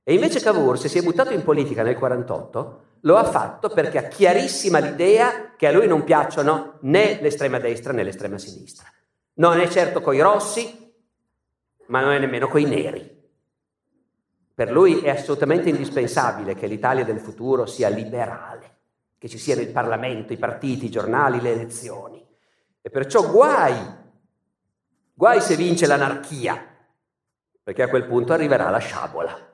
E 0.09 0.13
invece 0.15 0.39
Cavour, 0.39 0.79
se 0.79 0.87
si 0.87 0.97
è 0.97 1.03
buttato 1.03 1.33
in 1.33 1.43
politica 1.43 1.83
nel 1.83 1.95
48, 1.95 2.85
lo 3.01 3.15
ha 3.17 3.25
fatto 3.25 3.69
perché 3.69 3.99
ha 3.99 4.07
chiarissima 4.07 4.79
l'idea 4.79 5.53
che 5.55 5.67
a 5.67 5.71
lui 5.71 5.85
non 5.85 6.03
piacciono 6.03 6.79
né 6.81 7.19
l'estrema 7.21 7.59
destra 7.59 7.93
né 7.93 8.01
l'estrema 8.01 8.39
sinistra. 8.39 8.91
Non 9.33 9.59
è 9.59 9.67
certo 9.67 10.01
coi 10.01 10.19
rossi, 10.19 10.91
ma 11.89 12.01
non 12.01 12.13
è 12.13 12.17
nemmeno 12.17 12.47
coi 12.47 12.63
neri. 12.63 13.07
Per 14.55 14.71
lui 14.71 15.01
è 15.01 15.11
assolutamente 15.11 15.69
indispensabile 15.69 16.55
che 16.55 16.65
l'Italia 16.65 17.05
del 17.05 17.19
futuro 17.19 17.67
sia 17.67 17.89
liberale, 17.89 18.77
che 19.19 19.29
ci 19.29 19.37
siano 19.37 19.61
il 19.61 19.69
Parlamento, 19.69 20.33
i 20.33 20.37
partiti, 20.37 20.85
i 20.85 20.89
giornali, 20.89 21.39
le 21.39 21.51
elezioni. 21.51 22.27
E 22.81 22.89
perciò 22.89 23.29
guai 23.29 23.97
Guai 25.13 25.39
se 25.39 25.55
vince 25.55 25.85
l'anarchia, 25.85 26.65
perché 27.61 27.83
a 27.83 27.89
quel 27.89 28.07
punto 28.07 28.33
arriverà 28.33 28.71
la 28.71 28.79
sciabola. 28.79 29.48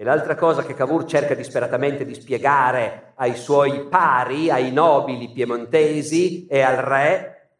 E 0.00 0.04
l'altra 0.04 0.34
cosa 0.34 0.62
che 0.62 0.72
Cavour 0.72 1.04
cerca 1.04 1.34
disperatamente 1.34 2.06
di 2.06 2.14
spiegare 2.14 3.12
ai 3.16 3.36
suoi 3.36 3.84
pari, 3.84 4.50
ai 4.50 4.72
nobili 4.72 5.30
piemontesi 5.30 6.46
e 6.46 6.62
al 6.62 6.76
re, 6.78 7.50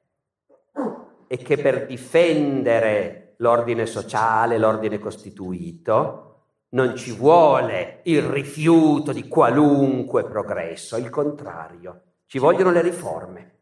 è 1.27 1.37
che 1.37 1.59
per 1.59 1.85
difendere 1.85 3.35
l'ordine 3.41 3.85
sociale, 3.85 4.57
l'ordine 4.57 4.99
costituito, 4.99 6.45
non 6.71 6.97
ci 6.97 7.13
vuole 7.13 8.01
il 8.05 8.23
rifiuto 8.23 9.13
di 9.13 9.29
qualunque 9.29 10.25
progresso, 10.25 10.97
il 10.97 11.11
contrario, 11.11 12.01
ci 12.25 12.39
vogliono 12.39 12.71
le 12.71 12.81
riforme. 12.81 13.59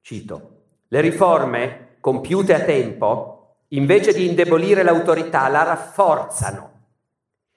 Cito, 0.00 0.62
le 0.88 1.00
riforme, 1.00 1.98
compiute 2.00 2.52
a 2.52 2.64
tempo, 2.64 3.58
invece 3.68 4.12
di 4.12 4.28
indebolire 4.28 4.82
l'autorità, 4.82 5.46
la 5.46 5.62
rafforzano. 5.62 6.71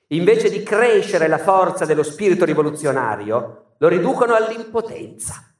Invece 0.09 0.49
di 0.49 0.61
crescere 0.61 1.27
la 1.27 1.37
forza 1.37 1.85
dello 1.85 2.03
spirito 2.03 2.45
rivoluzionario, 2.45 3.73
lo 3.77 3.87
riducono 3.87 4.35
all'impotenza. 4.35 5.53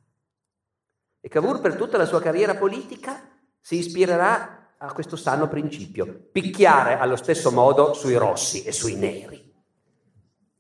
E 1.19 1.27
Cavour 1.27 1.61
per 1.61 1.75
tutta 1.75 1.97
la 1.97 2.05
sua 2.05 2.21
carriera 2.21 2.55
politica 2.55 3.27
si 3.59 3.77
ispirerà 3.77 4.73
a 4.77 4.93
questo 4.93 5.15
sano 5.15 5.47
principio, 5.47 6.27
picchiare 6.31 6.99
allo 6.99 7.15
stesso 7.15 7.51
modo 7.51 7.93
sui 7.93 8.15
rossi 8.15 8.63
e 8.63 8.71
sui 8.71 8.95
neri. 8.95 9.53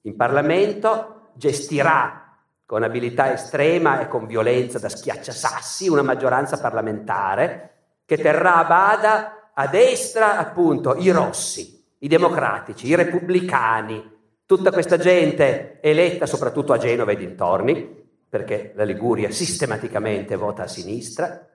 In 0.01 0.15
Parlamento 0.15 1.31
gestirà 1.35 2.39
con 2.65 2.81
abilità 2.81 3.31
estrema 3.31 3.99
e 3.99 4.07
con 4.07 4.25
violenza 4.25 4.79
da 4.79 4.89
schiacciasassi, 4.89 5.87
una 5.87 6.01
maggioranza 6.01 6.57
parlamentare 6.57 7.99
che 8.05 8.17
terrà 8.17 8.55
a 8.55 8.65
bada 8.65 9.51
a 9.53 9.67
destra 9.67 10.37
appunto 10.37 10.95
i 10.95 11.11
rossi, 11.11 11.74
i 12.05 12.07
democratici, 12.07 12.87
i 12.87 12.95
repubblicani, 12.95 14.13
tutta 14.45 14.71
questa 14.71 14.97
gente 14.97 15.79
eletta 15.81 16.27
soprattutto 16.27 16.71
a 16.71 16.77
Genova 16.77 17.11
e 17.11 17.15
dintorni, 17.15 18.03
perché 18.29 18.73
la 18.75 18.83
Liguria 18.83 19.31
sistematicamente 19.31 20.35
vota 20.35 20.63
a 20.63 20.67
sinistra, 20.67 21.47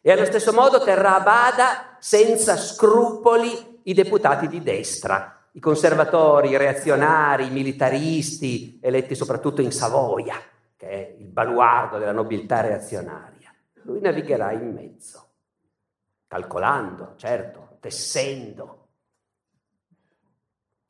e 0.00 0.12
allo 0.12 0.24
stesso 0.24 0.52
modo 0.52 0.84
terrà 0.84 1.16
a 1.16 1.20
bada 1.20 1.96
senza 1.98 2.56
scrupoli 2.56 3.80
i 3.84 3.92
deputati 3.92 4.46
di 4.46 4.62
destra, 4.62 5.46
i 5.52 5.60
conservatori, 5.60 6.50
i 6.50 6.56
reazionari, 6.56 7.46
i 7.46 7.50
militaristi, 7.50 8.78
eletti 8.80 9.16
soprattutto 9.16 9.62
in 9.62 9.72
Savoia, 9.72 10.36
che 10.76 10.88
è 10.88 11.16
il 11.18 11.26
baluardo 11.26 11.98
della 11.98 12.12
nobiltà 12.12 12.60
reazionaria. 12.60 13.52
Lui 13.82 14.00
navigherà 14.00 14.52
in 14.52 14.72
mezzo, 14.72 15.26
calcolando, 16.28 17.14
certo, 17.16 17.78
tessendo, 17.80 18.81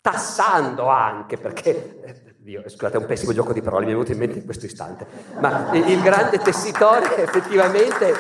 tassando 0.02 0.88
anche, 0.88 1.38
perché, 1.38 2.34
Dio, 2.38 2.68
scusate, 2.68 2.96
è 2.96 3.00
un 3.00 3.06
pessimo 3.06 3.32
gioco 3.32 3.52
di 3.52 3.62
parole, 3.62 3.84
mi 3.84 3.92
è 3.92 3.94
venuto 3.94 4.12
in 4.12 4.18
mente 4.18 4.38
in 4.38 4.44
questo 4.44 4.66
istante, 4.66 5.06
ma 5.38 5.70
il 5.72 6.02
grande 6.02 6.38
tessitore 6.38 7.22
effettivamente 7.22 8.12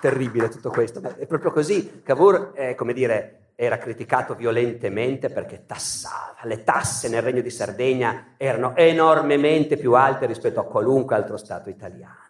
terribile 0.00 0.48
tutto 0.48 0.70
questo, 0.70 1.00
ma 1.00 1.14
è 1.16 1.26
proprio 1.26 1.52
così. 1.52 2.00
Cavour, 2.02 2.52
eh, 2.54 2.74
come 2.74 2.94
dire, 2.94 3.52
era 3.54 3.76
criticato 3.76 4.34
violentemente 4.34 5.28
perché 5.28 5.66
tassava. 5.66 6.38
Le 6.44 6.64
tasse 6.64 7.10
nel 7.10 7.20
Regno 7.20 7.42
di 7.42 7.50
Sardegna 7.50 8.32
erano 8.38 8.74
enormemente 8.74 9.76
più 9.76 9.92
alte 9.92 10.24
rispetto 10.24 10.60
a 10.60 10.64
qualunque 10.64 11.14
altro 11.14 11.36
Stato 11.36 11.68
italiano. 11.68 12.29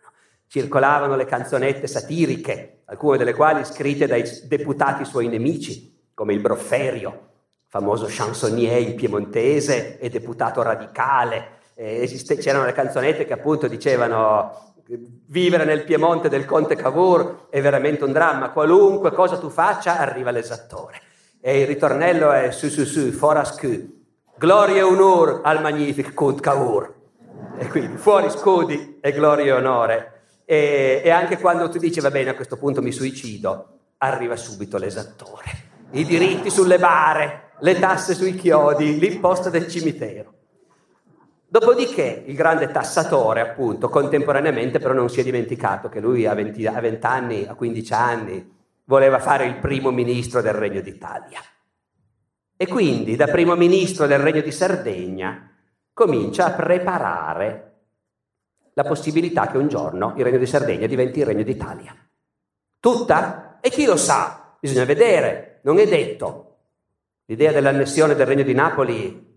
Circolavano 0.53 1.15
le 1.15 1.27
canzonette 1.27 1.87
satiriche, 1.87 2.81
alcune 2.87 3.17
delle 3.17 3.35
quali 3.35 3.65
scritte 3.65 4.09
dai 4.09 4.25
deputati 4.49 5.05
suoi 5.05 5.29
nemici, 5.29 5.97
come 6.13 6.33
il 6.33 6.41
Brofferio, 6.41 7.29
famoso 7.69 8.07
chansonnier 8.09 8.97
piemontese 8.97 10.01
e 10.01 10.09
deputato 10.09 10.61
radicale. 10.61 11.59
Esiste, 11.75 12.37
c'erano 12.37 12.65
le 12.65 12.73
canzonette 12.73 13.27
che 13.27 13.33
appunto 13.33 13.69
dicevano 13.69 14.75
vivere 15.29 15.65
nel 15.65 15.85
Piemonte 15.85 16.29
del 16.29 16.47
Conte 16.47 16.75
Cavour 16.75 17.47
è 17.49 17.61
veramente 17.61 18.03
un 18.03 18.11
dramma, 18.11 18.51
qualunque 18.51 19.13
cosa 19.13 19.39
tu 19.39 19.51
faccia 19.51 19.99
arriva 19.99 20.33
l'esattore. 20.33 21.01
E 21.41 21.61
il 21.61 21.67
ritornello 21.69 22.33
è 22.33 22.51
su 22.51 22.69
su 22.69 22.85
su, 22.85 23.13
foras 23.13 23.55
que, 23.55 23.89
gloria 24.37 24.79
e 24.79 24.83
onore 24.83 25.43
al 25.45 25.61
magnific 25.61 26.13
Conte 26.13 26.41
Cavour. 26.41 26.95
E 27.57 27.69
quindi 27.69 27.99
fuori 27.99 28.29
scudi 28.31 28.99
e 29.01 29.13
gloria 29.13 29.45
e 29.45 29.53
onore. 29.53 30.15
E, 30.51 31.01
e 31.05 31.11
anche 31.11 31.39
quando 31.39 31.69
tu 31.69 31.79
dici 31.79 32.01
va 32.01 32.11
bene 32.11 32.31
a 32.31 32.35
questo 32.35 32.57
punto 32.57 32.83
mi 32.83 32.91
suicido, 32.91 33.79
arriva 33.99 34.35
subito 34.35 34.79
l'esattore. 34.79 35.45
I 35.93 36.05
diritti 36.05 36.51
sulle 36.51 36.77
bare, 36.77 37.53
le 37.61 37.79
tasse 37.79 38.17
sui 38.17 38.35
chiodi, 38.35 38.99
l'imposta 38.99 39.49
del 39.49 39.69
cimitero. 39.69 40.33
Dopodiché 41.47 42.25
il 42.27 42.35
grande 42.35 42.69
tassatore, 42.73 43.41
appunto, 43.41 43.89
contemporaneamente 43.89 44.81
però 44.81 44.93
non 44.93 45.09
si 45.09 45.21
è 45.21 45.23
dimenticato 45.23 45.89
che 45.89 46.01
lui 46.01 46.27
a 46.27 46.35
20, 46.35 46.67
a 46.67 46.81
20 46.81 47.07
anni, 47.07 47.47
a 47.47 47.55
15 47.55 47.93
anni, 47.93 48.55
voleva 48.87 49.21
fare 49.21 49.45
il 49.47 49.55
primo 49.59 49.93
ministro 49.93 50.43
del 50.43 50.55
Regno 50.55 50.81
d'Italia. 50.81 51.39
E 52.57 52.67
quindi 52.67 53.15
da 53.15 53.29
primo 53.29 53.55
ministro 53.55 54.09
del 54.09 54.19
Regno 54.19 54.41
di 54.41 54.51
Sardegna 54.51 55.49
comincia 55.93 56.47
a 56.47 56.51
preparare 56.51 57.70
la 58.75 58.85
possibilità 58.85 59.49
che 59.49 59.59
un 59.59 59.69
giorno 59.69 60.15
il 60.17 60.25
Regno 60.25 60.39
di 60.39 60.47
Sardegna 60.47 60.87
diventi 60.87 61.21
il 61.21 61.27
Regno 61.27 61.43
d'Italia. 61.43 61.95
Tutta? 62.79 63.59
E 63.61 63.71
chi 63.71 63.85
lo 63.85 63.97
sa? 63.97 64.57
Bisogna 64.61 64.85
vedere, 64.85 65.61
non 65.63 65.79
è 65.79 65.87
detto. 65.87 66.47
L'idea 67.27 67.53
dell'annessione 67.53 68.15
del 68.15 68.27
Regno 68.27 68.43
di 68.43 68.55
Napoli 68.55 69.29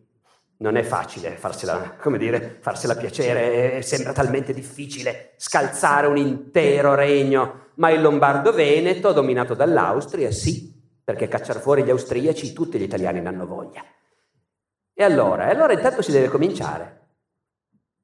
non 0.58 0.78
è 0.78 0.84
facile 0.84 1.32
farsela, 1.32 1.98
dire, 2.18 2.58
farsela 2.62 2.96
piacere, 2.96 3.82
sembra 3.82 4.14
talmente 4.14 4.54
difficile 4.54 5.34
scalzare 5.36 6.08
un 6.08 6.18
intero 6.18 6.96
regno, 6.96 7.72
ma 7.76 7.90
il 7.90 8.02
Lombardo-Veneto, 8.02 9.12
dominato 9.12 9.56
dall'Austria, 9.56 10.32
sì, 10.32 10.74
perché 11.04 11.28
cacciare 11.28 11.60
fuori 11.60 11.84
gli 11.84 11.90
austriaci 11.90 12.54
tutti 12.54 12.80
gli 12.80 12.84
italiani 12.84 13.20
ne 13.20 13.28
hanno 13.28 13.46
voglia. 13.46 13.84
E 14.94 15.04
allora? 15.04 15.50
E 15.50 15.52
allora 15.52 15.74
intanto 15.74 16.02
si 16.02 16.12
deve 16.12 16.30
cominciare. 16.30 17.03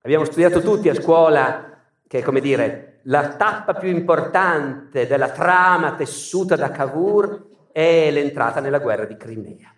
Abbiamo 0.01 0.23
studiato 0.23 0.61
tutti 0.61 0.87
a 0.87 0.95
scuola 0.95 1.77
che, 2.07 2.23
come 2.23 2.39
dire, 2.39 3.01
la 3.03 3.35
tappa 3.35 3.73
più 3.73 3.89
importante 3.89 5.07
della 5.07 5.29
trama 5.29 5.95
tessuta 5.95 6.55
da 6.55 6.71
Cavour 6.71 7.47
è 7.71 8.09
l'entrata 8.09 8.61
nella 8.61 8.79
guerra 8.79 9.05
di 9.05 9.17
Crimea. 9.17 9.73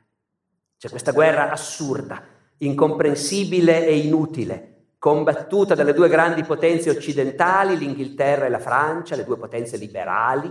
C'è 0.78 0.90
questa 0.90 1.12
guerra 1.12 1.52
assurda, 1.52 2.24
incomprensibile 2.58 3.86
e 3.86 3.98
inutile, 3.98 4.86
combattuta 5.00 5.74
dalle 5.74 5.94
due 5.94 6.10
grandi 6.10 6.44
potenze 6.44 6.92
occidentali, 6.92 7.78
l'Inghilterra 7.78 8.46
e 8.46 8.50
la 8.50 8.60
Francia, 8.60 9.16
le 9.16 9.24
due 9.24 9.38
potenze 9.38 9.78
liberali, 9.78 10.50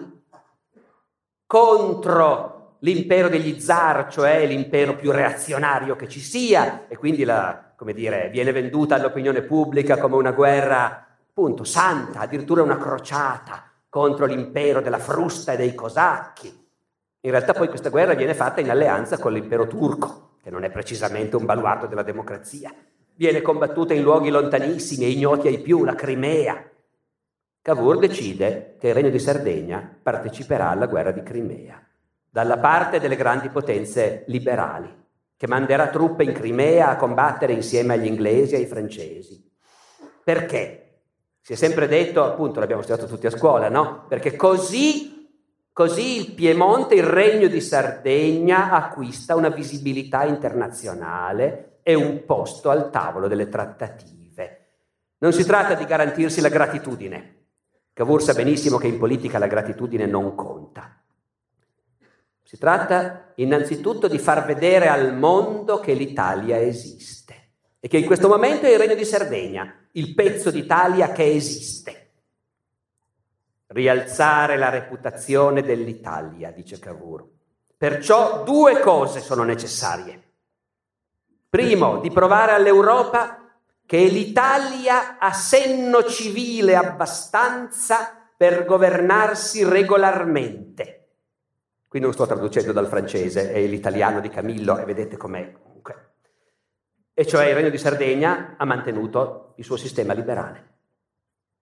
contro 1.46 2.59
l'impero 2.80 3.28
degli 3.28 3.60
zar, 3.60 4.08
cioè 4.10 4.46
l'impero 4.46 4.96
più 4.96 5.10
reazionario 5.10 5.96
che 5.96 6.08
ci 6.08 6.20
sia, 6.20 6.86
e 6.88 6.96
quindi 6.96 7.24
la, 7.24 7.72
come 7.76 7.92
dire, 7.92 8.28
viene 8.30 8.52
venduta 8.52 8.96
all'opinione 8.96 9.42
pubblica 9.42 9.98
come 9.98 10.16
una 10.16 10.32
guerra, 10.32 11.06
appunto, 11.28 11.64
santa, 11.64 12.20
addirittura 12.20 12.62
una 12.62 12.78
crociata 12.78 13.70
contro 13.88 14.26
l'impero 14.26 14.80
della 14.80 14.98
frusta 14.98 15.52
e 15.52 15.56
dei 15.56 15.74
cosacchi. 15.74 16.48
In 17.22 17.30
realtà 17.30 17.52
poi 17.52 17.68
questa 17.68 17.90
guerra 17.90 18.14
viene 18.14 18.34
fatta 18.34 18.60
in 18.60 18.70
alleanza 18.70 19.18
con 19.18 19.32
l'impero 19.32 19.66
turco 19.66 20.36
che 20.42 20.50
non 20.50 20.64
è 20.64 20.70
precisamente 20.70 21.36
un 21.36 21.44
baluardo 21.44 21.86
della 21.86 22.02
democrazia. 22.02 22.72
Viene 23.14 23.42
combattuta 23.42 23.92
in 23.92 24.02
luoghi 24.02 24.30
lontanissimi 24.30 25.04
e 25.04 25.10
ignoti 25.10 25.48
ai 25.48 25.60
più, 25.60 25.84
la 25.84 25.94
Crimea, 25.94 26.64
Cavour 27.62 27.98
decide 27.98 28.76
che 28.80 28.88
il 28.88 28.94
Regno 28.94 29.10
di 29.10 29.18
Sardegna 29.18 29.96
parteciperà 30.02 30.70
alla 30.70 30.86
guerra 30.86 31.10
di 31.10 31.22
Crimea, 31.22 31.78
dalla 32.30 32.58
parte 32.58 33.00
delle 33.00 33.16
grandi 33.16 33.48
potenze 33.48 34.22
liberali, 34.28 34.88
che 35.36 35.48
manderà 35.48 35.88
truppe 35.88 36.22
in 36.22 36.32
Crimea 36.32 36.90
a 36.90 36.96
combattere 36.96 37.52
insieme 37.52 37.94
agli 37.94 38.06
inglesi 38.06 38.54
e 38.54 38.58
ai 38.58 38.66
francesi. 38.66 39.50
Perché? 40.22 40.76
Si 41.40 41.54
è 41.54 41.56
sempre 41.56 41.88
detto, 41.88 42.22
appunto, 42.22 42.60
l'abbiamo 42.60 42.82
studiato 42.82 43.10
tutti 43.10 43.26
a 43.26 43.30
scuola, 43.30 43.68
no? 43.68 44.04
Perché 44.06 44.36
così, 44.36 45.28
così 45.72 46.18
il 46.18 46.32
Piemonte, 46.34 46.94
il 46.94 47.02
Regno 47.02 47.48
di 47.48 47.60
Sardegna, 47.60 48.70
acquista 48.70 49.34
una 49.34 49.48
visibilità 49.48 50.24
internazionale 50.24 51.80
e 51.82 51.94
un 51.94 52.24
posto 52.26 52.70
al 52.70 52.90
tavolo 52.90 53.26
delle 53.26 53.48
trattative. 53.48 54.18
Non 55.18 55.32
si 55.32 55.44
tratta 55.44 55.74
di 55.74 55.84
garantirsi 55.84 56.40
la 56.40 56.48
gratitudine. 56.48 57.38
Cavour 57.92 58.22
sa 58.22 58.34
benissimo 58.34 58.76
che 58.78 58.86
in 58.86 58.98
politica 58.98 59.38
la 59.38 59.48
gratitudine 59.48 60.06
non 60.06 60.34
conta. 60.34 60.99
Si 62.50 62.58
tratta 62.58 63.30
innanzitutto 63.36 64.08
di 64.08 64.18
far 64.18 64.44
vedere 64.44 64.88
al 64.88 65.14
mondo 65.14 65.78
che 65.78 65.92
l'Italia 65.92 66.58
esiste 66.58 67.52
e 67.78 67.86
che 67.86 67.98
in 67.98 68.06
questo 68.06 68.26
momento 68.26 68.66
è 68.66 68.70
il 68.70 68.78
Regno 68.80 68.96
di 68.96 69.04
Sardegna, 69.04 69.72
il 69.92 70.14
pezzo 70.14 70.50
d'Italia 70.50 71.12
che 71.12 71.30
esiste. 71.30 72.10
Rialzare 73.68 74.56
la 74.56 74.68
reputazione 74.68 75.62
dell'Italia, 75.62 76.50
dice 76.50 76.80
Cavour. 76.80 77.24
Perciò 77.76 78.42
due 78.42 78.80
cose 78.80 79.20
sono 79.20 79.44
necessarie. 79.44 80.20
Primo, 81.48 82.00
di 82.00 82.10
provare 82.10 82.50
all'Europa 82.50 83.48
che 83.86 84.06
l'Italia 84.06 85.18
ha 85.20 85.32
senno 85.32 86.02
civile 86.02 86.74
abbastanza 86.74 88.28
per 88.36 88.64
governarsi 88.64 89.62
regolarmente 89.62 90.99
Qui 91.90 91.98
non 91.98 92.12
sto 92.12 92.24
traducendo 92.24 92.70
dal 92.70 92.86
francese, 92.86 93.50
è 93.50 93.60
l'italiano 93.66 94.20
di 94.20 94.28
Camillo 94.28 94.78
e 94.78 94.84
vedete 94.84 95.16
com'è 95.16 95.50
comunque. 95.50 96.12
E 97.12 97.26
cioè 97.26 97.46
il 97.46 97.56
Regno 97.56 97.68
di 97.68 97.78
Sardegna 97.78 98.54
ha 98.56 98.64
mantenuto 98.64 99.54
il 99.56 99.64
suo 99.64 99.76
sistema 99.76 100.12
liberale, 100.12 100.74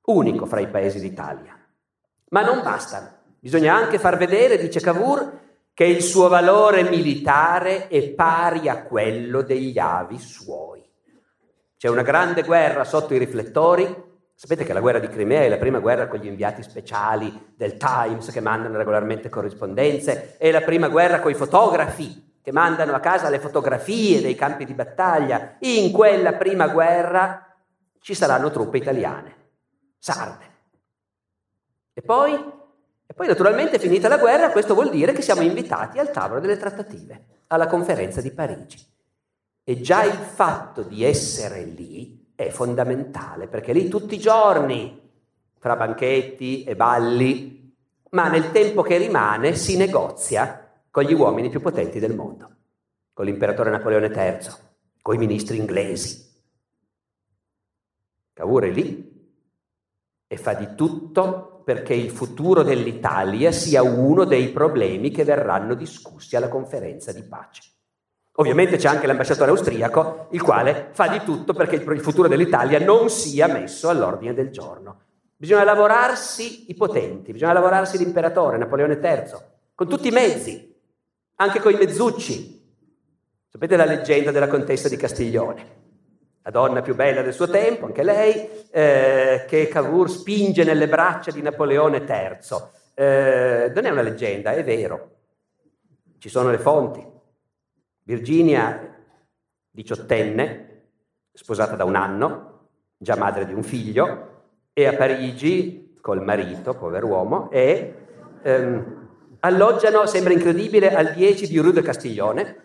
unico 0.03 0.45
fra 0.45 0.61
i 0.61 0.69
paesi 0.69 1.01
d'Italia. 1.01 1.59
Ma 2.29 2.43
non 2.43 2.63
basta, 2.63 3.23
bisogna 3.39 3.75
anche 3.75 3.99
far 3.99 4.19
vedere, 4.19 4.59
dice 4.59 4.81
Cavour, 4.81 5.33
che 5.73 5.85
il 5.87 6.03
suo 6.03 6.29
valore 6.29 6.83
militare 6.83 7.89
è 7.89 8.11
pari 8.11 8.69
a 8.69 8.83
quello 8.83 9.41
degli 9.41 9.79
avi 9.79 10.19
suoi. 10.19 10.87
C'è 11.79 11.89
una 11.89 12.03
grande 12.03 12.43
guerra 12.43 12.85
sotto 12.85 13.15
i 13.15 13.19
riflettori 13.19 14.08
Sapete 14.41 14.63
che 14.63 14.73
la 14.73 14.79
guerra 14.79 15.01
di 15.01 15.09
Crimea 15.09 15.41
è 15.41 15.49
la 15.49 15.57
prima 15.57 15.81
guerra 15.81 16.07
con 16.07 16.21
gli 16.21 16.29
inviati 16.29 16.63
speciali 16.63 17.55
del 17.57 17.77
Times 17.77 18.31
che 18.31 18.39
mandano 18.39 18.77
regolarmente 18.77 19.29
corrispondenze, 19.29 20.37
è 20.37 20.53
la 20.53 20.61
prima 20.61 20.87
guerra 20.87 21.19
con 21.19 21.33
i 21.33 21.35
fotografi 21.35 22.37
che 22.41 22.53
mandano 22.53 22.95
a 22.95 23.01
casa 23.01 23.31
le 23.31 23.41
fotografie 23.41 24.21
dei 24.21 24.37
campi 24.37 24.65
di 24.65 24.75
battaglia. 24.75 25.57
In 25.59 25.91
quella 25.91 26.35
prima 26.35 26.69
guerra 26.69 27.53
ci 27.99 28.15
saranno 28.15 28.53
truppe 28.53 28.77
italiane, 28.77 29.35
sarde. 29.99 30.45
E 31.93 32.01
poi, 32.01 32.33
e 32.35 33.15
poi 33.15 33.27
naturalmente 33.27 33.81
finita 33.81 34.07
la 34.07 34.19
guerra, 34.19 34.53
questo 34.53 34.75
vuol 34.75 34.91
dire 34.91 35.13
che 35.13 35.23
siamo 35.23 35.41
invitati 35.41 35.99
al 35.99 36.13
tavolo 36.13 36.39
delle 36.39 36.59
trattative, 36.59 37.25
alla 37.49 37.67
conferenza 37.67 38.21
di 38.21 38.31
Parigi. 38.31 38.87
E 39.65 39.81
già 39.81 40.05
il 40.05 40.13
fatto 40.13 40.85
di 40.85 41.03
essere 41.03 41.65
lì 41.65 42.19
è 42.39 42.51
fondamentale, 42.51 43.49
perché 43.49 43.73
lì 43.73 43.89
tutti 43.89 44.15
i 44.15 44.21
giorni, 44.21 45.11
fra 45.59 45.75
banchetti 45.75 46.63
e 46.63 46.77
balli, 46.77 47.75
ma 48.11 48.29
nel 48.29 48.53
tempo 48.53 48.83
che 48.83 48.97
rimane 48.97 49.57
si 49.57 49.77
negozia 49.77 50.73
con 50.89 51.03
gli 51.03 51.13
uomini 51.13 51.49
più 51.49 51.61
potenti 51.61 51.99
del 51.99 52.15
mondo, 52.15 52.49
con 53.13 53.25
l'imperatore 53.25 53.71
Napoleone 53.71 54.07
III, 54.07 54.51
con 55.03 55.17
i 55.17 55.19
ministri 55.19 55.57
inglesi. 55.57 56.27
Cavour 58.35 58.67
è 58.67 58.71
lì 58.71 59.33
e 60.29 60.37
fa 60.37 60.55
di 60.55 60.77
tutto 60.77 61.63
perché 61.65 61.95
il 61.95 62.11
futuro 62.11 62.63
dell'Italia 62.63 63.51
sia 63.51 63.83
uno 63.83 64.23
dei 64.23 64.51
problemi 64.51 65.11
che 65.11 65.25
verranno 65.25 65.75
discussi 65.75 66.37
alla 66.37 66.49
conferenza 66.49 67.11
di 67.11 67.25
pace. 67.25 67.78
Ovviamente 68.41 68.77
c'è 68.77 68.87
anche 68.87 69.09
l'ambasciatore 69.09 69.51
austriaco, 69.51 70.29
il 70.31 70.43
quale 70.43 70.91
fa 70.93 71.09
di 71.09 71.21
tutto 71.25 71.55
perché 71.55 71.75
il 71.75 72.01
futuro 72.01 72.29
dell'Italia 72.29 72.79
non 72.79 73.11
sia 73.11 73.49
messo 73.49 73.89
all'ordine 73.89 74.33
del 74.33 74.51
giorno. 74.51 75.01
Bisogna 75.37 75.65
lavorarsi 75.65 76.71
i 76.71 76.75
potenti, 76.75 77.33
bisogna 77.33 77.53
lavorarsi 77.53 77.99
l'imperatore, 77.99 78.57
Napoleone 78.57 79.01
III, 79.03 79.39
con 79.75 79.89
tutti 79.89 80.09
i 80.09 80.13
mezzi, 80.13 80.73
anche 81.37 81.59
con 81.59 81.73
i 81.73 81.77
mezzucci. 81.77 82.57
Sapete 83.49 83.77
la 83.77 83.85
leggenda 83.85 84.31
della 84.31 84.49
contessa 84.49 84.89
di 84.89 84.97
Castiglione? 84.97 85.77
La 86.43 86.51
donna 86.51 86.81
più 86.81 86.95
bella 86.95 87.23
del 87.23 87.35
suo 87.35 87.49
tempo, 87.49 87.87
anche 87.87 88.05
lei, 88.05 88.49
eh, 88.71 89.47
che 89.49 89.67
Cavour 89.67 90.09
spinge 90.09 90.63
nelle 90.63 90.87
braccia 90.87 91.33
di 91.33 91.43
Napoleone 91.43 92.05
III. 92.07 92.39
Eh, 92.95 93.73
non 93.75 93.85
è 93.85 93.91
una 93.91 94.03
leggenda, 94.03 94.53
è 94.53 94.63
vero. 94.63 95.11
Ci 96.19 96.29
sono 96.29 96.51
le 96.51 96.59
fonti. 96.59 97.17
Virginia, 98.09 98.97
diciottenne, 99.71 100.85
sposata 101.31 101.77
da 101.77 101.85
un 101.85 101.95
anno, 101.95 102.69
già 102.97 103.17
madre 103.17 103.45
di 103.45 103.53
un 103.53 103.63
figlio, 103.63 104.47
è 104.73 104.87
a 104.87 104.95
Parigi 104.95 105.99
col 106.01 106.23
marito, 106.23 106.73
pover'uomo, 106.73 107.51
e 107.51 107.95
ehm, 108.43 109.09
alloggiano, 109.41 110.07
sembra 110.07 110.33
incredibile, 110.33 110.95
al 110.95 111.13
10 111.13 111.49
di 111.49 111.59
Rue 111.59 111.73
de 111.73 111.83
Castiglione, 111.83 112.57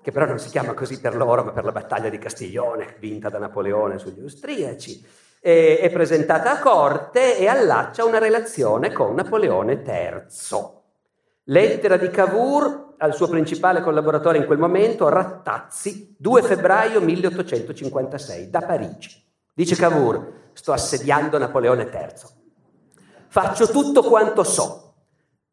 che 0.00 0.12
però 0.12 0.24
non 0.24 0.38
si 0.38 0.48
chiama 0.48 0.72
così 0.72 0.98
per 0.98 1.14
loro, 1.14 1.44
ma 1.44 1.52
per 1.52 1.64
la 1.64 1.72
battaglia 1.72 2.08
di 2.08 2.16
Castiglione, 2.16 2.96
vinta 3.00 3.28
da 3.28 3.38
Napoleone 3.38 3.98
sugli 3.98 4.20
austriaci. 4.20 5.04
E, 5.42 5.78
è 5.78 5.90
presentata 5.90 6.52
a 6.52 6.58
corte 6.58 7.36
e 7.36 7.48
allaccia 7.48 8.06
una 8.06 8.18
relazione 8.18 8.92
con 8.92 9.14
Napoleone 9.14 9.82
III. 9.84 10.78
Lettera 11.44 11.98
di 11.98 12.08
Cavour 12.08 12.89
al 13.02 13.14
suo 13.14 13.28
principale 13.28 13.80
collaboratore 13.80 14.38
in 14.38 14.44
quel 14.44 14.58
momento, 14.58 15.08
Rattazzi, 15.08 16.14
2 16.18 16.42
febbraio 16.42 17.00
1856, 17.00 18.50
da 18.50 18.60
Parigi. 18.60 19.22
Dice 19.54 19.74
Cavour, 19.74 20.32
sto 20.52 20.72
assediando 20.72 21.38
Napoleone 21.38 21.84
III. 21.84 22.38
Faccio 23.28 23.68
tutto 23.70 24.02
quanto 24.02 24.42
so. 24.42 24.94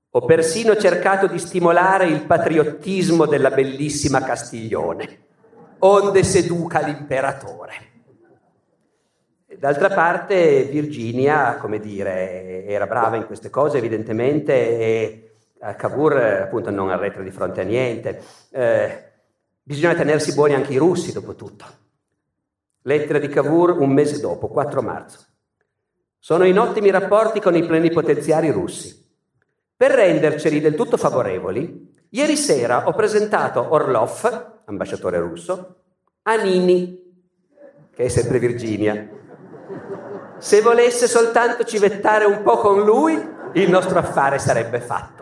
Ho 0.09 0.25
persino 0.25 0.75
cercato 0.75 1.27
di 1.27 1.39
stimolare 1.39 2.07
il 2.07 2.25
patriottismo 2.25 3.25
della 3.25 3.51
bellissima 3.51 4.21
Castiglione, 4.21 5.25
onde 5.79 6.23
seduca 6.23 6.81
l'imperatore. 6.81 7.73
D'altra 9.57 9.89
parte 9.89 10.63
Virginia, 10.63 11.55
come 11.55 11.79
dire, 11.79 12.65
era 12.65 12.87
brava 12.87 13.15
in 13.15 13.25
queste 13.25 13.49
cose 13.49 13.77
evidentemente 13.77 14.53
e 14.53 15.26
Cavour 15.59 16.17
appunto 16.17 16.69
non 16.69 16.89
arretra 16.89 17.21
di 17.23 17.31
fronte 17.31 17.61
a 17.61 17.63
niente. 17.63 18.21
Eh, 18.51 19.11
bisogna 19.63 19.95
tenersi 19.95 20.33
buoni 20.33 20.53
anche 20.53 20.73
i 20.73 20.77
russi, 20.77 21.11
dopo 21.11 21.35
tutto. 21.35 21.65
Lettera 22.83 23.19
di 23.19 23.27
Cavour 23.27 23.71
un 23.79 23.91
mese 23.91 24.19
dopo, 24.19 24.47
4 24.47 24.81
marzo. 24.81 25.25
Sono 26.19 26.45
in 26.45 26.59
ottimi 26.59 26.89
rapporti 26.89 27.39
con 27.39 27.55
i 27.55 27.65
plenipotenziari 27.65 28.51
russi. 28.51 29.05
Per 29.75 29.91
renderceli 29.91 30.59
del 30.59 30.75
tutto 30.75 30.97
favorevoli, 30.97 31.93
ieri 32.09 32.35
sera 32.35 32.87
ho 32.87 32.93
presentato 32.93 33.73
Orlov, 33.73 34.61
ambasciatore 34.65 35.19
russo, 35.19 35.75
a 36.23 36.35
Nini, 36.35 37.25
che 37.93 38.03
è 38.03 38.07
sempre 38.07 38.39
Virginia. 38.39 39.07
Se 40.37 40.61
volesse 40.61 41.07
soltanto 41.07 41.63
civettare 41.63 42.25
un 42.25 42.41
po' 42.43 42.57
con 42.57 42.83
lui, 42.83 43.13
il 43.53 43.69
nostro 43.69 43.99
affare 43.99 44.39
sarebbe 44.39 44.79
fatto. 44.79 45.16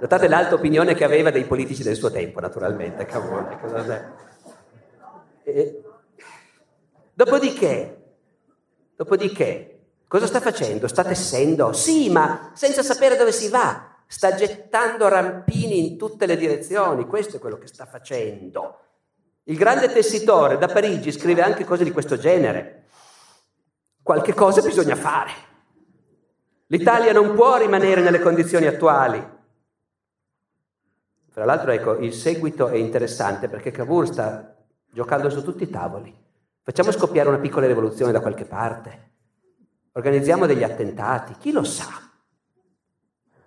Notate 0.00 0.28
l'alta 0.28 0.54
opinione 0.54 0.94
che 0.94 1.04
aveva 1.04 1.30
dei 1.30 1.44
politici 1.44 1.82
del 1.82 1.96
suo 1.96 2.10
tempo, 2.10 2.40
naturalmente, 2.40 3.04
Cavour. 3.04 4.06
E... 5.42 5.82
Dopodiché, 7.12 8.02
dopodiché, 8.94 9.80
cosa 10.06 10.26
sta 10.26 10.40
facendo? 10.40 10.86
Sta 10.86 11.02
tessendo? 11.02 11.72
Sì, 11.72 12.10
ma 12.10 12.52
senza 12.54 12.82
sapere 12.82 13.16
dove 13.16 13.32
si 13.32 13.48
va. 13.48 13.96
Sta 14.06 14.34
gettando 14.34 15.08
rampini 15.08 15.78
in 15.78 15.98
tutte 15.98 16.26
le 16.26 16.36
direzioni. 16.36 17.06
Questo 17.06 17.36
è 17.36 17.40
quello 17.40 17.58
che 17.58 17.66
sta 17.66 17.84
facendo. 17.84 18.78
Il 19.44 19.56
grande 19.56 19.90
tessitore 19.92 20.58
da 20.58 20.68
Parigi 20.68 21.10
scrive 21.10 21.42
anche 21.42 21.64
cose 21.64 21.82
di 21.82 21.90
questo 21.90 22.16
genere. 22.16 22.84
Qualche 24.02 24.32
cosa 24.32 24.62
bisogna 24.62 24.94
fare. 24.94 25.30
L'Italia 26.68 27.12
non 27.12 27.34
può 27.34 27.56
rimanere 27.56 28.00
nelle 28.00 28.20
condizioni 28.20 28.66
attuali. 28.66 29.36
Tra 31.38 31.46
l'altro, 31.46 31.70
ecco, 31.70 31.96
il 31.98 32.12
seguito 32.12 32.66
è 32.66 32.74
interessante 32.74 33.46
perché 33.46 33.70
Cavour 33.70 34.08
sta 34.08 34.56
giocando 34.90 35.30
su 35.30 35.44
tutti 35.44 35.62
i 35.62 35.70
tavoli. 35.70 36.12
Facciamo 36.64 36.90
scoppiare 36.90 37.28
una 37.28 37.38
piccola 37.38 37.68
rivoluzione 37.68 38.10
da 38.10 38.18
qualche 38.18 38.44
parte. 38.44 39.10
organizziamo 39.92 40.46
degli 40.46 40.64
attentati, 40.64 41.36
chi 41.38 41.52
lo 41.52 41.62
sa? 41.62 41.86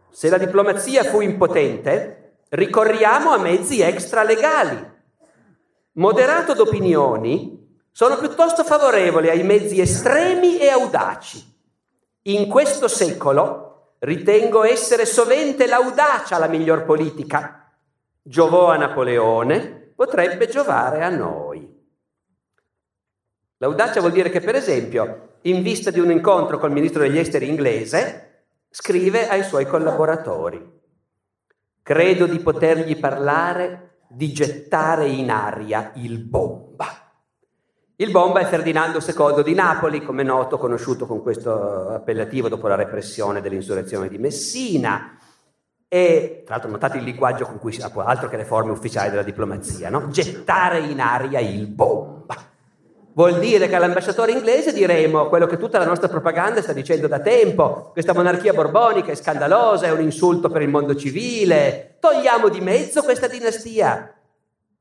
Se 0.09 0.29
la 0.29 0.37
diplomazia 0.37 1.03
fu 1.03 1.19
impotente, 1.19 2.37
ricorriamo 2.51 3.31
a 3.31 3.39
mezzi 3.39 3.81
extralegali. 3.81 4.89
Moderato 5.95 6.53
d'opinioni, 6.53 7.77
sono 7.91 8.15
piuttosto 8.15 8.63
favorevole 8.63 9.31
ai 9.31 9.43
mezzi 9.43 9.81
estremi 9.81 10.59
e 10.59 10.69
audaci. 10.69 11.45
In 12.21 12.47
questo 12.47 12.87
secolo 12.87 13.95
ritengo 13.99 14.63
essere 14.63 15.05
sovente 15.05 15.67
l'audacia 15.67 16.37
la 16.37 16.47
miglior 16.47 16.85
politica. 16.85 17.60
Giovò 18.21 18.69
a 18.69 18.77
Napoleone, 18.77 19.93
potrebbe 19.95 20.47
giovare 20.47 21.03
a 21.03 21.09
noi. 21.09 21.67
L'audacia 23.57 23.99
vuol 23.99 24.11
dire 24.11 24.29
che, 24.29 24.41
per 24.41 24.55
esempio, 24.55 25.37
in 25.43 25.61
vista 25.61 25.91
di 25.91 25.99
un 25.99 26.11
incontro 26.11 26.57
col 26.57 26.71
ministro 26.71 27.01
degli 27.01 27.17
esteri 27.17 27.47
inglese, 27.47 28.45
scrive 28.69 29.27
ai 29.27 29.43
suoi 29.43 29.65
collaboratori, 29.65 30.79
credo 31.81 32.25
di 32.25 32.39
potergli 32.39 32.97
parlare 32.99 34.03
di 34.07 34.31
gettare 34.31 35.07
in 35.07 35.29
aria 35.29 35.91
il 35.95 36.19
bomba. 36.19 36.87
Il 37.95 38.09
bomba 38.09 38.39
è 38.39 38.45
Ferdinando 38.45 38.99
II 38.99 39.43
di 39.43 39.53
Napoli, 39.53 40.03
come 40.03 40.23
noto, 40.23 40.57
conosciuto 40.57 41.05
con 41.05 41.21
questo 41.21 41.89
appellativo 41.89 42.49
dopo 42.49 42.67
la 42.67 42.75
repressione 42.75 43.41
dell'insurrezione 43.41 44.09
di 44.09 44.17
Messina. 44.17 45.17
E 45.93 46.43
tra 46.45 46.55
l'altro 46.55 46.71
notate 46.71 46.99
il 46.99 47.03
linguaggio 47.03 47.45
con 47.45 47.59
cui 47.59 47.73
si 47.73 47.81
altro 47.81 48.29
che 48.29 48.37
le 48.37 48.45
forme 48.45 48.71
ufficiali 48.71 49.09
della 49.09 49.23
diplomazia, 49.23 49.89
no? 49.89 50.07
Gettare 50.07 50.79
in 50.79 51.01
aria 51.01 51.41
il 51.41 51.67
bomba. 51.67 52.33
Vuol 53.11 53.39
dire 53.39 53.67
che 53.67 53.75
all'ambasciatore 53.75 54.31
inglese 54.31 54.71
diremo 54.71 55.27
quello 55.27 55.47
che 55.47 55.57
tutta 55.57 55.79
la 55.79 55.85
nostra 55.85 56.07
propaganda 56.07 56.61
sta 56.61 56.71
dicendo 56.71 57.09
da 57.09 57.19
tempo, 57.19 57.89
questa 57.91 58.13
monarchia 58.13 58.53
borbonica 58.53 59.11
è 59.11 59.15
scandalosa, 59.15 59.87
è 59.87 59.91
un 59.91 59.99
insulto 59.99 60.47
per 60.47 60.61
il 60.61 60.69
mondo 60.69 60.95
civile, 60.95 61.97
togliamo 61.99 62.47
di 62.47 62.61
mezzo 62.61 63.03
questa 63.03 63.27
dinastia. 63.27 64.13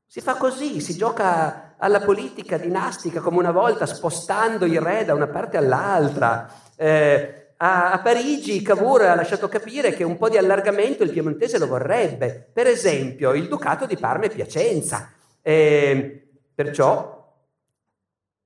Si 0.07 0.21
fa 0.21 0.35
così, 0.35 0.79
si 0.79 0.95
gioca 0.95 1.73
alla 1.77 1.99
politica 1.99 2.55
dinastica 2.55 3.19
come 3.19 3.39
una 3.39 3.51
volta, 3.51 3.85
spostando 3.85 4.65
i 4.65 4.79
re 4.79 5.03
da 5.03 5.13
una 5.13 5.27
parte 5.27 5.57
all'altra. 5.57 6.49
Eh, 6.77 7.40
a, 7.63 7.91
a, 7.91 7.99
Parigi 7.99 8.63
Cavour 8.63 9.03
ha 9.03 9.15
lasciato 9.15 9.47
capire 9.47 9.93
che 9.93 10.03
un 10.03 10.17
po' 10.17 10.29
di 10.29 10.37
allargamento 10.37 11.03
il 11.03 11.11
piemontese 11.11 11.59
lo 11.59 11.67
vorrebbe, 11.67 12.49
per 12.51 12.65
esempio 12.65 13.33
il 13.33 13.47
ducato 13.47 13.85
di 13.85 13.97
Parma 13.97 14.25
e 14.25 14.29
Piacenza. 14.29 15.11
Eh, 15.43 16.27
perciò 16.55 17.19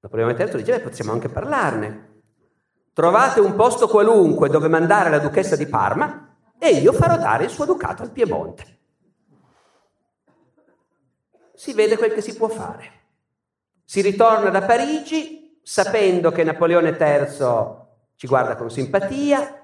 Napoleone 0.01 0.35
III 0.37 0.57
dice, 0.57 0.81
possiamo 0.81 1.13
anche 1.13 1.29
parlarne. 1.29 2.13
Trovate 2.91 3.39
un 3.39 3.55
posto 3.55 3.87
qualunque 3.87 4.49
dove 4.49 4.67
mandare 4.67 5.09
la 5.09 5.19
duchessa 5.19 5.55
di 5.55 5.65
Parma 5.65 6.35
e 6.59 6.71
io 6.71 6.91
farò 6.91 7.17
dare 7.17 7.45
il 7.45 7.49
suo 7.49 7.65
ducato 7.65 8.03
al 8.03 8.11
Piemonte. 8.11 8.77
Si 11.53 11.73
vede 11.73 11.95
quel 11.95 12.13
che 12.13 12.21
si 12.21 12.35
può 12.35 12.49
fare. 12.49 12.91
Si 13.85 14.01
ritorna 14.01 14.49
da 14.49 14.61
Parigi 14.61 15.59
sapendo 15.63 16.31
che 16.31 16.43
Napoleone 16.43 16.97
III 16.99 17.84
ci 18.15 18.27
guarda 18.27 18.55
con 18.55 18.69
simpatia, 18.69 19.63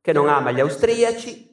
che 0.00 0.12
non 0.12 0.28
ama 0.28 0.50
gli 0.50 0.60
austriaci, 0.60 1.50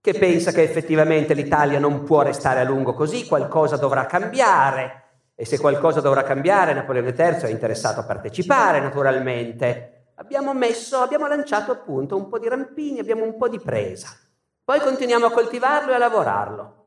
che 0.00 0.12
pensa 0.14 0.50
che 0.52 0.62
effettivamente 0.62 1.34
l'Italia 1.34 1.78
non 1.78 2.04
può 2.04 2.22
restare 2.22 2.60
a 2.60 2.64
lungo 2.64 2.94
così, 2.94 3.26
qualcosa 3.26 3.76
dovrà 3.76 4.06
cambiare 4.06 5.00
e 5.34 5.44
se 5.44 5.58
qualcosa 5.58 6.00
dovrà 6.00 6.22
cambiare 6.22 6.72
Napoleone 6.72 7.14
III 7.16 7.48
è 7.48 7.50
interessato 7.50 8.00
a 8.00 8.04
partecipare 8.04 8.80
naturalmente. 8.80 10.12
Abbiamo 10.16 10.52
messo, 10.52 10.98
abbiamo 10.98 11.26
lanciato 11.26 11.72
appunto 11.72 12.16
un 12.16 12.28
po' 12.28 12.38
di 12.38 12.48
rampini, 12.48 12.98
abbiamo 12.98 13.24
un 13.24 13.36
po' 13.36 13.48
di 13.48 13.58
presa. 13.58 14.08
Poi 14.62 14.80
continuiamo 14.80 15.26
a 15.26 15.30
coltivarlo 15.30 15.92
e 15.92 15.94
a 15.94 15.98
lavorarlo. 15.98 16.79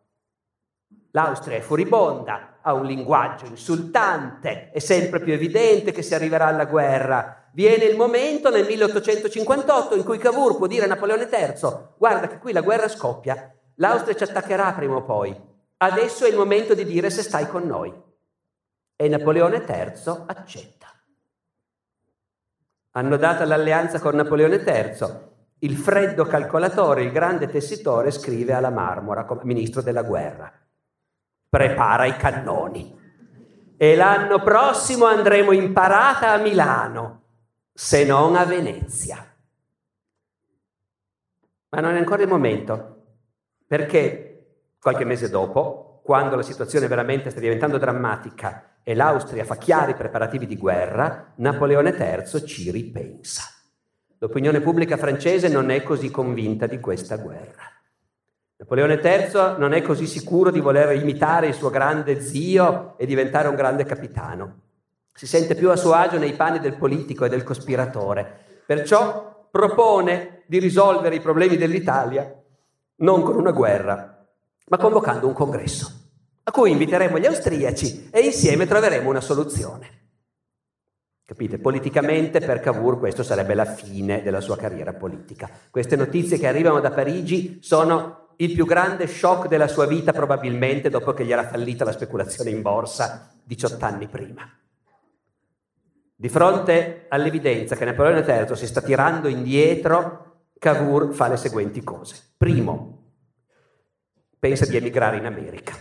L'Austria 1.15 1.57
è 1.57 1.61
furibonda, 1.61 2.57
ha 2.63 2.73
un 2.73 2.85
linguaggio 2.85 3.45
insultante, 3.45 4.71
è 4.71 4.79
sempre 4.79 5.19
più 5.19 5.31
evidente 5.31 5.91
che 5.91 6.01
si 6.01 6.15
arriverà 6.15 6.47
alla 6.47 6.65
guerra. 6.65 7.49
Viene 7.51 7.83
il 7.83 7.95
momento 7.95 8.49
nel 8.49 8.65
1858 8.65 9.95
in 9.95 10.03
cui 10.03 10.17
Cavour 10.17 10.57
può 10.57 10.65
dire 10.65 10.85
a 10.85 10.87
Napoleone 10.87 11.29
III, 11.31 11.77
guarda 11.99 12.27
che 12.27 12.39
qui 12.39 12.51
la 12.51 12.61
guerra 12.61 12.87
scoppia, 12.87 13.53
l'Austria 13.75 14.15
ci 14.15 14.23
attaccherà 14.23 14.71
prima 14.73 14.95
o 14.95 15.03
poi, 15.03 15.39
adesso 15.77 16.25
è 16.25 16.29
il 16.29 16.35
momento 16.35 16.73
di 16.73 16.83
dire 16.83 17.11
se 17.11 17.21
stai 17.21 17.47
con 17.47 17.67
noi. 17.67 17.93
E 18.95 19.07
Napoleone 19.07 19.57
III 19.57 20.23
accetta. 20.25 20.87
Hanno 22.93 23.17
dato 23.17 23.45
l'alleanza 23.45 23.99
con 23.99 24.15
Napoleone 24.15 24.55
III. 24.55 25.31
Il 25.59 25.77
freddo 25.77 26.25
calcolatore, 26.25 27.03
il 27.03 27.11
grande 27.11 27.47
tessitore, 27.49 28.09
scrive 28.09 28.53
alla 28.53 28.71
Marmora, 28.71 29.27
ministro 29.43 29.83
della 29.83 30.01
guerra 30.01 30.51
prepara 31.53 32.05
i 32.05 32.17
cannoni. 32.17 32.99
E 33.77 33.95
l'anno 33.95 34.41
prossimo 34.41 35.05
andremo 35.05 35.51
in 35.51 35.71
parata 35.71 36.31
a 36.31 36.37
Milano, 36.37 37.21
se 37.71 38.03
non 38.05 38.35
a 38.35 38.43
Venezia. 38.43 39.23
Ma 41.69 41.79
non 41.79 41.93
è 41.93 41.99
ancora 41.99 42.23
il 42.23 42.27
momento, 42.27 43.03
perché 43.67 44.45
qualche 44.81 45.05
mese 45.05 45.29
dopo, 45.29 46.01
quando 46.03 46.35
la 46.35 46.41
situazione 46.41 46.87
veramente 46.87 47.29
sta 47.29 47.39
diventando 47.39 47.77
drammatica 47.77 48.77
e 48.81 48.95
l'Austria 48.95 49.45
fa 49.45 49.55
chiari 49.55 49.93
preparativi 49.93 50.47
di 50.47 50.57
guerra, 50.57 51.33
Napoleone 51.35 51.91
III 51.91 52.47
ci 52.47 52.71
ripensa. 52.71 53.43
L'opinione 54.17 54.59
pubblica 54.59 54.97
francese 54.97 55.49
non 55.49 55.69
è 55.69 55.83
così 55.83 56.09
convinta 56.09 56.65
di 56.65 56.79
questa 56.79 57.17
guerra. 57.17 57.72
Napoleone 58.63 59.01
III 59.03 59.57
non 59.57 59.73
è 59.73 59.81
così 59.81 60.07
sicuro 60.07 60.49
di 60.49 60.61
voler 60.61 60.95
imitare 60.95 61.47
il 61.47 61.53
suo 61.53 61.69
grande 61.69 62.21
zio 62.21 62.93
e 62.97 63.05
diventare 63.05 63.49
un 63.49 63.55
grande 63.55 63.83
capitano. 63.83 64.61
Si 65.13 65.27
sente 65.27 65.53
più 65.53 65.69
a 65.69 65.75
suo 65.75 65.91
agio 65.91 66.17
nei 66.17 66.31
panni 66.31 66.59
del 66.59 66.77
politico 66.77 67.25
e 67.25 67.29
del 67.29 67.43
cospiratore. 67.43 68.61
Perciò 68.65 69.47
propone 69.51 70.43
di 70.47 70.59
risolvere 70.59 71.15
i 71.15 71.19
problemi 71.19 71.57
dell'Italia 71.57 72.41
non 72.97 73.21
con 73.21 73.35
una 73.35 73.51
guerra, 73.51 74.25
ma 74.69 74.77
convocando 74.77 75.27
un 75.27 75.33
congresso, 75.33 75.91
a 76.43 76.51
cui 76.51 76.71
inviteremo 76.71 77.19
gli 77.19 77.25
austriaci 77.25 78.11
e 78.11 78.21
insieme 78.21 78.65
troveremo 78.65 79.09
una 79.09 79.19
soluzione. 79.19 79.89
Capite? 81.25 81.57
Politicamente 81.57 82.39
per 82.39 82.61
Cavour 82.61 82.97
questo 82.97 83.23
sarebbe 83.23 83.55
la 83.55 83.65
fine 83.65 84.21
della 84.23 84.39
sua 84.39 84.55
carriera 84.55 84.93
politica. 84.93 85.49
Queste 85.69 85.97
notizie 85.97 86.37
che 86.37 86.47
arrivano 86.47 86.79
da 86.79 86.91
Parigi 86.91 87.59
sono 87.61 88.22
il 88.37 88.53
più 88.53 88.65
grande 88.65 89.07
shock 89.07 89.47
della 89.47 89.67
sua 89.67 89.85
vita 89.85 90.11
probabilmente 90.11 90.89
dopo 90.89 91.13
che 91.13 91.25
gli 91.25 91.31
era 91.31 91.47
fallita 91.47 91.85
la 91.85 91.91
speculazione 91.91 92.49
in 92.49 92.61
borsa 92.61 93.31
18 93.43 93.85
anni 93.85 94.07
prima. 94.07 94.49
Di 96.15 96.29
fronte 96.29 97.05
all'evidenza 97.09 97.75
che 97.75 97.85
Napoleone 97.85 98.21
III 98.21 98.55
si 98.55 98.67
sta 98.67 98.81
tirando 98.81 99.27
indietro, 99.27 100.45
Cavour 100.57 101.13
fa 101.13 101.27
le 101.27 101.37
seguenti 101.37 101.83
cose. 101.83 102.15
Primo, 102.37 103.11
pensa 104.39 104.65
di 104.65 104.77
emigrare 104.77 105.17
in 105.17 105.25
America. 105.25 105.73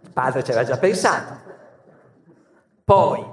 Il 0.00 0.10
padre 0.12 0.42
ci 0.42 0.50
aveva 0.50 0.66
già 0.66 0.78
pensato. 0.78 1.48
Poi 2.84 3.29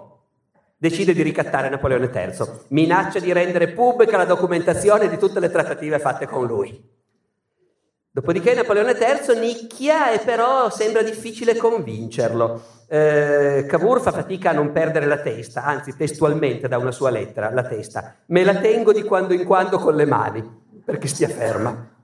decide 0.78 1.14
di 1.14 1.24
ricattare 1.24 1.70
Napoleone 1.70 2.12
III, 2.14 2.48
minaccia 2.70 3.20
di 3.20 3.34
rendere 3.34 3.70
pubblica 3.70 4.16
la 4.16 4.26
documentazione 4.26 5.10
di 5.10 5.18
tutte 5.18 5.40
le 5.40 5.50
trattative 5.50 6.00
fatte 6.00 6.28
con 6.28 6.46
lui. 6.46 6.96
Dopodiché 8.12 8.56
Napoleone 8.56 8.94
III 8.94 9.40
nicchia 9.40 10.12
e 10.12 10.20
però 10.20 10.72
sembra 10.72 11.04
difficile 11.04 11.56
convincerlo. 11.56 12.62
Eh, 12.88 13.66
Cavour 13.68 14.02
fa 14.02 14.12
fatica 14.12 14.50
a 14.50 14.54
non 14.54 14.72
perdere 14.72 15.06
la 15.06 15.20
testa, 15.20 15.64
anzi 15.64 15.96
testualmente 15.96 16.68
da 16.68 16.78
una 16.78 16.92
sua 16.92 17.12
lettera, 17.12 17.52
la 17.52 17.64
testa. 17.64 18.16
Me 18.28 18.44
la 18.44 18.56
tengo 18.56 18.92
di 18.92 19.04
quando 19.04 19.34
in 19.34 19.46
quando 19.46 19.78
con 19.78 19.96
le 19.96 20.06
mani, 20.06 20.44
perché 20.84 21.08
stia 21.08 21.28
ferma. 21.28 21.96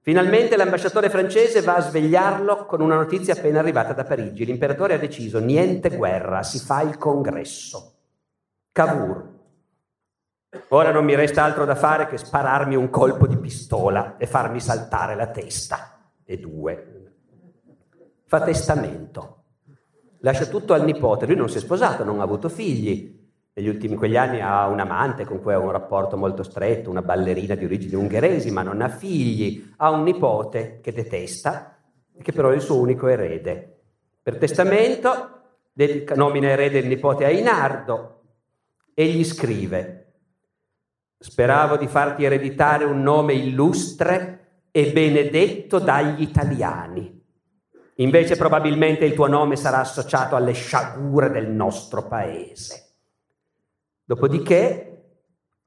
Finalmente 0.00 0.56
l'ambasciatore 0.56 1.08
francese 1.08 1.62
va 1.62 1.76
a 1.76 1.82
svegliarlo 1.82 2.66
con 2.66 2.80
una 2.80 2.96
notizia 2.96 3.34
appena 3.34 3.60
arrivata 3.60 3.92
da 3.92 4.04
Parigi. 4.04 4.44
L'imperatore 4.44 4.94
ha 4.94 4.98
deciso 4.98 5.38
niente 5.38 5.90
guerra, 5.96 6.42
si 6.42 6.58
fa 6.58 6.82
il 6.82 6.98
congresso. 6.98 7.97
Cavour. 8.78 9.28
Ora 10.68 10.92
non 10.92 11.04
mi 11.04 11.16
resta 11.16 11.42
altro 11.42 11.64
da 11.64 11.74
fare 11.74 12.06
che 12.06 12.16
spararmi 12.16 12.76
un 12.76 12.90
colpo 12.90 13.26
di 13.26 13.36
pistola 13.36 14.16
e 14.18 14.26
farmi 14.26 14.60
saltare 14.60 15.16
la 15.16 15.26
testa. 15.26 16.12
E 16.24 16.38
due. 16.38 17.14
Fa 18.24 18.42
testamento. 18.42 19.42
Lascia 20.20 20.46
tutto 20.46 20.74
al 20.74 20.84
nipote. 20.84 21.26
Lui 21.26 21.34
non 21.34 21.48
si 21.48 21.56
è 21.56 21.60
sposato, 21.60 22.04
non 22.04 22.20
ha 22.20 22.22
avuto 22.22 22.48
figli. 22.48 23.18
Negli 23.52 23.66
ultimi 23.66 23.96
quegli 23.96 24.16
anni 24.16 24.40
ha 24.40 24.68
un 24.68 24.78
amante 24.78 25.24
con 25.24 25.42
cui 25.42 25.54
ha 25.54 25.58
un 25.58 25.72
rapporto 25.72 26.16
molto 26.16 26.44
stretto, 26.44 26.88
una 26.88 27.02
ballerina 27.02 27.56
di 27.56 27.64
origini 27.64 27.96
ungheresi, 27.96 28.52
ma 28.52 28.62
non 28.62 28.80
ha 28.80 28.88
figli. 28.88 29.72
Ha 29.78 29.90
un 29.90 30.04
nipote 30.04 30.78
che 30.80 30.92
detesta 30.92 31.78
che 32.22 32.30
però 32.30 32.50
è 32.50 32.54
il 32.54 32.60
suo 32.60 32.78
unico 32.78 33.08
erede. 33.08 33.80
Per 34.22 34.38
testamento 34.38 35.40
nomina 36.14 36.50
erede 36.50 36.78
il 36.78 36.86
nipote 36.86 37.24
Ainardo, 37.24 38.17
e 38.98 39.06
gli 39.06 39.24
scrive, 39.24 40.14
speravo 41.20 41.76
di 41.76 41.86
farti 41.86 42.24
ereditare 42.24 42.82
un 42.82 43.00
nome 43.00 43.32
illustre 43.34 44.64
e 44.72 44.90
benedetto 44.90 45.78
dagli 45.78 46.22
italiani. 46.22 47.24
Invece 47.98 48.34
probabilmente 48.34 49.04
il 49.04 49.14
tuo 49.14 49.28
nome 49.28 49.54
sarà 49.54 49.78
associato 49.78 50.34
alle 50.34 50.50
sciagure 50.50 51.30
del 51.30 51.48
nostro 51.48 52.08
paese. 52.08 52.96
Dopodiché, 54.02 55.02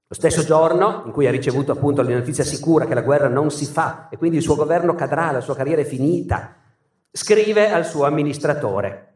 lo 0.08 0.14
stesso 0.14 0.44
giorno 0.44 1.04
in 1.06 1.14
cui 1.14 1.26
ha 1.26 1.32
ricevuto 1.32 1.72
appunto 1.72 2.02
la 2.02 2.10
notizia 2.10 2.44
sicura 2.44 2.86
che 2.86 2.96
la 2.96 3.02
guerra 3.02 3.30
non 3.30 3.50
si 3.50 3.66
fa 3.66 4.10
e 4.10 4.18
quindi 4.18 4.36
il 4.36 4.44
suo 4.44 4.56
governo 4.56 4.94
cadrà, 4.94 5.32
la 5.32 5.40
sua 5.40 5.56
carriera 5.56 5.80
è 5.80 5.86
finita, 5.86 6.58
scrive 7.10 7.72
al 7.72 7.86
suo 7.86 8.04
amministratore. 8.04 9.11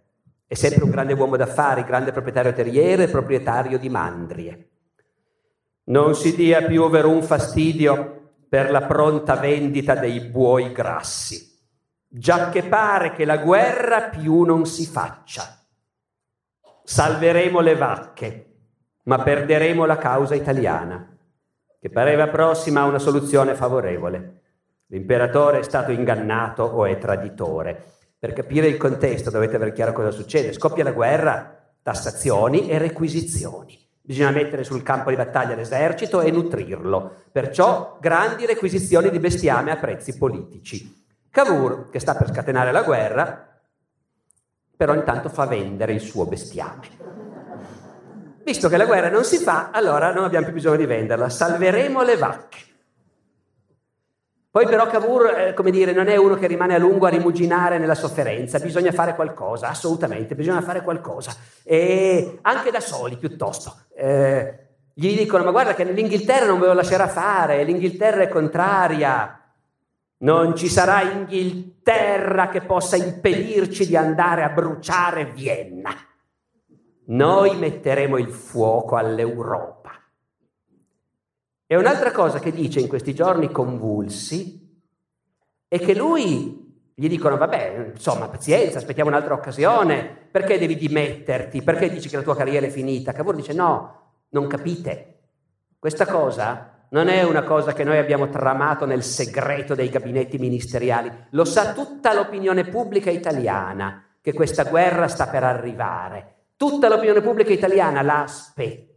È 0.48 0.54
sempre 0.54 0.84
un 0.84 0.92
grande 0.92 1.14
uomo 1.14 1.38
d'affari, 1.38 1.84
grande 1.84 2.12
proprietario 2.12 2.54
terriero 2.54 3.02
e 3.02 3.08
proprietario 3.08 3.80
di 3.80 3.90
mandrie. 3.90 4.70
Non 5.86 6.16
si 6.16 6.36
dia 6.36 6.64
più 6.64 6.84
over 6.84 7.06
un 7.06 7.24
fastidio 7.24 8.34
per 8.48 8.72
la 8.72 8.82
pronta 8.82 9.36
vendita 9.36 9.96
dei 9.96 10.20
buoi 10.20 10.72
grassi 10.72 11.54
già 12.18 12.50
che 12.50 12.64
pare 12.64 13.12
che 13.12 13.26
la 13.26 13.38
guerra 13.38 14.04
più 14.04 14.44
non 14.44 14.66
si 14.66 14.86
faccia. 14.86 15.60
Salveremo 16.84 17.60
le 17.60 17.76
vacche, 17.76 18.56
ma 19.04 19.22
perderemo 19.22 19.86
la 19.86 19.98
causa 19.98 20.34
italiana, 20.34 21.18
che 21.78 21.90
pareva 21.90 22.30
prossima 22.30 22.82
a 22.82 22.86
una 22.86 23.00
soluzione 23.00 23.54
favorevole. 23.54 24.44
L'imperatore 24.88 25.60
è 25.60 25.64
stato 25.64 25.92
ingannato 25.92 26.64
o 26.64 26.86
è 26.86 26.98
traditore. 26.98 27.94
Per 28.26 28.34
capire 28.34 28.66
il 28.66 28.78
contesto 28.78 29.30
dovete 29.30 29.56
aver 29.56 29.72
chiaro 29.72 29.94
cosa 29.94 30.10
succede. 30.10 30.52
Scoppia 30.52 30.84
la 30.84 30.94
guerra, 30.94 31.64
tassazioni 31.84 32.68
e 32.68 32.80
requisizioni. 32.80 33.80
Bisogna 34.02 34.32
mettere 34.32 34.64
sul 34.64 34.82
campo 34.82 35.12
di 35.12 35.16
battaglia 35.16 35.54
l'esercito 35.54 36.22
e 36.22 36.32
nutrirlo. 36.32 37.18
Perciò 37.32 38.00
grandi 38.02 38.48
requisizioni 38.48 39.12
di 39.12 39.20
bestiame 39.20 39.70
a 39.70 39.76
prezzi 39.76 40.18
politici. 40.18 41.06
Cavour, 41.30 41.92
che 41.92 42.00
sta 42.00 42.16
per 42.16 42.32
scatenare 42.32 42.72
la 42.72 42.82
guerra, 42.82 43.48
però 44.76 44.96
intanto 44.96 45.30
fa 45.30 45.46
vendere 45.46 45.94
il 45.94 46.02
suo 46.02 46.26
bestiame. 46.26 46.88
Visto 48.44 48.70
che 48.70 48.78
la 48.78 48.88
guerra 48.88 49.12
non 49.12 49.24
si 49.24 49.38
fa, 49.38 49.70
allora 49.70 50.12
non 50.12 50.24
abbiamo 50.24 50.46
più 50.46 50.56
bisogno 50.56 50.78
di 50.78 50.88
venderla, 50.88 51.30
salveremo 51.30 52.02
le 52.02 52.18
vacche. 52.18 52.58
Poi 54.56 54.68
però 54.68 54.88
Cavour, 54.88 55.38
eh, 55.38 55.54
come 55.54 55.70
dire, 55.70 55.92
non 55.92 56.08
è 56.08 56.16
uno 56.16 56.36
che 56.36 56.48
rimane 56.48 56.76
a 56.76 56.78
lungo 56.78 57.08
a 57.08 57.10
rimuginare 57.10 57.78
nella 57.78 57.94
sofferenza, 57.94 58.58
bisogna 58.58 58.94
fare 58.94 59.14
qualcosa, 59.14 59.68
assolutamente, 59.68 60.34
bisogna 60.34 60.62
fare 60.62 60.82
qualcosa. 60.82 61.36
E 61.62 62.40
anche 62.42 62.72
da 62.72 62.80
soli 62.80 63.18
piuttosto. 63.18 63.80
Eh, 63.94 64.68
gli 64.94 65.14
dicono, 65.18 65.44
ma 65.44 65.52
guarda 65.52 65.74
che 65.74 65.84
l'Inghilterra 65.84 66.46
non 66.46 66.62
ve 66.62 66.68
lo 66.68 66.74
lascerà 66.74 67.10
fare, 67.10 67.66
l'Inghilterra 67.66 68.22
è 68.22 68.30
contraria, 68.30 69.42
non 70.20 70.56
ci 70.56 70.70
sarà 70.70 71.02
Inghilterra 71.02 72.48
che 72.48 72.62
possa 72.62 72.96
impedirci 72.96 73.86
di 73.86 73.98
andare 73.98 74.44
a 74.44 74.52
bruciare 74.52 75.26
Vienna. 75.26 75.92
Noi 77.08 77.58
metteremo 77.58 78.18
il 78.18 78.32
fuoco 78.32 78.96
all'Europa. 78.96 79.85
E 81.68 81.76
un'altra 81.76 82.12
cosa 82.12 82.40
che 82.40 82.52
dice 82.52 82.80
in 82.80 82.88
questi 82.88 83.14
giorni 83.16 83.52
convulsi 83.52 84.84
è 85.68 85.80
che 85.80 85.96
lui 85.96 86.64
gli 86.94 87.10
dicono, 87.10 87.38
vabbè, 87.38 87.92
insomma, 87.94 88.28
pazienza, 88.28 88.78
aspettiamo 88.78 89.10
un'altra 89.10 89.34
occasione, 89.34 90.28
perché 90.30 90.60
devi 90.60 90.76
dimetterti? 90.76 91.64
Perché 91.64 91.90
dici 91.90 92.08
che 92.08 92.18
la 92.18 92.22
tua 92.22 92.36
carriera 92.36 92.68
è 92.68 92.70
finita? 92.70 93.14
Cavour 93.14 93.36
dice, 93.36 93.54
no, 93.54 94.14
non 94.30 94.48
capite. 94.48 95.20
Questa 95.80 96.06
cosa 96.06 96.88
non 96.90 97.08
è 97.08 97.24
una 97.24 97.44
cosa 97.44 97.74
che 97.74 97.84
noi 97.84 97.98
abbiamo 97.98 98.30
tramato 98.30 98.86
nel 98.86 99.04
segreto 99.04 99.74
dei 99.74 99.90
gabinetti 99.90 100.38
ministeriali, 100.38 101.12
lo 101.32 101.46
sa 101.46 101.74
tutta 101.74 102.14
l'opinione 102.14 102.64
pubblica 102.66 103.10
italiana 103.10 104.04
che 104.22 104.34
questa 104.34 104.64
guerra 104.64 105.08
sta 105.08 105.28
per 105.28 105.44
arrivare. 105.44 106.34
Tutta 106.56 106.88
l'opinione 106.88 107.22
pubblica 107.22 107.52
italiana 107.52 108.02
la 108.02 108.22
aspetta 108.22 108.95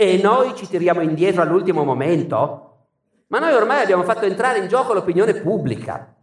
e 0.00 0.16
noi 0.22 0.54
ci 0.54 0.68
tiriamo 0.68 1.00
indietro 1.00 1.42
all'ultimo 1.42 1.82
momento? 1.82 2.84
Ma 3.26 3.40
noi 3.40 3.52
ormai 3.52 3.82
abbiamo 3.82 4.04
fatto 4.04 4.26
entrare 4.26 4.60
in 4.60 4.68
gioco 4.68 4.92
l'opinione 4.92 5.34
pubblica. 5.34 6.14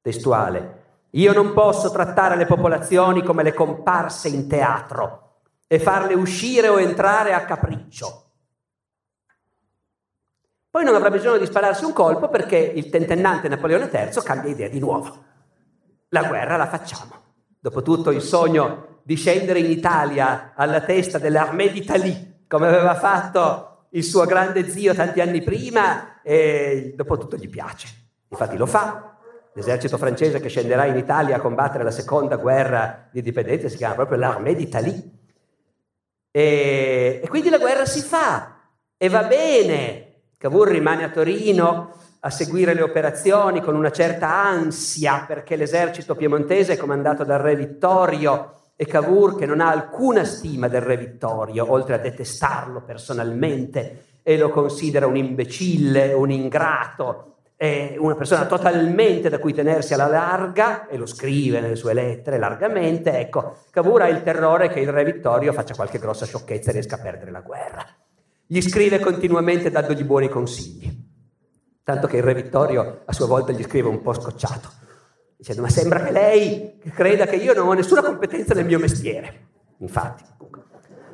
Testuale. 0.00 0.80
Io 1.10 1.32
non 1.32 1.52
posso 1.52 1.92
trattare 1.92 2.34
le 2.34 2.44
popolazioni 2.44 3.22
come 3.22 3.44
le 3.44 3.54
comparse 3.54 4.26
in 4.30 4.48
teatro 4.48 5.42
e 5.68 5.78
farle 5.78 6.14
uscire 6.14 6.66
o 6.66 6.80
entrare 6.80 7.32
a 7.34 7.44
capriccio. 7.44 8.30
Poi 10.68 10.82
non 10.82 10.96
avrà 10.96 11.08
bisogno 11.08 11.38
di 11.38 11.46
spararsi 11.46 11.84
un 11.84 11.92
colpo 11.92 12.28
perché 12.30 12.56
il 12.56 12.90
tentennante 12.90 13.46
Napoleone 13.46 13.90
III 13.92 14.22
cambia 14.24 14.50
idea 14.50 14.68
di 14.68 14.80
nuovo. 14.80 15.22
La 16.08 16.24
guerra 16.24 16.56
la 16.56 16.66
facciamo. 16.66 17.12
Dopotutto 17.60 18.10
il 18.10 18.22
sogno 18.22 18.98
di 19.04 19.14
scendere 19.14 19.60
in 19.60 19.70
Italia 19.70 20.52
alla 20.56 20.80
testa 20.80 21.18
dell'Armée 21.18 21.70
d'Italie, 21.70 22.31
come 22.52 22.66
aveva 22.66 22.94
fatto 22.94 23.86
il 23.92 24.04
suo 24.04 24.26
grande 24.26 24.68
zio 24.68 24.92
tanti 24.92 25.22
anni 25.22 25.40
prima, 25.42 26.20
e 26.20 26.92
dopotutto 26.94 27.38
gli 27.38 27.48
piace. 27.48 27.88
Infatti 28.28 28.58
lo 28.58 28.66
fa. 28.66 29.16
L'esercito 29.54 29.96
francese 29.96 30.38
che 30.38 30.50
scenderà 30.50 30.84
in 30.84 30.98
Italia 30.98 31.36
a 31.36 31.40
combattere 31.40 31.82
la 31.82 31.90
seconda 31.90 32.36
guerra 32.36 33.08
di 33.10 33.20
indipendenza 33.20 33.70
si 33.70 33.78
chiama 33.78 33.94
proprio 33.94 34.18
l'Armée 34.18 34.54
d'Italie. 34.54 35.02
E, 36.30 37.20
e 37.24 37.28
quindi 37.28 37.48
la 37.48 37.56
guerra 37.56 37.86
si 37.86 38.02
fa 38.02 38.56
e 38.98 39.08
va 39.08 39.22
bene, 39.24 40.24
Cavour 40.36 40.68
rimane 40.68 41.04
a 41.04 41.10
Torino 41.10 41.96
a 42.20 42.28
seguire 42.28 42.74
le 42.74 42.82
operazioni 42.82 43.62
con 43.62 43.76
una 43.76 43.90
certa 43.90 44.28
ansia 44.28 45.24
perché 45.26 45.56
l'esercito 45.56 46.14
piemontese 46.14 46.76
comandato 46.76 47.24
dal 47.24 47.40
re 47.40 47.56
Vittorio 47.56 48.61
e 48.82 48.86
Cavour 48.86 49.36
che 49.36 49.46
non 49.46 49.60
ha 49.60 49.70
alcuna 49.70 50.24
stima 50.24 50.66
del 50.66 50.80
re 50.80 50.96
Vittorio, 50.96 51.70
oltre 51.70 51.94
a 51.94 51.98
detestarlo 51.98 52.82
personalmente 52.82 54.06
e 54.24 54.36
lo 54.36 54.50
considera 54.50 55.06
un 55.06 55.16
imbecille, 55.16 56.12
un 56.12 56.32
ingrato, 56.32 57.36
una 57.98 58.16
persona 58.16 58.46
totalmente 58.46 59.28
da 59.28 59.38
cui 59.38 59.54
tenersi 59.54 59.94
alla 59.94 60.08
larga, 60.08 60.88
e 60.88 60.96
lo 60.96 61.06
scrive 61.06 61.60
nelle 61.60 61.76
sue 61.76 61.94
lettere 61.94 62.40
largamente, 62.40 63.16
ecco, 63.20 63.58
Cavour 63.70 64.02
ha 64.02 64.08
il 64.08 64.24
terrore 64.24 64.68
che 64.68 64.80
il 64.80 64.90
re 64.90 65.04
Vittorio 65.04 65.52
faccia 65.52 65.76
qualche 65.76 66.00
grossa 66.00 66.26
sciocchezza 66.26 66.70
e 66.70 66.72
riesca 66.72 66.96
a 66.96 67.00
perdere 67.00 67.30
la 67.30 67.40
guerra. 67.40 67.86
Gli 68.44 68.60
scrive 68.60 68.98
continuamente 68.98 69.70
dandogli 69.70 70.02
buoni 70.02 70.28
consigli. 70.28 70.90
Tanto 71.84 72.08
che 72.08 72.16
il 72.16 72.24
re 72.24 72.34
Vittorio 72.34 73.02
a 73.04 73.12
sua 73.12 73.26
volta 73.26 73.52
gli 73.52 73.62
scrive 73.62 73.88
un 73.88 74.02
po' 74.02 74.12
scocciato, 74.12 74.70
dicendo 75.42 75.62
ma 75.62 75.68
sembra 75.68 76.00
che 76.04 76.12
lei 76.12 76.78
creda 76.94 77.26
che 77.26 77.34
io 77.34 77.52
non 77.52 77.66
ho 77.66 77.72
nessuna 77.72 78.00
competenza 78.00 78.54
nel 78.54 78.64
mio 78.64 78.78
mestiere. 78.78 79.48
Infatti. 79.78 80.22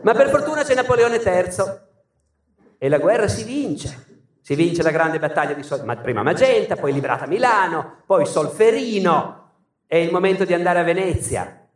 Ma 0.03 0.13
per 0.13 0.29
fortuna 0.29 0.65
c'è 0.65 0.75
Napoleone 0.75 1.17
III 1.17 2.77
e 2.77 2.89
la 2.91 2.99
guerra 2.99 3.27
si 3.27 3.43
vince. 3.45 4.05
Si 4.43 4.55
vince 4.55 4.83
la 4.83 4.91
grande 4.91 5.19
battaglia 5.19 5.55
di 5.55 5.63
Sol- 5.63 5.99
prima 6.03 6.23
Magenta, 6.23 6.77
poi 6.77 6.93
liberata 6.93 7.27
Milano, 7.27 8.03
poi 8.05 8.27
Solferino, 8.27 9.53
è 9.87 9.97
il 9.97 10.13
momento 10.13 10.45
di 10.45 10.53
andare 10.53 10.81
a 10.81 10.85
Venezia. 10.85 11.67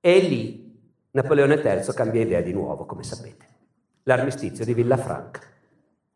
E 0.00 0.18
lì 0.18 0.76
Napoleone 1.12 1.54
III 1.54 1.94
cambia 1.94 2.22
idea 2.22 2.40
di 2.40 2.52
nuovo, 2.52 2.86
come 2.86 3.04
sapete 3.04 3.46
l'armistizio 4.02 4.64
di 4.64 4.74
Villafranca. 4.74 5.40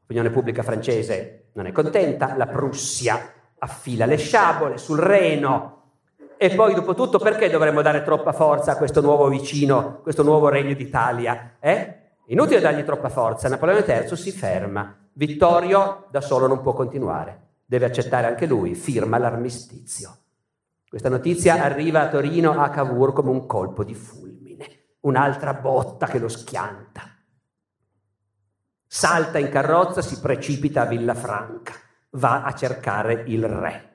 L'opinione 0.00 0.30
pubblica 0.30 0.64
francese 0.64 1.50
non 1.52 1.66
è 1.66 1.72
contenta, 1.72 2.34
la 2.36 2.48
Prussia 2.48 3.35
affila 3.58 4.06
le 4.06 4.16
sciabole 4.16 4.78
sul 4.78 4.98
Reno 4.98 5.74
e 6.36 6.54
poi 6.54 6.74
dopo 6.74 6.94
tutto 6.94 7.18
perché 7.18 7.48
dovremmo 7.48 7.82
dare 7.82 8.02
troppa 8.02 8.32
forza 8.32 8.72
a 8.72 8.76
questo 8.76 9.00
nuovo 9.00 9.28
vicino, 9.28 10.00
questo 10.02 10.22
nuovo 10.22 10.48
regno 10.48 10.74
d'Italia? 10.74 11.56
Eh? 11.60 12.00
Inutile 12.26 12.60
dargli 12.60 12.84
troppa 12.84 13.08
forza, 13.08 13.48
Napoleone 13.48 13.84
III 13.86 14.16
si 14.16 14.32
ferma, 14.32 14.94
Vittorio 15.12 16.06
da 16.10 16.20
solo 16.20 16.46
non 16.46 16.60
può 16.60 16.72
continuare, 16.72 17.40
deve 17.64 17.86
accettare 17.86 18.26
anche 18.26 18.46
lui, 18.46 18.74
firma 18.74 19.18
l'armistizio. 19.18 20.16
Questa 20.88 21.08
notizia 21.08 21.62
arriva 21.62 22.02
a 22.02 22.08
Torino 22.08 22.60
a 22.60 22.68
Cavour 22.68 23.12
come 23.12 23.30
un 23.30 23.46
colpo 23.46 23.84
di 23.84 23.94
fulmine, 23.94 24.66
un'altra 25.00 25.54
botta 25.54 26.06
che 26.06 26.18
lo 26.18 26.28
schianta 26.28 27.14
salta 28.96 29.38
in 29.38 29.50
carrozza, 29.50 30.00
si 30.00 30.18
precipita 30.20 30.82
a 30.82 30.86
Villafranca, 30.86 31.74
va 32.16 32.42
a 32.42 32.52
cercare 32.54 33.24
il 33.26 33.46
re. 33.46 33.94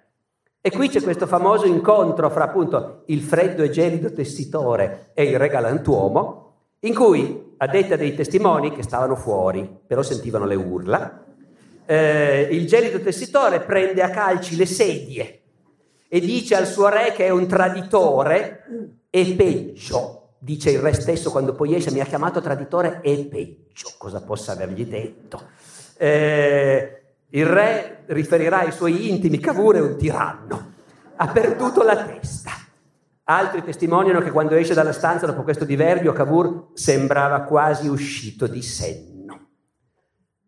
E 0.62 0.70
qui 0.70 0.90
c'è 0.90 1.02
questo 1.02 1.26
famoso 1.26 1.66
incontro 1.66 2.30
fra 2.30 2.44
appunto 2.46 3.04
il 3.08 3.22
freddo 3.22 3.64
e 3.64 3.72
gelido 3.72 4.14
tessitore 4.14 5.10
e 5.14 5.24
il 5.24 5.40
re 5.40 5.48
galantuomo, 5.48 6.54
in 6.82 6.94
cui, 6.94 7.56
a 7.58 7.68
detta 7.68 7.96
dei 7.96 8.14
testimoni 8.16 8.72
che 8.72 8.84
stavano 8.84 9.16
fuori, 9.16 9.68
però 9.86 10.04
sentivano 10.04 10.46
le 10.46 10.56
urla, 10.56 11.26
eh, 11.86 12.48
il 12.52 12.68
gelido 12.68 13.00
tessitore 13.00 13.62
prende 13.62 14.04
a 14.04 14.12
calci 14.12 14.56
le 14.56 14.66
sedie 14.68 15.42
e 16.08 16.20
dice 16.20 16.56
al 16.56 16.68
suo 16.68 16.90
re 16.90 17.12
che 17.14 17.26
è 17.26 17.30
un 17.30 17.48
traditore 17.48 19.00
e 19.10 19.34
peggio, 19.34 20.34
dice 20.38 20.70
il 20.70 20.80
re 20.80 20.94
stesso 20.94 21.32
quando 21.32 21.54
poi 21.54 21.74
esce, 21.74 21.92
mi 21.92 22.02
ha 22.02 22.06
chiamato 22.06 22.40
traditore 22.40 23.00
e 23.02 23.26
peggio, 23.26 23.94
cosa 23.98 24.22
possa 24.22 24.52
avergli 24.52 24.86
detto. 24.86 25.42
Eh, 25.98 27.01
il 27.32 27.46
re 27.46 28.04
riferirà 28.08 28.60
ai 28.60 28.72
suoi 28.72 29.10
intimi, 29.10 29.40
Cavour 29.40 29.76
è 29.76 29.82
un 29.82 29.98
tiranno, 29.98 30.74
ha 31.16 31.28
perduto 31.28 31.84
la 31.84 32.04
testa. 32.04 32.52
Altri 33.24 33.64
testimoniano 33.64 34.20
che 34.20 34.32
quando 34.32 34.56
esce 34.56 34.74
dalla 34.74 34.92
stanza 34.92 35.26
dopo 35.26 35.44
questo 35.44 35.64
diverbio 35.64 36.12
Cavour 36.12 36.72
sembrava 36.74 37.42
quasi 37.42 37.88
uscito 37.88 38.48
di 38.48 38.62
senno. 38.62 39.48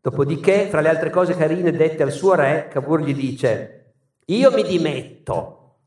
Dopodiché, 0.01 0.67
fra 0.69 0.81
le 0.81 0.89
altre 0.89 1.09
cose 1.09 1.37
carine 1.37 1.71
dette 1.71 2.03
al 2.03 2.11
suo 2.11 2.35
re, 2.35 2.67
Cavour 2.69 3.01
gli 3.01 3.15
dice, 3.15 3.93
io 4.25 4.51
mi 4.51 4.63
dimetto, 4.63 5.77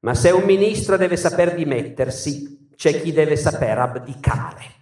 ma 0.00 0.14
se 0.14 0.30
un 0.30 0.44
ministro 0.44 0.96
deve 0.96 1.16
saper 1.16 1.54
dimettersi, 1.54 2.68
c'è 2.74 2.98
chi 3.02 3.12
deve 3.12 3.36
saper 3.36 3.78
abdicare. 3.78 4.78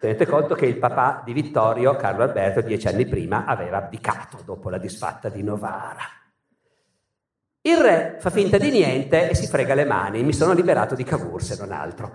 Tenete 0.00 0.24
conto 0.24 0.54
che 0.54 0.64
il 0.64 0.78
papà 0.78 1.20
di 1.22 1.34
Vittorio, 1.34 1.94
Carlo 1.94 2.22
Alberto, 2.22 2.62
dieci 2.62 2.88
anni 2.88 3.04
prima 3.04 3.44
aveva 3.44 3.76
abdicato 3.76 4.38
dopo 4.46 4.70
la 4.70 4.78
disfatta 4.78 5.28
di 5.28 5.42
Novara. 5.42 6.00
Il 7.60 7.76
re 7.76 8.16
fa 8.18 8.30
finta 8.30 8.56
di 8.56 8.70
niente 8.70 9.28
e 9.28 9.34
si 9.34 9.46
frega 9.46 9.74
le 9.74 9.84
mani. 9.84 10.22
Mi 10.22 10.32
sono 10.32 10.54
liberato 10.54 10.94
di 10.94 11.04
Cavour, 11.04 11.42
se 11.42 11.58
non 11.58 11.70
altro. 11.70 12.10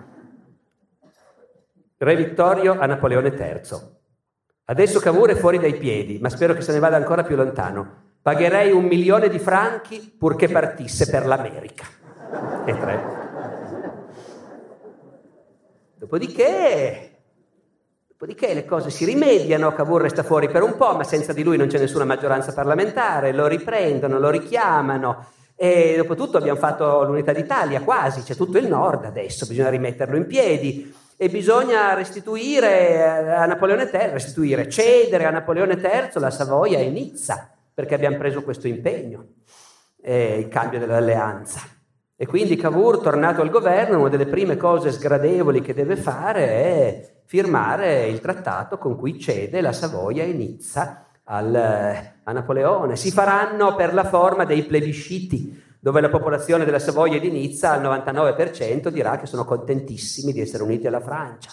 Re 1.96 2.16
Vittorio 2.16 2.76
a 2.76 2.86
Napoleone 2.86 3.28
III. 3.28 3.78
Adesso 4.64 4.98
Cavour 4.98 5.30
è 5.30 5.36
fuori 5.36 5.60
dai 5.60 5.76
piedi, 5.76 6.18
ma 6.18 6.28
spero 6.28 6.54
che 6.54 6.62
se 6.62 6.72
ne 6.72 6.80
vada 6.80 6.96
ancora 6.96 7.22
più 7.22 7.36
lontano. 7.36 8.14
Pagherei 8.20 8.72
un 8.72 8.86
milione 8.86 9.28
di 9.28 9.38
franchi 9.38 10.12
purché 10.18 10.48
partisse 10.48 11.08
per 11.08 11.24
l'America. 11.24 11.84
E 12.64 12.76
tre. 12.76 13.24
Dopodiché, 15.94 17.05
dopodiché 18.18 18.54
le 18.54 18.64
cose 18.64 18.88
si 18.88 19.04
rimediano, 19.04 19.74
Cavour 19.74 20.00
resta 20.00 20.22
fuori 20.22 20.48
per 20.48 20.62
un 20.62 20.74
po', 20.78 20.96
ma 20.96 21.04
senza 21.04 21.34
di 21.34 21.42
lui 21.42 21.58
non 21.58 21.66
c'è 21.66 21.78
nessuna 21.78 22.06
maggioranza 22.06 22.54
parlamentare, 22.54 23.34
lo 23.34 23.46
riprendono, 23.46 24.18
lo 24.18 24.30
richiamano. 24.30 25.26
E 25.54 25.96
dopo 25.98 26.14
tutto 26.14 26.38
abbiamo 26.38 26.58
fatto 26.58 27.04
l'unità 27.04 27.34
d'Italia 27.34 27.82
quasi, 27.82 28.22
c'è 28.22 28.34
tutto 28.34 28.56
il 28.56 28.68
nord 28.68 29.04
adesso, 29.04 29.44
bisogna 29.46 29.68
rimetterlo 29.68 30.16
in 30.16 30.24
piedi 30.24 30.94
e 31.14 31.28
bisogna 31.28 31.92
restituire 31.92 33.34
a 33.34 33.44
Napoleone 33.44 33.90
III, 33.92 34.12
restituire, 34.12 34.66
cedere 34.70 35.26
a 35.26 35.30
Napoleone 35.30 35.74
III 35.74 36.08
la 36.14 36.30
Savoia 36.30 36.78
e 36.78 36.88
Nizza, 36.88 37.50
perché 37.74 37.94
abbiamo 37.94 38.16
preso 38.16 38.42
questo 38.42 38.66
impegno, 38.66 39.26
eh, 40.02 40.38
il 40.38 40.48
cambio 40.48 40.78
dell'alleanza. 40.78 41.60
E 42.16 42.26
quindi 42.26 42.56
Cavour, 42.56 43.00
tornato 43.00 43.42
al 43.42 43.50
governo, 43.50 43.98
una 43.98 44.08
delle 44.08 44.26
prime 44.26 44.56
cose 44.56 44.90
sgradevoli 44.90 45.60
che 45.60 45.74
deve 45.74 45.96
fare 45.96 46.46
è 46.46 47.14
firmare 47.26 48.06
il 48.06 48.20
trattato 48.20 48.78
con 48.78 48.96
cui 48.96 49.18
cede 49.18 49.60
la 49.60 49.72
Savoia 49.72 50.22
e 50.22 50.32
Nizza 50.32 51.06
al, 51.24 51.54
a 52.22 52.32
Napoleone. 52.32 52.96
Si 52.96 53.10
faranno 53.10 53.74
per 53.74 53.92
la 53.92 54.04
forma 54.04 54.44
dei 54.44 54.62
plebisciti, 54.62 55.62
dove 55.80 56.00
la 56.00 56.08
popolazione 56.08 56.64
della 56.64 56.78
Savoia 56.78 57.16
e 57.16 57.20
di 57.20 57.30
Nizza 57.30 57.72
al 57.72 57.82
99% 57.82 58.88
dirà 58.88 59.18
che 59.18 59.26
sono 59.26 59.44
contentissimi 59.44 60.32
di 60.32 60.40
essere 60.40 60.62
uniti 60.62 60.86
alla 60.86 61.00
Francia. 61.00 61.50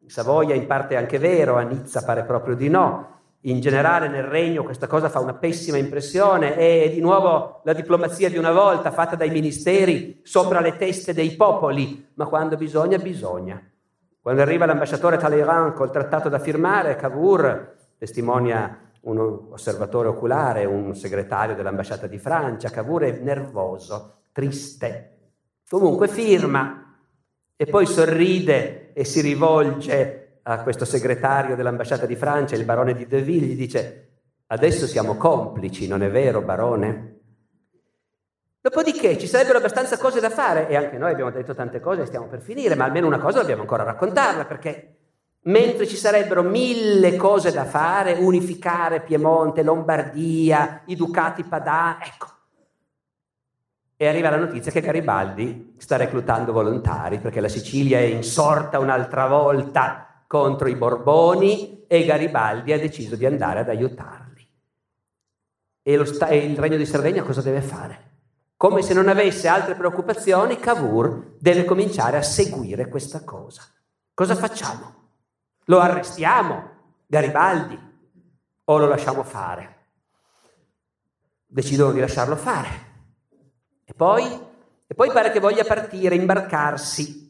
In 0.00 0.10
Savoia 0.10 0.54
in 0.54 0.66
parte 0.66 0.94
è 0.94 0.98
anche 0.98 1.18
vero, 1.18 1.56
a 1.56 1.62
Nizza 1.62 2.02
pare 2.02 2.24
proprio 2.24 2.56
di 2.56 2.68
no. 2.68 3.12
In 3.42 3.60
generale 3.60 4.08
nel 4.08 4.24
regno 4.24 4.64
questa 4.64 4.86
cosa 4.88 5.08
fa 5.08 5.20
una 5.20 5.34
pessima 5.34 5.76
impressione 5.76 6.56
e 6.56 6.90
di 6.92 7.00
nuovo 7.00 7.60
la 7.64 7.72
diplomazia 7.72 8.28
di 8.28 8.38
una 8.38 8.52
volta 8.52 8.90
fatta 8.90 9.16
dai 9.16 9.30
ministeri 9.30 10.20
sopra 10.24 10.60
le 10.60 10.76
teste 10.76 11.12
dei 11.12 11.36
popoli, 11.36 12.08
ma 12.14 12.26
quando 12.26 12.56
bisogna, 12.56 12.98
bisogna. 12.98 13.62
Quando 14.24 14.40
arriva 14.40 14.64
l'ambasciatore 14.64 15.18
Talleyrand 15.18 15.74
col 15.74 15.90
trattato 15.90 16.30
da 16.30 16.38
firmare, 16.38 16.96
Cavour 16.96 17.74
testimonia 17.98 18.90
un 19.02 19.18
osservatore 19.50 20.08
oculare, 20.08 20.64
un 20.64 20.94
segretario 20.94 21.54
dell'ambasciata 21.54 22.06
di 22.06 22.16
Francia, 22.16 22.70
Cavour 22.70 23.02
è 23.02 23.18
nervoso, 23.20 24.22
triste. 24.32 25.32
Comunque 25.68 26.08
firma 26.08 27.02
e 27.54 27.66
poi 27.66 27.84
sorride 27.84 28.94
e 28.94 29.04
si 29.04 29.20
rivolge 29.20 30.38
a 30.42 30.62
questo 30.62 30.86
segretario 30.86 31.54
dell'ambasciata 31.54 32.06
di 32.06 32.16
Francia, 32.16 32.56
il 32.56 32.64
barone 32.64 32.94
di 32.94 33.06
Deville, 33.06 33.44
gli 33.44 33.56
dice 33.56 34.20
adesso 34.46 34.86
siamo 34.86 35.16
complici, 35.16 35.86
non 35.86 36.02
è 36.02 36.10
vero 36.10 36.40
barone? 36.40 37.23
Dopodiché 38.64 39.18
ci 39.18 39.26
sarebbero 39.26 39.58
abbastanza 39.58 39.98
cose 39.98 40.20
da 40.20 40.30
fare 40.30 40.68
e 40.68 40.74
anche 40.74 40.96
noi 40.96 41.12
abbiamo 41.12 41.30
detto 41.30 41.54
tante 41.54 41.80
cose 41.80 42.00
e 42.00 42.06
stiamo 42.06 42.28
per 42.28 42.40
finire, 42.40 42.74
ma 42.74 42.84
almeno 42.86 43.06
una 43.06 43.18
cosa 43.18 43.40
dobbiamo 43.40 43.60
ancora 43.60 43.82
raccontarla 43.82 44.46
perché 44.46 44.94
mentre 45.42 45.86
ci 45.86 45.96
sarebbero 45.96 46.42
mille 46.42 47.14
cose 47.16 47.52
da 47.52 47.66
fare, 47.66 48.14
unificare 48.14 49.02
Piemonte, 49.02 49.62
Lombardia, 49.62 50.80
i 50.86 50.96
ducati 50.96 51.44
padani, 51.44 52.04
ecco. 52.04 52.26
E 53.98 54.08
arriva 54.08 54.30
la 54.30 54.38
notizia 54.38 54.72
che 54.72 54.80
Garibaldi 54.80 55.74
sta 55.76 55.96
reclutando 55.96 56.52
volontari 56.52 57.18
perché 57.18 57.42
la 57.42 57.48
Sicilia 57.48 57.98
è 57.98 58.04
insorta 58.04 58.78
un'altra 58.78 59.26
volta 59.26 60.24
contro 60.26 60.68
i 60.68 60.74
Borboni 60.74 61.84
e 61.86 62.06
Garibaldi 62.06 62.72
ha 62.72 62.78
deciso 62.78 63.14
di 63.14 63.26
andare 63.26 63.60
ad 63.60 63.68
aiutarli. 63.68 64.48
E, 65.82 66.06
sta- 66.06 66.28
e 66.28 66.38
il 66.38 66.56
Regno 66.56 66.78
di 66.78 66.86
Sardegna 66.86 67.22
cosa 67.22 67.42
deve 67.42 67.60
fare? 67.60 68.12
Come 68.56 68.82
se 68.82 68.94
non 68.94 69.08
avesse 69.08 69.48
altre 69.48 69.74
preoccupazioni, 69.74 70.58
Cavour 70.58 71.36
deve 71.38 71.64
cominciare 71.64 72.16
a 72.16 72.22
seguire 72.22 72.88
questa 72.88 73.24
cosa. 73.24 73.62
Cosa 74.14 74.34
facciamo? 74.34 74.94
Lo 75.64 75.80
arrestiamo, 75.80 76.70
Garibaldi, 77.06 77.78
o 78.64 78.78
lo 78.78 78.86
lasciamo 78.86 79.22
fare? 79.24 79.86
Decidono 81.46 81.92
di 81.92 82.00
lasciarlo 82.00 82.36
fare. 82.36 82.68
E 83.84 83.92
poi, 83.92 84.24
e 84.86 84.94
poi 84.94 85.10
pare 85.10 85.30
che 85.30 85.40
voglia 85.40 85.64
partire, 85.64 86.14
imbarcarsi 86.14 87.23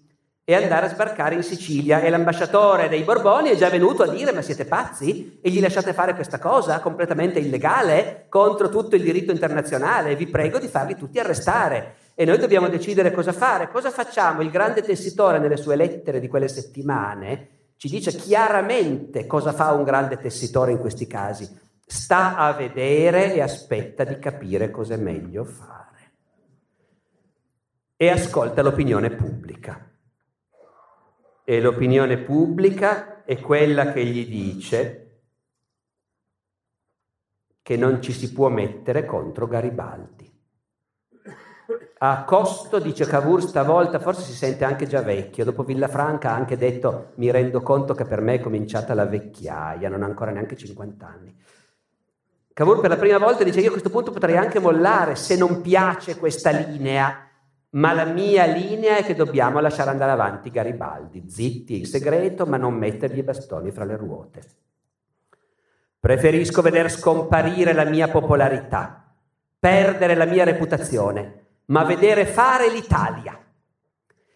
e 0.46 0.54
andare 0.54 0.86
a 0.86 0.90
sbarcare 0.90 1.34
in 1.34 1.42
Sicilia. 1.42 2.00
E 2.00 2.10
l'ambasciatore 2.10 2.88
dei 2.88 3.02
Borboni 3.02 3.48
è 3.48 3.56
già 3.56 3.70
venuto 3.70 4.02
a 4.02 4.08
dire: 4.08 4.32
Ma 4.32 4.42
siete 4.42 4.66
pazzi? 4.66 5.38
E 5.40 5.50
gli 5.50 5.60
lasciate 5.60 5.94
fare 5.94 6.14
questa 6.14 6.38
cosa 6.38 6.80
completamente 6.80 7.38
illegale 7.38 8.26
contro 8.28 8.68
tutto 8.68 8.94
il 8.94 9.02
diritto 9.02 9.32
internazionale? 9.32 10.16
Vi 10.16 10.26
prego 10.26 10.58
di 10.58 10.68
farli 10.68 10.96
tutti 10.96 11.18
arrestare. 11.18 11.96
E 12.14 12.24
noi 12.24 12.38
dobbiamo 12.38 12.68
decidere 12.68 13.10
cosa 13.10 13.32
fare. 13.32 13.70
Cosa 13.70 13.90
facciamo? 13.90 14.42
Il 14.42 14.50
grande 14.50 14.82
tessitore, 14.82 15.38
nelle 15.38 15.56
sue 15.56 15.76
lettere 15.76 16.20
di 16.20 16.28
quelle 16.28 16.48
settimane, 16.48 17.48
ci 17.76 17.88
dice 17.88 18.12
chiaramente 18.12 19.26
cosa 19.26 19.52
fa 19.52 19.72
un 19.72 19.82
grande 19.82 20.18
tessitore 20.18 20.72
in 20.72 20.78
questi 20.78 21.06
casi. 21.06 21.48
Sta 21.86 22.36
a 22.36 22.52
vedere 22.52 23.34
e 23.34 23.40
aspetta 23.40 24.04
di 24.04 24.18
capire 24.18 24.70
cosa 24.70 24.94
è 24.94 24.98
meglio 24.98 25.44
fare. 25.44 25.82
E 27.96 28.10
ascolta 28.10 28.62
l'opinione 28.62 29.10
pubblica. 29.10 29.93
E 31.44 31.60
l'opinione 31.60 32.18
pubblica 32.18 33.24
è 33.24 33.38
quella 33.38 33.92
che 33.92 34.04
gli 34.04 34.26
dice 34.26 35.00
che 37.62 37.76
non 37.76 38.00
ci 38.02 38.12
si 38.12 38.32
può 38.32 38.48
mettere 38.48 39.04
contro 39.04 39.46
Garibaldi 39.46 40.24
a 42.06 42.24
costo, 42.24 42.78
dice 42.78 43.06
Cavour, 43.06 43.40
stavolta 43.42 43.98
forse 43.98 44.22
si 44.22 44.34
sente 44.34 44.64
anche 44.64 44.86
già 44.86 45.00
vecchio. 45.00 45.44
Dopo 45.44 45.62
Villafranca 45.62 46.30
ha 46.30 46.34
anche 46.34 46.58
detto 46.58 47.12
mi 47.14 47.30
rendo 47.30 47.62
conto 47.62 47.94
che 47.94 48.04
per 48.04 48.20
me 48.20 48.34
è 48.34 48.40
cominciata 48.40 48.92
la 48.92 49.06
vecchiaia, 49.06 49.88
non 49.88 50.02
ha 50.02 50.06
ancora 50.06 50.30
neanche 50.30 50.54
50 50.54 51.06
anni. 51.06 51.34
Cavour 52.52 52.80
per 52.80 52.90
la 52.90 52.98
prima 52.98 53.16
volta 53.16 53.42
dice 53.42 53.60
io 53.60 53.68
a 53.68 53.70
questo 53.70 53.88
punto 53.88 54.10
potrei 54.10 54.36
anche 54.36 54.60
mollare 54.60 55.14
se 55.14 55.36
non 55.36 55.62
piace 55.62 56.18
questa 56.18 56.50
linea, 56.50 57.26
ma 57.74 57.92
la 57.92 58.04
mia 58.04 58.44
linea 58.46 58.96
è 58.96 59.04
che 59.04 59.14
dobbiamo 59.14 59.60
lasciare 59.60 59.90
andare 59.90 60.10
avanti 60.10 60.50
Garibaldi, 60.50 61.28
zitti 61.28 61.78
in 61.78 61.86
segreto, 61.86 62.46
ma 62.46 62.56
non 62.56 62.74
mettergli 62.74 63.18
i 63.18 63.22
bastoni 63.22 63.70
fra 63.70 63.84
le 63.84 63.96
ruote. 63.96 64.42
Preferisco 66.00 66.62
veder 66.62 66.90
scomparire 66.90 67.72
la 67.72 67.84
mia 67.84 68.08
popolarità, 68.08 69.04
perdere 69.58 70.14
la 70.14 70.26
mia 70.26 70.44
reputazione 70.44 71.42
ma 71.66 71.84
vedere 71.84 72.26
fare 72.26 72.70
l'Italia. 72.70 73.38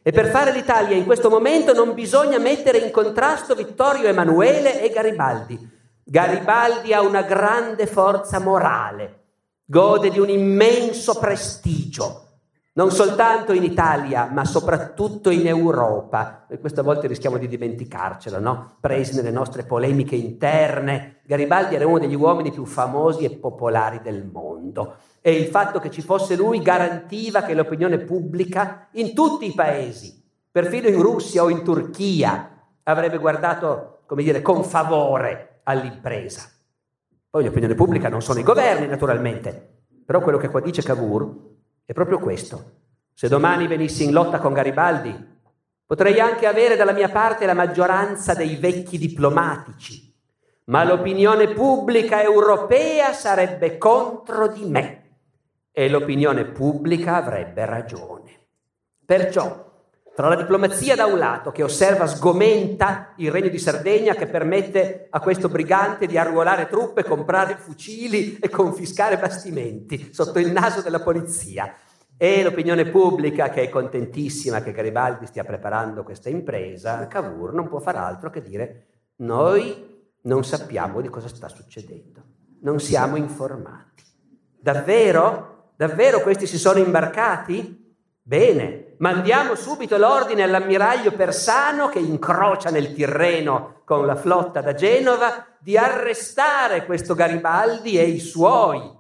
E 0.01 0.13
per 0.13 0.29
fare 0.29 0.53
l'Italia 0.53 0.97
in 0.97 1.05
questo 1.05 1.29
momento 1.29 1.75
non 1.75 1.93
bisogna 1.93 2.39
mettere 2.39 2.79
in 2.79 2.91
contrasto 2.91 3.55
Vittorio 3.55 4.09
Emanuele 4.09 4.81
e 4.81 4.89
Garibaldi. 4.91 5.77
Garibaldi 6.03 6.95
ha 6.95 7.03
una 7.03 7.23
grande 7.23 7.87
forza 7.87 8.39
morale, 8.41 9.25
gode 9.67 10.09
di 10.09 10.19
un 10.19 10.31
immenso 10.31 11.19
prestigio, 11.19 12.28
non 12.79 12.93
soltanto 12.93 13.53
in 13.53 13.65
Italia, 13.65 14.29
ma 14.31 14.45
soprattutto 14.45 15.31
in 15.31 15.49
Europa. 15.49 16.47
E 16.49 16.61
questa 16.61 16.83
volta 16.83 17.09
rischiamo 17.09 17.37
di 17.37 17.49
dimenticarcelo, 17.49 18.39
no? 18.39 18.77
Presi 18.79 19.17
nelle 19.17 19.33
nostre 19.33 19.65
polemiche 19.65 20.15
interne. 20.15 21.17
Garibaldi 21.27 21.75
era 21.75 21.89
uno 21.89 21.99
degli 21.99 22.15
uomini 22.15 22.53
più 22.53 22.65
famosi 22.65 23.25
e 23.25 23.31
popolari 23.31 24.01
del 24.01 24.25
mondo 24.25 24.95
e 25.21 25.33
il 25.33 25.47
fatto 25.47 25.81
che 25.81 25.91
ci 25.91 26.03
fosse 26.03 26.37
lui 26.37 26.63
garantiva 26.63 27.43
che 27.43 27.53
l'opinione 27.53 27.99
pubblica 27.99 28.87
in 28.93 29.13
tutti 29.13 29.47
i 29.47 29.55
paesi, 29.55 30.25
perfino 30.49 30.87
in 30.87 31.03
Russia 31.03 31.43
o 31.43 31.51
in 31.51 31.65
Turchia 31.65 32.49
avrebbe 32.85 33.19
guardato, 33.19 34.03
come 34.07 34.23
dire, 34.23 34.41
con 34.41 34.63
favore 34.63 35.63
all'impresa. 35.65 36.49
Poi 37.29 37.43
l'opinione 37.43 37.75
pubblica 37.75 38.09
non 38.09 38.23
sono 38.23 38.39
i 38.39 38.45
governi, 38.45 38.87
naturalmente, 38.87 39.81
però 40.07 40.21
quello 40.21 40.39
che 40.39 40.49
qua 40.49 40.61
dice 40.61 40.83
Cavour 40.83 41.48
è 41.89 41.95
proprio 41.95 42.19
questo. 42.19 42.73
Se 43.15 43.29
domani 43.29 43.67
venissi 43.67 44.05
in 44.05 44.13
lotta 44.13 44.41
con 44.41 44.53
Garibaldi, 44.53 45.39
potrei 45.87 46.21
anche 46.21 46.47
avere 46.47 46.77
dalla 46.77 46.93
mia 46.93 47.09
parte 47.09 47.47
la 47.47 47.55
maggioranza 47.55 48.35
dei 48.35 48.57
vecchi 48.57 48.99
diplomatici, 48.99 50.15
ma 50.65 50.85
l'opinione 50.85 51.49
pubblica 51.55 52.23
europea 52.23 53.15
sarebbe 53.15 53.79
contro 53.79 54.49
di 54.49 54.67
me 54.67 55.03
e 55.73 55.89
l'opinione 55.89 56.45
pubblica 56.45 57.17
avrebbe 57.17 57.65
ragione. 57.65 58.39
Perciò 59.07 59.68
tra 60.19 60.27
la 60.27 60.35
diplomazia 60.35 60.97
da 60.97 61.07
un 61.07 61.17
lato, 61.17 61.53
che 61.53 61.63
osserva 61.63 62.09
sgomenta 62.09 63.13
il 63.19 63.31
regno 63.31 63.51
di 63.51 63.59
Sardegna, 63.61 64.17
che 64.17 64.27
permette 64.27 65.07
a 65.11 65.21
questo 65.21 65.49
brigante 65.49 66.09
di 66.09 66.19
arruolare 66.19 66.67
truppe, 66.67 67.05
comprare 67.05 67.55
fucili 67.55 68.37
e 68.41 68.49
confiscare 68.49 69.17
bastimenti 69.17 70.13
sotto 70.13 70.41
il 70.41 70.51
naso 70.51 70.83
della 70.83 70.99
polizia, 70.99 71.73
e 72.17 72.43
l'opinione 72.43 72.87
pubblica 72.87 73.51
che 73.51 73.63
è 73.63 73.69
contentissima 73.69 74.61
che 74.61 74.73
Garibaldi 74.73 75.27
stia 75.27 75.45
preparando 75.45 76.03
questa 76.03 76.31
impresa, 76.31 77.07
Cavour 77.07 77.55
non 77.55 77.69
può 77.69 77.79
far 77.79 77.95
altro 77.95 78.29
che 78.29 78.43
dire 78.43 78.87
noi 79.19 80.11
non 80.23 80.43
sappiamo 80.43 81.01
di 81.01 81.11
cosa 81.11 81.29
sta 81.29 81.47
succedendo, 81.47 82.25
non 82.63 82.81
siamo 82.81 83.15
informati. 83.15 84.03
Davvero? 84.59 85.75
Davvero 85.77 86.23
questi 86.23 86.49
si 86.49 86.59
sono 86.59 86.81
imbarcati? 86.81 87.95
Bene, 88.21 88.88
mandiamo 88.99 89.55
subito 89.55 89.97
l'ordine 89.97 90.43
all'ammiraglio 90.43 91.13
Persano 91.13 91.89
che 91.89 91.99
incrocia 91.99 92.71
nel 92.71 92.93
Tirreno 92.93 93.83
con 93.85 94.07
la 94.07 94.17
flotta 94.17 94.61
da 94.61 94.75
Genova 94.75 95.47
di 95.59 95.77
arrestare 95.77 96.85
questo 96.85 97.15
Garibaldi 97.15 97.99
e 97.99 98.05
i 98.05 98.21
suoi. 98.21 98.97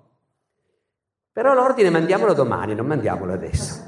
Però 1.32 1.54
l'ordine 1.54 1.90
mandiamolo 1.90 2.32
domani, 2.32 2.74
non 2.74 2.86
mandiamolo 2.86 3.32
adesso. 3.32 3.86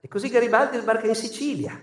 E 0.00 0.08
così 0.08 0.28
Garibaldi 0.28 0.78
sbarca 0.78 1.06
in 1.06 1.14
Sicilia. 1.14 1.80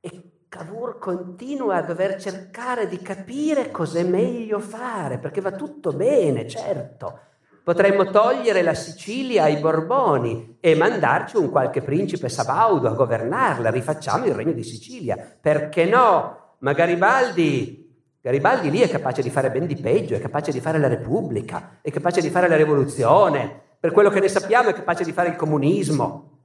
E 0.00 0.22
Cavour 0.48 0.98
continua 0.98 1.76
a 1.76 1.82
dover 1.82 2.20
cercare 2.20 2.86
di 2.86 3.02
capire 3.02 3.70
cos'è 3.70 4.04
meglio 4.04 4.60
fare, 4.60 5.18
perché 5.18 5.40
va 5.40 5.52
tutto 5.52 5.92
bene, 5.92 6.46
certo 6.46 7.20
Potremmo 7.66 8.10
togliere 8.10 8.62
la 8.62 8.74
Sicilia 8.74 9.42
ai 9.42 9.56
Borboni 9.56 10.58
e 10.60 10.76
mandarci 10.76 11.36
un 11.36 11.50
qualche 11.50 11.82
principe 11.82 12.28
sabaudo 12.28 12.86
a 12.86 12.92
governarla, 12.92 13.70
rifacciamo 13.70 14.24
il 14.26 14.34
regno 14.34 14.52
di 14.52 14.62
Sicilia. 14.62 15.16
Perché 15.40 15.84
no? 15.84 16.58
Ma 16.58 16.72
Garibaldi, 16.74 17.92
Garibaldi 18.20 18.70
lì 18.70 18.78
è 18.78 18.88
capace 18.88 19.20
di 19.20 19.30
fare 19.30 19.50
ben 19.50 19.66
di 19.66 19.74
peggio, 19.74 20.14
è 20.14 20.20
capace 20.20 20.52
di 20.52 20.60
fare 20.60 20.78
la 20.78 20.86
Repubblica, 20.86 21.78
è 21.82 21.90
capace 21.90 22.20
di 22.20 22.30
fare 22.30 22.46
la 22.46 22.54
rivoluzione, 22.54 23.62
per 23.80 23.90
quello 23.90 24.10
che 24.10 24.20
ne 24.20 24.28
sappiamo 24.28 24.68
è 24.68 24.72
capace 24.72 25.02
di 25.02 25.10
fare 25.10 25.30
il 25.30 25.34
comunismo. 25.34 26.42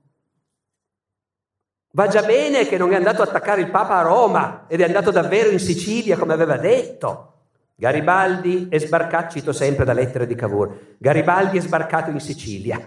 Va 1.92 2.08
già 2.08 2.24
bene 2.24 2.66
che 2.66 2.80
non 2.80 2.94
è 2.94 2.96
andato 2.96 3.22
a 3.22 3.26
attaccare 3.26 3.62
il 3.62 3.70
Papa 3.70 4.00
a 4.00 4.02
Roma 4.02 4.66
ed 4.68 4.82
è 4.82 4.86
andato 4.86 5.12
davvero 5.12 5.52
in 5.52 5.60
Sicilia 5.60 6.18
come 6.18 6.34
aveva 6.34 6.58
detto. 6.58 7.31
Garibaldi 7.82 8.68
è 8.70 8.78
sbarcato, 8.78 9.32
cito 9.32 9.52
sempre 9.52 9.86
da 9.86 9.94
lettere 9.94 10.28
di 10.28 10.36
Cavour, 10.36 10.98
Garibaldi 11.00 11.58
è 11.58 11.62
sbarcato 11.62 12.12
in 12.12 12.20
Sicilia. 12.20 12.80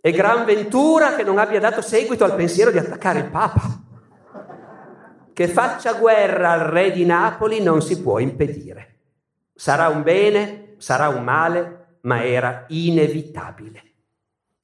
E 0.00 0.10
gran 0.12 0.44
ventura 0.44 1.16
che 1.16 1.24
non 1.24 1.38
abbia 1.38 1.58
dato 1.58 1.82
seguito 1.82 2.22
al 2.22 2.36
pensiero 2.36 2.70
di 2.70 2.78
attaccare 2.78 3.18
il 3.18 3.30
Papa. 3.30 3.82
Che 5.32 5.48
faccia 5.48 5.94
guerra 5.94 6.52
al 6.52 6.60
re 6.60 6.92
di 6.92 7.04
Napoli 7.04 7.60
non 7.60 7.82
si 7.82 8.00
può 8.00 8.20
impedire. 8.20 8.98
Sarà 9.52 9.88
un 9.88 10.04
bene, 10.04 10.74
sarà 10.76 11.08
un 11.08 11.24
male, 11.24 11.96
ma 12.02 12.24
era 12.24 12.64
inevitabile. 12.68 13.82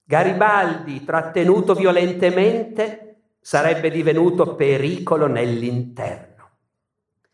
Garibaldi, 0.04 1.04
trattenuto 1.04 1.74
violentemente, 1.74 3.16
sarebbe 3.40 3.90
divenuto 3.90 4.54
pericolo 4.54 5.26
nell'interno. 5.26 6.31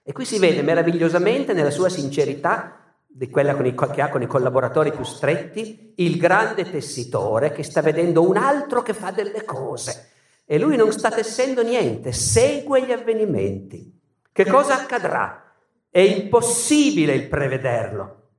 E 0.09 0.12
qui 0.14 0.24
si 0.24 0.39
vede 0.39 0.62
meravigliosamente 0.62 1.52
nella 1.52 1.70
sua 1.70 1.90
sincerità, 1.90 2.94
di 3.06 3.28
quella 3.28 3.52
i, 3.52 3.74
che 3.74 4.01
ha 4.01 4.09
con 4.09 4.22
i 4.22 4.26
collaboratori 4.26 4.90
più 4.90 5.05
stretti, 5.05 5.93
il 5.97 6.16
grande 6.16 6.64
tessitore 6.64 7.52
che 7.52 7.62
sta 7.62 7.82
vedendo 7.82 8.26
un 8.26 8.39
altro 8.39 8.80
che 8.80 8.94
fa 8.94 9.10
delle 9.10 9.44
cose. 9.44 10.12
E 10.47 10.59
lui 10.59 10.76
non 10.76 10.93
sta 10.93 11.10
tessendo 11.10 11.62
niente, 11.62 12.12
segue 12.12 12.86
gli 12.86 12.90
avvenimenti. 12.90 14.01
Che 14.32 14.47
cosa 14.47 14.80
accadrà? 14.80 15.52
È 15.90 16.01
impossibile 16.01 17.12
il 17.12 17.28
prevederlo. 17.28 18.30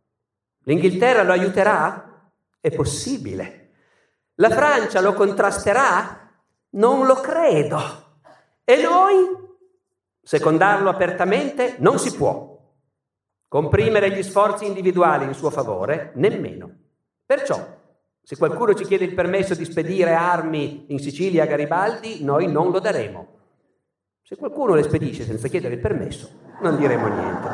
L'Inghilterra 0.63 1.21
lo 1.21 1.33
aiuterà? 1.33 2.31
È 2.59 2.71
possibile. 2.71 3.73
La 4.37 4.49
Francia 4.49 5.01
lo 5.01 5.13
contrasterà? 5.13 6.31
Non 6.71 7.05
lo 7.05 7.17
credo. 7.17 8.21
E 8.63 8.81
noi 8.81 9.38
Secondarlo 10.29 10.91
apertamente 10.91 11.77
non 11.79 11.97
si 11.97 12.15
può. 12.15 12.55
Comprimere 13.47 14.11
gli 14.11 14.21
sforzi 14.21 14.67
individuali 14.67 15.25
in 15.25 15.33
suo 15.33 15.49
favore 15.49 16.11
nemmeno. 16.17 16.69
Perciò, 17.25 17.59
se 18.21 18.37
qualcuno 18.37 18.75
ci 18.75 18.83
chiede 18.83 19.05
il 19.05 19.15
permesso 19.15 19.55
di 19.55 19.65
spedire 19.65 20.13
armi 20.13 20.85
in 20.89 20.99
Sicilia 20.99 21.45
a 21.45 21.47
Garibaldi, 21.47 22.23
noi 22.23 22.45
non 22.45 22.69
lo 22.69 22.77
daremo. 22.77 23.27
Se 24.21 24.35
qualcuno 24.35 24.75
le 24.75 24.83
spedisce 24.83 25.23
senza 25.23 25.47
chiedere 25.47 25.73
il 25.73 25.81
permesso, 25.81 26.29
non 26.61 26.77
diremo 26.77 27.07
niente. 27.07 27.49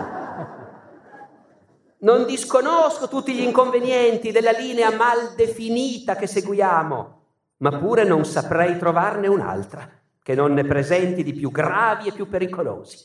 Non 1.99 2.25
disconosco 2.25 3.07
tutti 3.07 3.33
gli 3.33 3.43
inconvenienti 3.43 4.33
della 4.33 4.51
linea 4.51 4.93
mal 4.93 5.33
definita 5.37 6.17
che 6.17 6.27
seguiamo, 6.27 7.21
ma 7.59 7.77
pure 7.77 8.03
non 8.03 8.25
saprei 8.25 8.77
trovarne 8.77 9.27
un'altra 9.27 10.03
che 10.25 10.33
non 10.33 10.53
ne 10.53 10.63
presenti 10.63 11.21
di 11.21 11.33
più 11.33 11.51
gravi 11.51 12.07
e 12.07 12.11
più 12.11 12.27
pericolosi. 12.27 12.97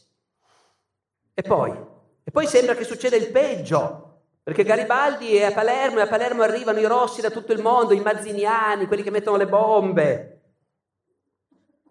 E 1.35 1.43
poi, 1.43 1.71
e 2.25 2.31
poi 2.31 2.47
sembra 2.47 2.75
che 2.75 2.85
succeda 2.85 3.15
il 3.15 3.31
peggio, 3.31 4.23
perché 4.43 4.65
Garibaldi 4.65 5.37
è 5.37 5.45
a 5.45 5.53
Palermo 5.53 5.99
e 5.99 6.03
a 6.05 6.07
Palermo 6.07 6.41
arrivano 6.41 6.79
i 6.79 6.87
rossi 6.87 7.21
da 7.21 7.29
tutto 7.29 7.53
il 7.53 7.61
mondo, 7.61 7.93
i 7.93 8.01
mazziniani, 8.01 8.87
quelli 8.87 9.03
che 9.03 9.11
mettono 9.11 9.37
le 9.37 9.47
bombe. 9.47 10.41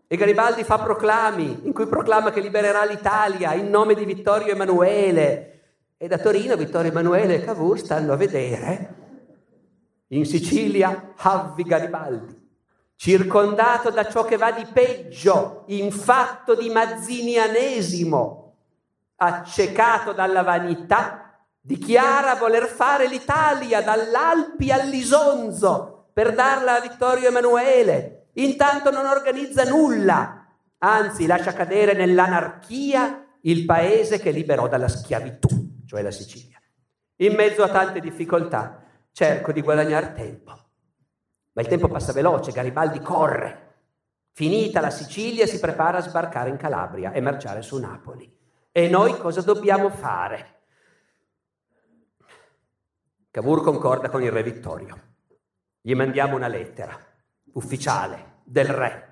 E 0.07 0.18
Garibaldi 0.18 0.64
fa 0.64 0.80
proclami 0.80 1.60
in 1.61 1.73
cui 1.73 1.85
proclama 1.85 2.31
che 2.31 2.41
libererà 2.41 2.84
l'Italia 2.84 3.53
in 3.53 3.69
nome 3.69 3.93
di 3.93 4.06
Vittorio 4.06 4.53
Emanuele. 4.53 5.61
E 5.95 6.07
da 6.07 6.18
Torino 6.18 6.56
Vittorio 6.56 6.89
Emanuele 6.89 7.35
e 7.35 7.43
Cavour 7.43 7.77
stanno 7.77 8.14
a 8.14 8.15
vedere 8.15 8.95
in 10.07 10.26
Sicilia 10.26 11.14
Havvi 11.18 11.61
Garibaldi 11.61 12.48
circondato 12.99 13.91
da 13.91 14.09
ciò 14.09 14.26
che 14.26 14.35
va 14.35 14.51
di 14.51 14.65
peggio, 14.65 15.63
infatto 15.67 16.53
di 16.53 16.69
mazzinianesimo, 16.69 18.55
accecato 19.15 20.11
dalla 20.11 20.43
vanità, 20.43 21.39
dichiara 21.61 22.35
voler 22.35 22.67
fare 22.67 23.07
l'Italia 23.07 23.81
dall'Alpi 23.81 24.69
all'Isonzo 24.69 26.09
per 26.11 26.34
darla 26.34 26.76
a 26.76 26.81
Vittorio 26.81 27.30
Emanuele. 27.30 28.31
Intanto 28.34 28.91
non 28.91 29.05
organizza 29.05 29.63
nulla, 29.63 30.45
anzi 30.80 31.26
lascia 31.26 31.53
cadere 31.53 31.93
nell'anarchia 31.93 33.27
il 33.43 33.63
paese 33.63 34.19
che 34.19 34.31
liberò 34.31 34.67
dalla 34.67 34.89
schiavitù, 34.89 35.47
cioè 35.85 36.01
la 36.01 36.11
Sicilia. 36.11 36.59
In 37.21 37.34
mezzo 37.34 37.63
a 37.63 37.69
tante 37.69 38.01
difficoltà 38.01 38.84
cerco 39.13 39.53
di 39.53 39.61
guadagnare 39.61 40.11
tempo 40.11 40.67
ma 41.60 41.65
il 41.65 41.72
tempo 41.72 41.90
passa 41.90 42.14
veloce, 42.14 42.53
Garibaldi 42.53 43.02
corre. 43.02 43.68
Finita 44.31 44.80
la 44.80 44.90
Sicilia 44.90 45.45
si 45.45 45.60
prepara 45.60 45.98
a 45.98 46.02
sbarcare 46.02 46.49
in 46.49 46.56
Calabria 46.56 47.11
e 47.11 47.19
marciare 47.19 47.61
su 47.61 47.77
Napoli. 47.77 48.34
E 48.72 48.88
noi 48.88 49.18
cosa 49.18 49.41
dobbiamo 49.41 49.90
fare? 49.90 50.61
Cavour 53.30 53.61
concorda 53.61 54.10
con 54.10 54.23
il 54.23 54.31
re 54.31 54.41
Vittorio. 54.41 55.02
Gli 55.81 55.94
mandiamo 55.95 56.38
una 56.38 56.48
lettera 56.48 56.98
ufficiale 57.52 58.38
del 58.45 58.68
re 58.68 59.07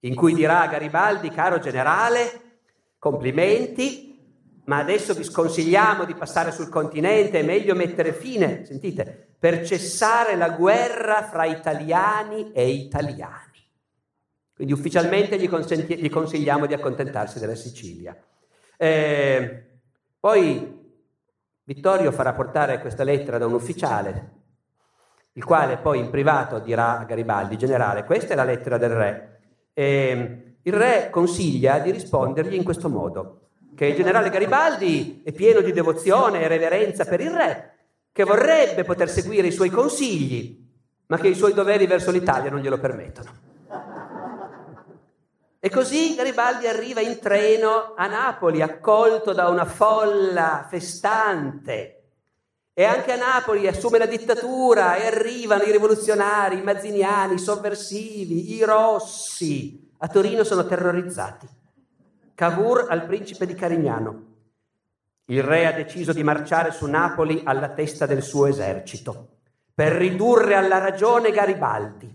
in 0.00 0.14
cui 0.14 0.34
dirà 0.34 0.60
a 0.60 0.68
Garibaldi, 0.68 1.30
caro 1.30 1.58
generale, 1.58 2.58
complimenti, 2.98 4.62
ma 4.66 4.76
adesso 4.76 5.14
vi 5.14 5.24
sconsigliamo 5.24 6.04
di 6.04 6.14
passare 6.14 6.52
sul 6.52 6.68
continente, 6.68 7.40
è 7.40 7.44
meglio 7.44 7.74
mettere 7.74 8.12
fine, 8.12 8.66
sentite, 8.66 9.27
per 9.38 9.64
cessare 9.64 10.36
la 10.36 10.50
guerra 10.50 11.22
fra 11.22 11.44
italiani 11.44 12.52
e 12.52 12.68
italiani. 12.68 13.46
Quindi 14.54 14.72
ufficialmente 14.72 15.38
gli, 15.38 15.48
consenti- 15.48 15.96
gli 15.96 16.10
consigliamo 16.10 16.66
di 16.66 16.74
accontentarsi 16.74 17.38
della 17.38 17.54
Sicilia. 17.54 18.16
Eh, 18.76 19.66
poi 20.18 20.76
Vittorio 21.62 22.10
farà 22.10 22.32
portare 22.32 22.80
questa 22.80 23.04
lettera 23.04 23.38
da 23.38 23.46
un 23.46 23.52
ufficiale 23.52 24.36
il 25.38 25.44
quale 25.44 25.76
poi 25.76 26.00
in 26.00 26.10
privato 26.10 26.58
dirà 26.58 26.98
a 26.98 27.04
Garibaldi, 27.04 27.56
generale, 27.56 28.04
questa 28.04 28.32
è 28.32 28.36
la 28.36 28.42
lettera 28.42 28.76
del 28.76 28.90
re. 28.90 29.40
E 29.72 30.56
il 30.60 30.72
re 30.72 31.10
consiglia 31.10 31.78
di 31.78 31.92
rispondergli 31.92 32.54
in 32.54 32.64
questo 32.64 32.88
modo, 32.88 33.50
che 33.76 33.86
il 33.86 33.94
generale 33.94 34.30
Garibaldi 34.30 35.22
è 35.24 35.30
pieno 35.30 35.60
di 35.60 35.70
devozione 35.70 36.42
e 36.42 36.48
reverenza 36.48 37.04
per 37.04 37.20
il 37.20 37.30
re, 37.30 37.77
che 38.18 38.24
vorrebbe 38.24 38.82
poter 38.82 39.08
seguire 39.08 39.46
i 39.46 39.52
suoi 39.52 39.70
consigli, 39.70 40.58
ma 41.06 41.18
che 41.18 41.28
i 41.28 41.36
suoi 41.36 41.52
doveri 41.52 41.86
verso 41.86 42.10
l'Italia 42.10 42.50
non 42.50 42.58
glielo 42.58 42.80
permettono. 42.80 43.30
E 45.60 45.70
così 45.70 46.16
Garibaldi 46.16 46.66
arriva 46.66 47.00
in 47.00 47.20
treno 47.20 47.94
a 47.96 48.08
Napoli, 48.08 48.60
accolto 48.60 49.32
da 49.32 49.46
una 49.46 49.64
folla 49.64 50.66
festante, 50.68 52.08
e 52.74 52.82
anche 52.82 53.12
a 53.12 53.16
Napoli 53.16 53.68
assume 53.68 53.98
la 53.98 54.06
dittatura 54.06 54.96
e 54.96 55.06
arrivano 55.06 55.62
i 55.62 55.70
rivoluzionari, 55.70 56.58
i 56.58 56.62
mazziniani, 56.64 57.34
i 57.34 57.38
sovversivi, 57.38 58.52
i 58.56 58.64
rossi. 58.64 59.92
A 59.98 60.08
Torino 60.08 60.42
sono 60.42 60.66
terrorizzati. 60.66 61.46
Cavour 62.34 62.86
al 62.88 63.06
principe 63.06 63.46
di 63.46 63.54
Carignano. 63.54 64.37
Il 65.30 65.42
re 65.42 65.66
ha 65.66 65.72
deciso 65.72 66.14
di 66.14 66.22
marciare 66.22 66.72
su 66.72 66.86
Napoli 66.86 67.42
alla 67.44 67.68
testa 67.70 68.06
del 68.06 68.22
suo 68.22 68.46
esercito 68.46 69.36
per 69.74 69.92
ridurre 69.92 70.54
alla 70.54 70.78
ragione 70.78 71.32
Garibaldi 71.32 72.10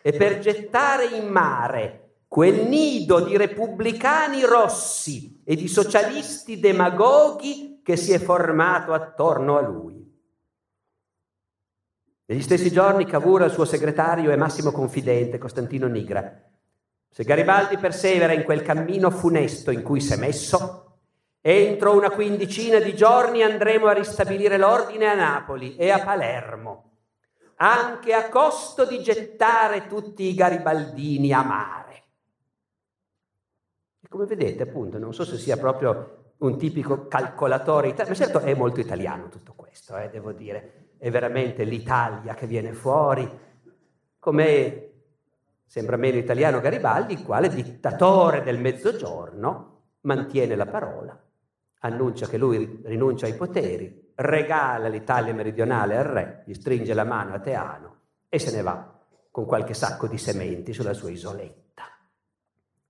e 0.00 0.12
per 0.12 0.38
gettare 0.38 1.06
in 1.06 1.26
mare 1.26 2.20
quel 2.28 2.66
nido 2.66 3.20
di 3.20 3.36
repubblicani 3.36 4.44
rossi 4.44 5.42
e 5.44 5.56
di 5.56 5.66
socialisti 5.66 6.60
demagoghi 6.60 7.80
che 7.82 7.96
si 7.96 8.12
è 8.12 8.20
formato 8.20 8.92
attorno 8.92 9.58
a 9.58 9.60
lui. 9.60 10.00
Negli 12.26 12.42
stessi 12.42 12.70
giorni 12.70 13.04
Cavour 13.04 13.42
al 13.42 13.50
suo 13.50 13.64
segretario 13.64 14.30
e 14.30 14.36
massimo 14.36 14.70
confidente, 14.70 15.36
Costantino 15.36 15.88
Nigra. 15.88 16.48
Se 17.10 17.24
Garibaldi 17.24 17.76
persevera 17.76 18.32
in 18.32 18.44
quel 18.44 18.62
cammino 18.62 19.10
funesto 19.10 19.72
in 19.72 19.82
cui 19.82 20.00
si 20.00 20.12
è 20.12 20.16
messo, 20.16 20.91
entro 21.42 21.96
una 21.96 22.10
quindicina 22.10 22.78
di 22.78 22.94
giorni 22.94 23.42
andremo 23.42 23.88
a 23.88 23.92
ristabilire 23.92 24.56
l'ordine 24.56 25.08
a 25.08 25.14
Napoli 25.14 25.74
e 25.76 25.90
a 25.90 26.00
Palermo, 26.00 26.90
anche 27.56 28.14
a 28.14 28.28
costo 28.28 28.86
di 28.86 29.02
gettare 29.02 29.88
tutti 29.88 30.22
i 30.22 30.34
garibaldini 30.34 31.32
a 31.32 31.42
mare. 31.42 32.02
E 34.00 34.08
come 34.08 34.24
vedete, 34.24 34.62
appunto, 34.62 34.98
non 34.98 35.12
so 35.12 35.24
se 35.24 35.36
sia 35.36 35.56
proprio 35.56 36.34
un 36.38 36.56
tipico 36.56 37.08
calcolatore 37.08 37.88
italiano, 37.88 38.10
ma 38.10 38.24
certo 38.24 38.38
è 38.40 38.54
molto 38.54 38.80
italiano 38.80 39.28
tutto 39.28 39.52
questo, 39.54 39.96
eh, 39.96 40.10
devo 40.10 40.32
dire. 40.32 40.90
È 40.96 41.10
veramente 41.10 41.64
l'Italia 41.64 42.34
che 42.34 42.46
viene 42.46 42.72
fuori, 42.72 43.28
come 44.20 44.90
sembra 45.66 45.96
meno 45.96 46.18
italiano 46.18 46.60
Garibaldi, 46.60 47.22
quale 47.22 47.48
dittatore 47.48 48.42
del 48.42 48.60
mezzogiorno 48.60 49.70
mantiene 50.02 50.54
la 50.54 50.66
parola, 50.66 51.18
annuncia 51.82 52.26
che 52.26 52.38
lui 52.38 52.80
rinuncia 52.84 53.26
ai 53.26 53.34
poteri, 53.34 54.12
regala 54.16 54.88
l'Italia 54.88 55.32
meridionale 55.32 55.96
al 55.96 56.04
re, 56.04 56.42
gli 56.46 56.54
stringe 56.54 56.94
la 56.94 57.04
mano 57.04 57.34
a 57.34 57.38
Teano 57.38 57.96
e 58.28 58.38
se 58.38 58.54
ne 58.54 58.62
va 58.62 59.00
con 59.30 59.46
qualche 59.46 59.74
sacco 59.74 60.06
di 60.06 60.18
sementi 60.18 60.72
sulla 60.72 60.92
sua 60.92 61.10
isoletta. 61.10 61.84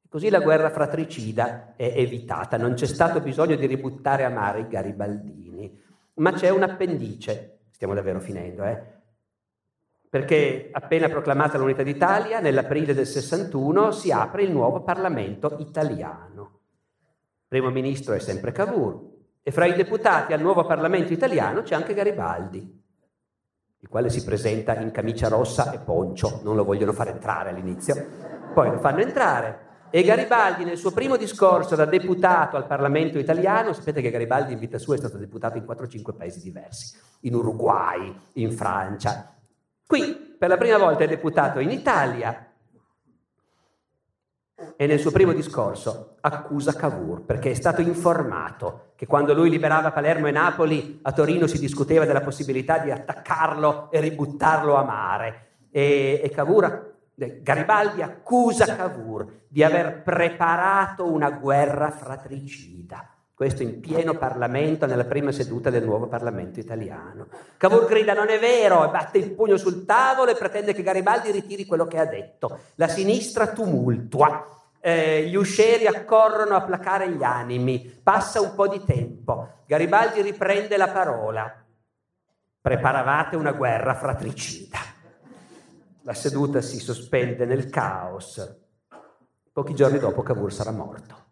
Così 0.08 0.28
la 0.28 0.40
guerra 0.40 0.70
fratricida 0.70 1.74
è 1.76 1.92
evitata, 1.96 2.56
non 2.56 2.74
c'è 2.74 2.86
stato 2.86 3.20
bisogno 3.20 3.56
di 3.56 3.66
ributtare 3.66 4.24
a 4.24 4.30
mare 4.30 4.60
i 4.60 4.68
garibaldini, 4.68 5.80
ma 6.14 6.32
c'è 6.32 6.50
un 6.50 6.62
appendice 6.62 7.52
stiamo 7.82 7.94
davvero 7.96 8.20
finendo, 8.20 8.62
eh? 8.62 8.80
perché 10.08 10.68
appena 10.70 11.08
proclamata 11.08 11.58
l'unità 11.58 11.82
d'Italia, 11.82 12.38
nell'aprile 12.38 12.94
del 12.94 13.08
61 13.08 13.90
si 13.90 14.12
apre 14.12 14.44
il 14.44 14.52
nuovo 14.52 14.84
Parlamento 14.84 15.56
italiano. 15.58 16.60
Primo 17.52 17.68
ministro 17.68 18.14
è 18.14 18.18
sempre 18.18 18.50
Cavour 18.50 18.98
e 19.42 19.50
fra 19.50 19.66
i 19.66 19.74
deputati 19.74 20.32
al 20.32 20.40
nuovo 20.40 20.64
Parlamento 20.64 21.12
italiano 21.12 21.60
c'è 21.60 21.74
anche 21.74 21.92
Garibaldi, 21.92 22.82
il 23.78 23.88
quale 23.90 24.08
si 24.08 24.24
presenta 24.24 24.74
in 24.80 24.90
camicia 24.90 25.28
rossa 25.28 25.70
e 25.70 25.78
poncio, 25.78 26.40
non 26.44 26.56
lo 26.56 26.64
vogliono 26.64 26.94
fare 26.94 27.10
entrare 27.10 27.50
all'inizio, 27.50 28.06
poi 28.54 28.70
lo 28.70 28.78
fanno 28.78 29.00
entrare 29.00 29.88
e 29.90 30.02
Garibaldi 30.02 30.64
nel 30.64 30.78
suo 30.78 30.92
primo 30.92 31.18
discorso 31.18 31.76
da 31.76 31.84
deputato 31.84 32.56
al 32.56 32.66
Parlamento 32.66 33.18
italiano, 33.18 33.74
sapete 33.74 34.00
che 34.00 34.08
Garibaldi 34.08 34.54
in 34.54 34.58
vita 34.58 34.78
sua 34.78 34.94
è 34.94 34.98
stato 34.98 35.18
deputato 35.18 35.58
in 35.58 35.64
4-5 35.64 36.16
paesi 36.16 36.40
diversi, 36.40 36.96
in 37.20 37.34
Uruguay, 37.34 38.16
in 38.36 38.52
Francia. 38.52 39.30
Qui 39.86 40.36
per 40.38 40.48
la 40.48 40.56
prima 40.56 40.78
volta 40.78 41.04
è 41.04 41.06
deputato 41.06 41.58
in 41.58 41.70
Italia 41.70 42.51
e 44.76 44.86
nel 44.86 44.98
suo 44.98 45.10
primo 45.10 45.32
discorso 45.32 46.16
accusa 46.20 46.74
Cavour 46.74 47.22
perché 47.22 47.50
è 47.50 47.54
stato 47.54 47.80
informato 47.80 48.92
che 48.96 49.06
quando 49.06 49.34
lui 49.34 49.50
liberava 49.50 49.92
Palermo 49.92 50.26
e 50.26 50.32
Napoli 50.32 51.00
a 51.02 51.12
Torino 51.12 51.46
si 51.46 51.58
discuteva 51.58 52.04
della 52.04 52.20
possibilità 52.20 52.78
di 52.78 52.90
attaccarlo 52.90 53.90
e 53.90 54.00
ributtarlo 54.00 54.74
a 54.74 54.84
mare 54.84 55.46
e, 55.70 56.20
e 56.22 56.30
Cavour 56.30 56.90
Garibaldi 57.14 58.02
accusa 58.02 58.74
Cavour 58.74 59.42
di 59.48 59.62
aver 59.62 60.02
preparato 60.02 61.10
una 61.10 61.30
guerra 61.30 61.90
fratricida. 61.90 63.06
Questo 63.34 63.62
in 63.62 63.80
pieno 63.80 64.14
Parlamento, 64.14 64.84
nella 64.86 65.06
prima 65.06 65.32
seduta 65.32 65.70
del 65.70 65.84
nuovo 65.84 66.06
Parlamento 66.06 66.60
italiano. 66.60 67.28
Cavour 67.56 67.86
grida 67.86 68.12
non 68.12 68.28
è 68.28 68.38
vero, 68.38 68.88
batte 68.90 69.18
il 69.18 69.32
pugno 69.32 69.56
sul 69.56 69.84
tavolo 69.86 70.30
e 70.30 70.36
pretende 70.36 70.74
che 70.74 70.82
Garibaldi 70.82 71.30
ritiri 71.30 71.64
quello 71.64 71.86
che 71.86 71.98
ha 71.98 72.04
detto. 72.04 72.60
La 72.74 72.88
sinistra 72.88 73.48
tumultua. 73.48 74.46
Eh, 74.84 75.28
gli 75.28 75.36
uscieri 75.36 75.86
accorrono 75.86 76.54
a 76.56 76.62
placare 76.62 77.08
gli 77.10 77.22
animi. 77.22 78.00
Passa 78.02 78.40
un 78.40 78.54
po' 78.54 78.68
di 78.68 78.82
tempo. 78.84 79.62
Garibaldi 79.66 80.20
riprende 80.20 80.76
la 80.76 80.88
parola. 80.88 81.64
Preparavate 82.60 83.36
una 83.36 83.52
guerra 83.52 83.94
fratricida. 83.94 84.78
La 86.02 86.14
seduta 86.14 86.60
si 86.60 86.78
sospende 86.78 87.46
nel 87.46 87.70
caos. 87.70 88.60
Pochi 89.52 89.74
giorni 89.74 89.98
dopo 89.98 90.22
Cavour 90.22 90.52
sarà 90.52 90.70
morto. 90.70 91.31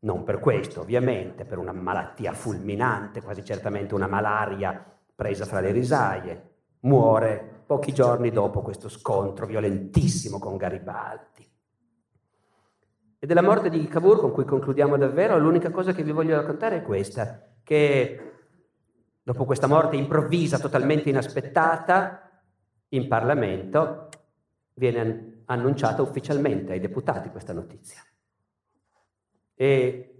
Non 0.00 0.22
per 0.22 0.38
questo, 0.38 0.80
ovviamente, 0.80 1.44
per 1.44 1.58
una 1.58 1.72
malattia 1.72 2.32
fulminante, 2.32 3.20
quasi 3.20 3.44
certamente 3.44 3.94
una 3.94 4.06
malaria 4.06 4.84
presa 5.14 5.44
fra 5.44 5.60
le 5.60 5.72
risaie. 5.72 6.50
Muore 6.80 7.62
pochi 7.66 7.92
giorni 7.92 8.30
dopo 8.30 8.62
questo 8.62 8.88
scontro 8.88 9.44
violentissimo 9.46 10.38
con 10.38 10.56
Garibaldi. 10.56 11.50
E 13.18 13.26
della 13.26 13.42
morte 13.42 13.68
di 13.68 13.86
Cavour, 13.88 14.20
con 14.20 14.30
cui 14.30 14.44
concludiamo 14.44 14.96
davvero, 14.96 15.36
l'unica 15.38 15.72
cosa 15.72 15.92
che 15.92 16.04
vi 16.04 16.12
voglio 16.12 16.36
raccontare 16.36 16.76
è 16.76 16.82
questa, 16.82 17.48
che 17.64 18.32
dopo 19.20 19.44
questa 19.44 19.66
morte 19.66 19.96
improvvisa, 19.96 20.58
totalmente 20.58 21.08
inaspettata, 21.08 22.30
in 22.90 23.08
Parlamento 23.08 24.08
viene 24.74 25.42
annunciata 25.46 26.00
ufficialmente 26.00 26.72
ai 26.72 26.80
deputati 26.80 27.28
questa 27.30 27.52
notizia. 27.52 28.00
E 29.60 30.14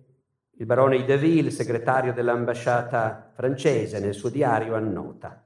il 0.51 0.67
barone 0.67 0.97
Ideville, 0.97 1.53
segretario 1.53 2.13
dell'ambasciata 2.13 3.31
francese, 3.35 4.01
nel 4.01 4.15
suo 4.15 4.31
diario 4.31 4.75
annota 4.75 5.45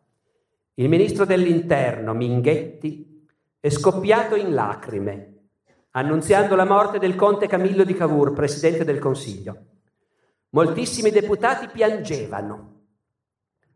il 0.76 0.88
ministro 0.88 1.26
dell'interno 1.26 2.14
Minghetti 2.14 3.28
è 3.60 3.68
scoppiato 3.68 4.36
in 4.36 4.54
lacrime 4.54 5.28
annunziando 5.90 6.56
la 6.56 6.64
morte 6.64 6.98
del 6.98 7.14
conte 7.14 7.46
Camillo 7.46 7.84
di 7.84 7.92
Cavour, 7.92 8.32
presidente 8.32 8.82
del 8.82 8.98
Consiglio. 8.98 9.56
Moltissimi 10.48 11.10
deputati 11.10 11.68
piangevano 11.68 12.72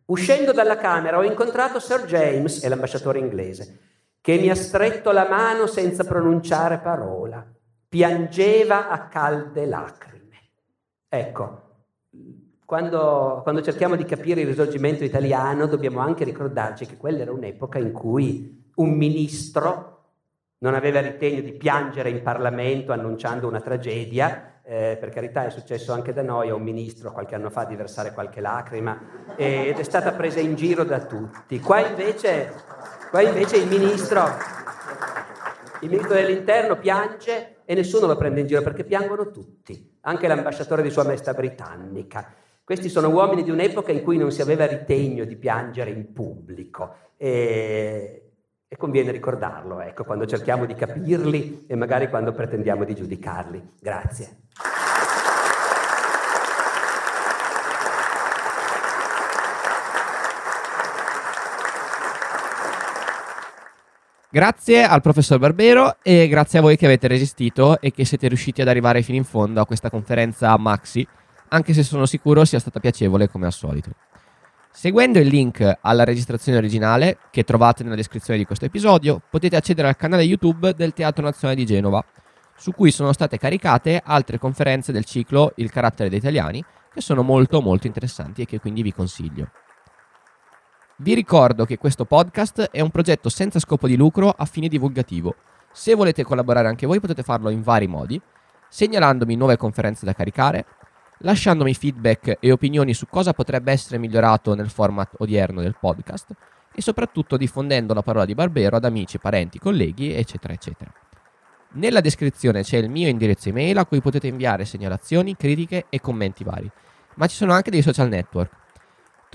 Uscendo 0.07 0.53
dalla 0.53 0.77
Camera 0.77 1.19
ho 1.19 1.25
incontrato 1.25 1.81
Sir 1.81 2.05
James, 2.05 2.63
è 2.63 2.69
l'ambasciatore 2.69 3.19
inglese, 3.19 3.81
che 4.21 4.39
mi 4.39 4.49
ha 4.49 4.55
stretto 4.55 5.11
la 5.11 5.29
mano 5.29 5.67
senza 5.67 6.05
pronunciare 6.05 6.79
parola. 6.79 7.45
Piangeva 7.89 8.89
a 8.89 9.07
calde 9.09 9.67
lacrime. 9.67 10.37
Ecco, 11.09 11.63
quando, 12.65 13.41
quando, 13.45 13.63
cerchiamo 13.63 13.95
di 13.95 14.05
capire 14.05 14.41
il 14.41 14.49
risorgimento 14.49 15.05
italiano 15.05 15.67
dobbiamo 15.67 16.01
anche 16.01 16.25
ricordarci 16.25 16.85
che 16.85 16.97
quella 16.97 17.23
era 17.23 17.33
un'epoca 17.33 17.79
in 17.79 17.93
cui 17.93 18.71
un 18.75 18.91
ministro 18.91 19.93
non 20.59 20.75
aveva 20.75 21.01
ritegno 21.01 21.43
di 21.43 21.53
piangere 21.53 22.11
in 22.11 22.23
Parlamento 22.23 22.93
annunciando 22.93 23.47
una 23.47 23.61
tragedia, 23.61 24.61
eh, 24.65 24.97
per 24.99 25.11
carità 25.11 25.47
è 25.47 25.51
successo 25.51 25.93
anche 25.93 26.13
da 26.13 26.23
noi 26.23 26.49
a 26.49 26.55
un 26.55 26.63
ministro 26.63 27.13
qualche 27.13 27.37
anno 27.37 27.51
fa 27.51 27.65
di 27.65 27.77
versare 27.77 28.13
qualche 28.13 28.41
lacrima 28.41 29.35
ed 29.37 29.79
è 29.79 29.83
stata 29.85 30.11
presa 30.13 30.41
in 30.41 30.57
giro 30.57 30.83
da 30.83 30.99
tutti. 31.01 31.61
Qua 31.61 31.87
invece, 31.87 32.53
qua 33.11 33.21
invece 33.23 33.59
il, 33.59 33.69
ministro, 33.69 34.25
il 35.83 35.89
ministro 35.89 36.15
dell'interno 36.15 36.77
piange 36.79 37.56
e 37.67 37.75
nessuno 37.75 38.07
lo 38.07 38.17
prende 38.17 38.41
in 38.41 38.47
giro 38.47 38.63
perché 38.63 38.85
piangono 38.85 39.31
tutti, 39.31 39.99
anche 40.03 40.29
l'ambasciatore 40.29 40.83
di 40.83 40.91
Sua 40.91 41.05
Maestà 41.05 41.35
britannica. 41.35 42.33
Questi 42.65 42.89
sono 42.89 43.11
uomini 43.11 43.43
di 43.43 43.51
un'epoca 43.51 43.93
in 43.93 44.03
cui 44.03 44.17
non 44.17 44.33
si 44.33 44.41
aveva 44.41 44.67
ritegno 44.67 45.25
di 45.25 45.37
piangere 45.37 45.91
in 45.91 46.13
pubblico 46.13 46.95
e, 47.17 48.23
E 48.69 48.77
conviene 48.77 49.13
ricordarlo, 49.13 49.81
ecco, 49.81 50.03
quando 50.03 50.27
cerchiamo 50.27 50.67
di 50.67 50.75
capirli 50.75 51.67
e 51.69 51.77
magari 51.77 52.09
quando 52.09 52.33
pretendiamo 52.33 52.85
di 52.85 52.97
giudicarli. 52.97 53.75
Grazie. 53.81 54.39
Grazie 64.37 64.85
al 64.85 65.01
professor 65.01 65.39
Barbero 65.39 65.97
e 66.03 66.29
grazie 66.29 66.59
a 66.59 66.61
voi 66.61 66.77
che 66.77 66.85
avete 66.85 67.09
resistito 67.09 67.81
e 67.81 67.91
che 67.91 68.05
siete 68.05 68.29
riusciti 68.29 68.61
ad 68.61 68.69
arrivare 68.69 69.01
fino 69.01 69.17
in 69.17 69.25
fondo 69.25 69.63
a 69.63 69.65
questa 69.65 69.89
conferenza 69.89 70.55
Maxi, 70.59 71.09
anche 71.49 71.73
se 71.73 71.83
sono 71.83 72.05
sicuro 72.05 72.45
sia 72.45 72.59
stata 72.59 72.79
piacevole 72.79 73.31
come 73.31 73.47
al 73.47 73.55
solito. 73.55 73.93
Seguendo 74.71 75.19
il 75.21 75.29
link 75.29 75.79
alla 75.81 76.05
registrazione 76.05 76.59
originale, 76.59 77.17
che 77.31 77.45
trovate 77.45 77.83
nella 77.83 77.95
descrizione 77.95 78.39
di 78.39 78.45
questo 78.45 78.67
episodio, 78.67 79.23
potete 79.31 79.57
accedere 79.57 79.89
al 79.89 79.97
canale 79.97 80.25
YouTube 80.25 80.75
del 80.75 80.93
Teatro 80.93 81.25
Nazionale 81.25 81.59
di 81.59 81.65
Genova, 81.65 82.05
su 82.59 82.73
cui 82.73 82.91
sono 82.91 83.15
state 83.15 83.39
caricate 83.39 84.03
altre 84.05 84.39
conferenze 84.39 84.93
del 84.93 85.07
ciclo 85.07 85.53
Il 85.55 85.71
carattere 85.71 86.11
dei 86.11 86.19
italiani, 86.19 86.63
che 86.93 87.01
sono 87.01 87.23
molto 87.23 87.63
molto 87.63 87.87
interessanti 87.87 88.43
e 88.43 88.45
che 88.45 88.61
quindi 88.61 88.83
vi 88.83 88.93
consiglio. 88.93 89.49
Vi 90.99 91.13
ricordo 91.13 91.67
che 91.67 91.77
questo 91.77 92.07
podcast 92.07 92.71
è 92.71 92.81
un 92.81 92.89
progetto 92.89 93.29
senza 93.29 93.59
scopo 93.59 93.87
di 93.87 93.97
lucro 93.97 94.31
a 94.31 94.47
fine 94.47 94.67
divulgativo. 94.67 95.35
Se 95.71 95.95
volete 95.95 96.25
collaborare 96.25 96.69
anche 96.69 96.87
voi 96.87 97.01
potete 97.01 97.23
farlo 97.23 97.51
in 97.51 97.61
vari 97.61 97.87
modi, 97.87 98.19
segnalandomi 98.71 99.37
nuove 99.37 99.59
conferenze 99.59 100.07
da 100.07 100.15
caricare, 100.15 100.65
lasciandomi 101.19 101.75
feedback 101.75 102.39
e 102.41 102.51
opinioni 102.51 102.95
su 102.95 103.07
cosa 103.09 103.35
potrebbe 103.35 103.73
essere 103.73 103.99
migliorato 103.99 104.55
nel 104.55 104.71
format 104.71 105.17
odierno 105.19 105.61
del 105.61 105.77
podcast 105.79 106.31
e 106.73 106.81
soprattutto 106.81 107.37
diffondendo 107.37 107.93
la 107.93 108.03
parola 108.03 108.25
di 108.25 108.35
Barbero 108.35 108.77
ad 108.77 108.87
amici, 108.87 109.19
parenti, 109.19 109.59
colleghi, 109.59 110.15
eccetera, 110.15 110.55
eccetera. 110.55 110.91
Nella 111.73 112.01
descrizione 112.01 112.63
c'è 112.63 112.79
il 112.79 112.89
mio 112.89 113.09
indirizzo 113.09 113.51
email 113.51 113.77
a 113.77 113.85
cui 113.85 114.01
potete 114.01 114.29
inviare 114.29 114.65
segnalazioni, 114.65 115.37
critiche 115.37 115.85
e 115.91 116.01
commenti 116.01 116.43
vari, 116.43 116.71
ma 117.17 117.27
ci 117.27 117.37
sono 117.37 117.53
anche 117.53 117.71
dei 117.71 117.83
social 117.83 118.09
network. 118.09 118.65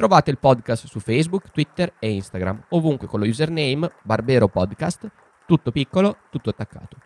Trovate 0.01 0.31
il 0.31 0.39
podcast 0.39 0.87
su 0.87 0.99
Facebook, 0.99 1.51
Twitter 1.51 1.93
e 1.99 2.09
Instagram, 2.09 2.63
ovunque 2.69 3.05
con 3.05 3.19
lo 3.19 3.27
username 3.27 3.91
Barbero 4.01 4.47
Podcast, 4.47 5.07
tutto 5.45 5.69
piccolo, 5.69 6.17
tutto 6.31 6.49
attaccato. 6.49 6.97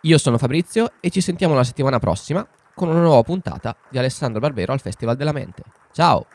Io 0.00 0.18
sono 0.18 0.36
Fabrizio 0.36 0.94
e 0.98 1.10
ci 1.10 1.20
sentiamo 1.20 1.54
la 1.54 1.62
settimana 1.62 2.00
prossima 2.00 2.44
con 2.74 2.88
una 2.88 3.02
nuova 3.02 3.22
puntata 3.22 3.76
di 3.88 3.98
Alessandro 3.98 4.40
Barbero 4.40 4.72
al 4.72 4.80
Festival 4.80 5.14
della 5.14 5.30
Mente. 5.30 5.62
Ciao! 5.92 6.26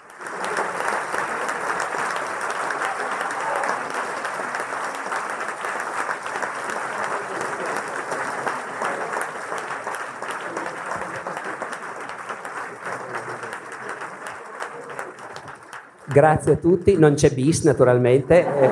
Grazie 16.14 16.54
a 16.54 16.56
tutti, 16.58 16.96
non 16.98 17.16
c'è 17.16 17.32
bis 17.32 17.64
naturalmente. 17.64 18.46
Eh, 18.46 18.70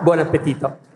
buon 0.00 0.20
appetito. 0.20 0.89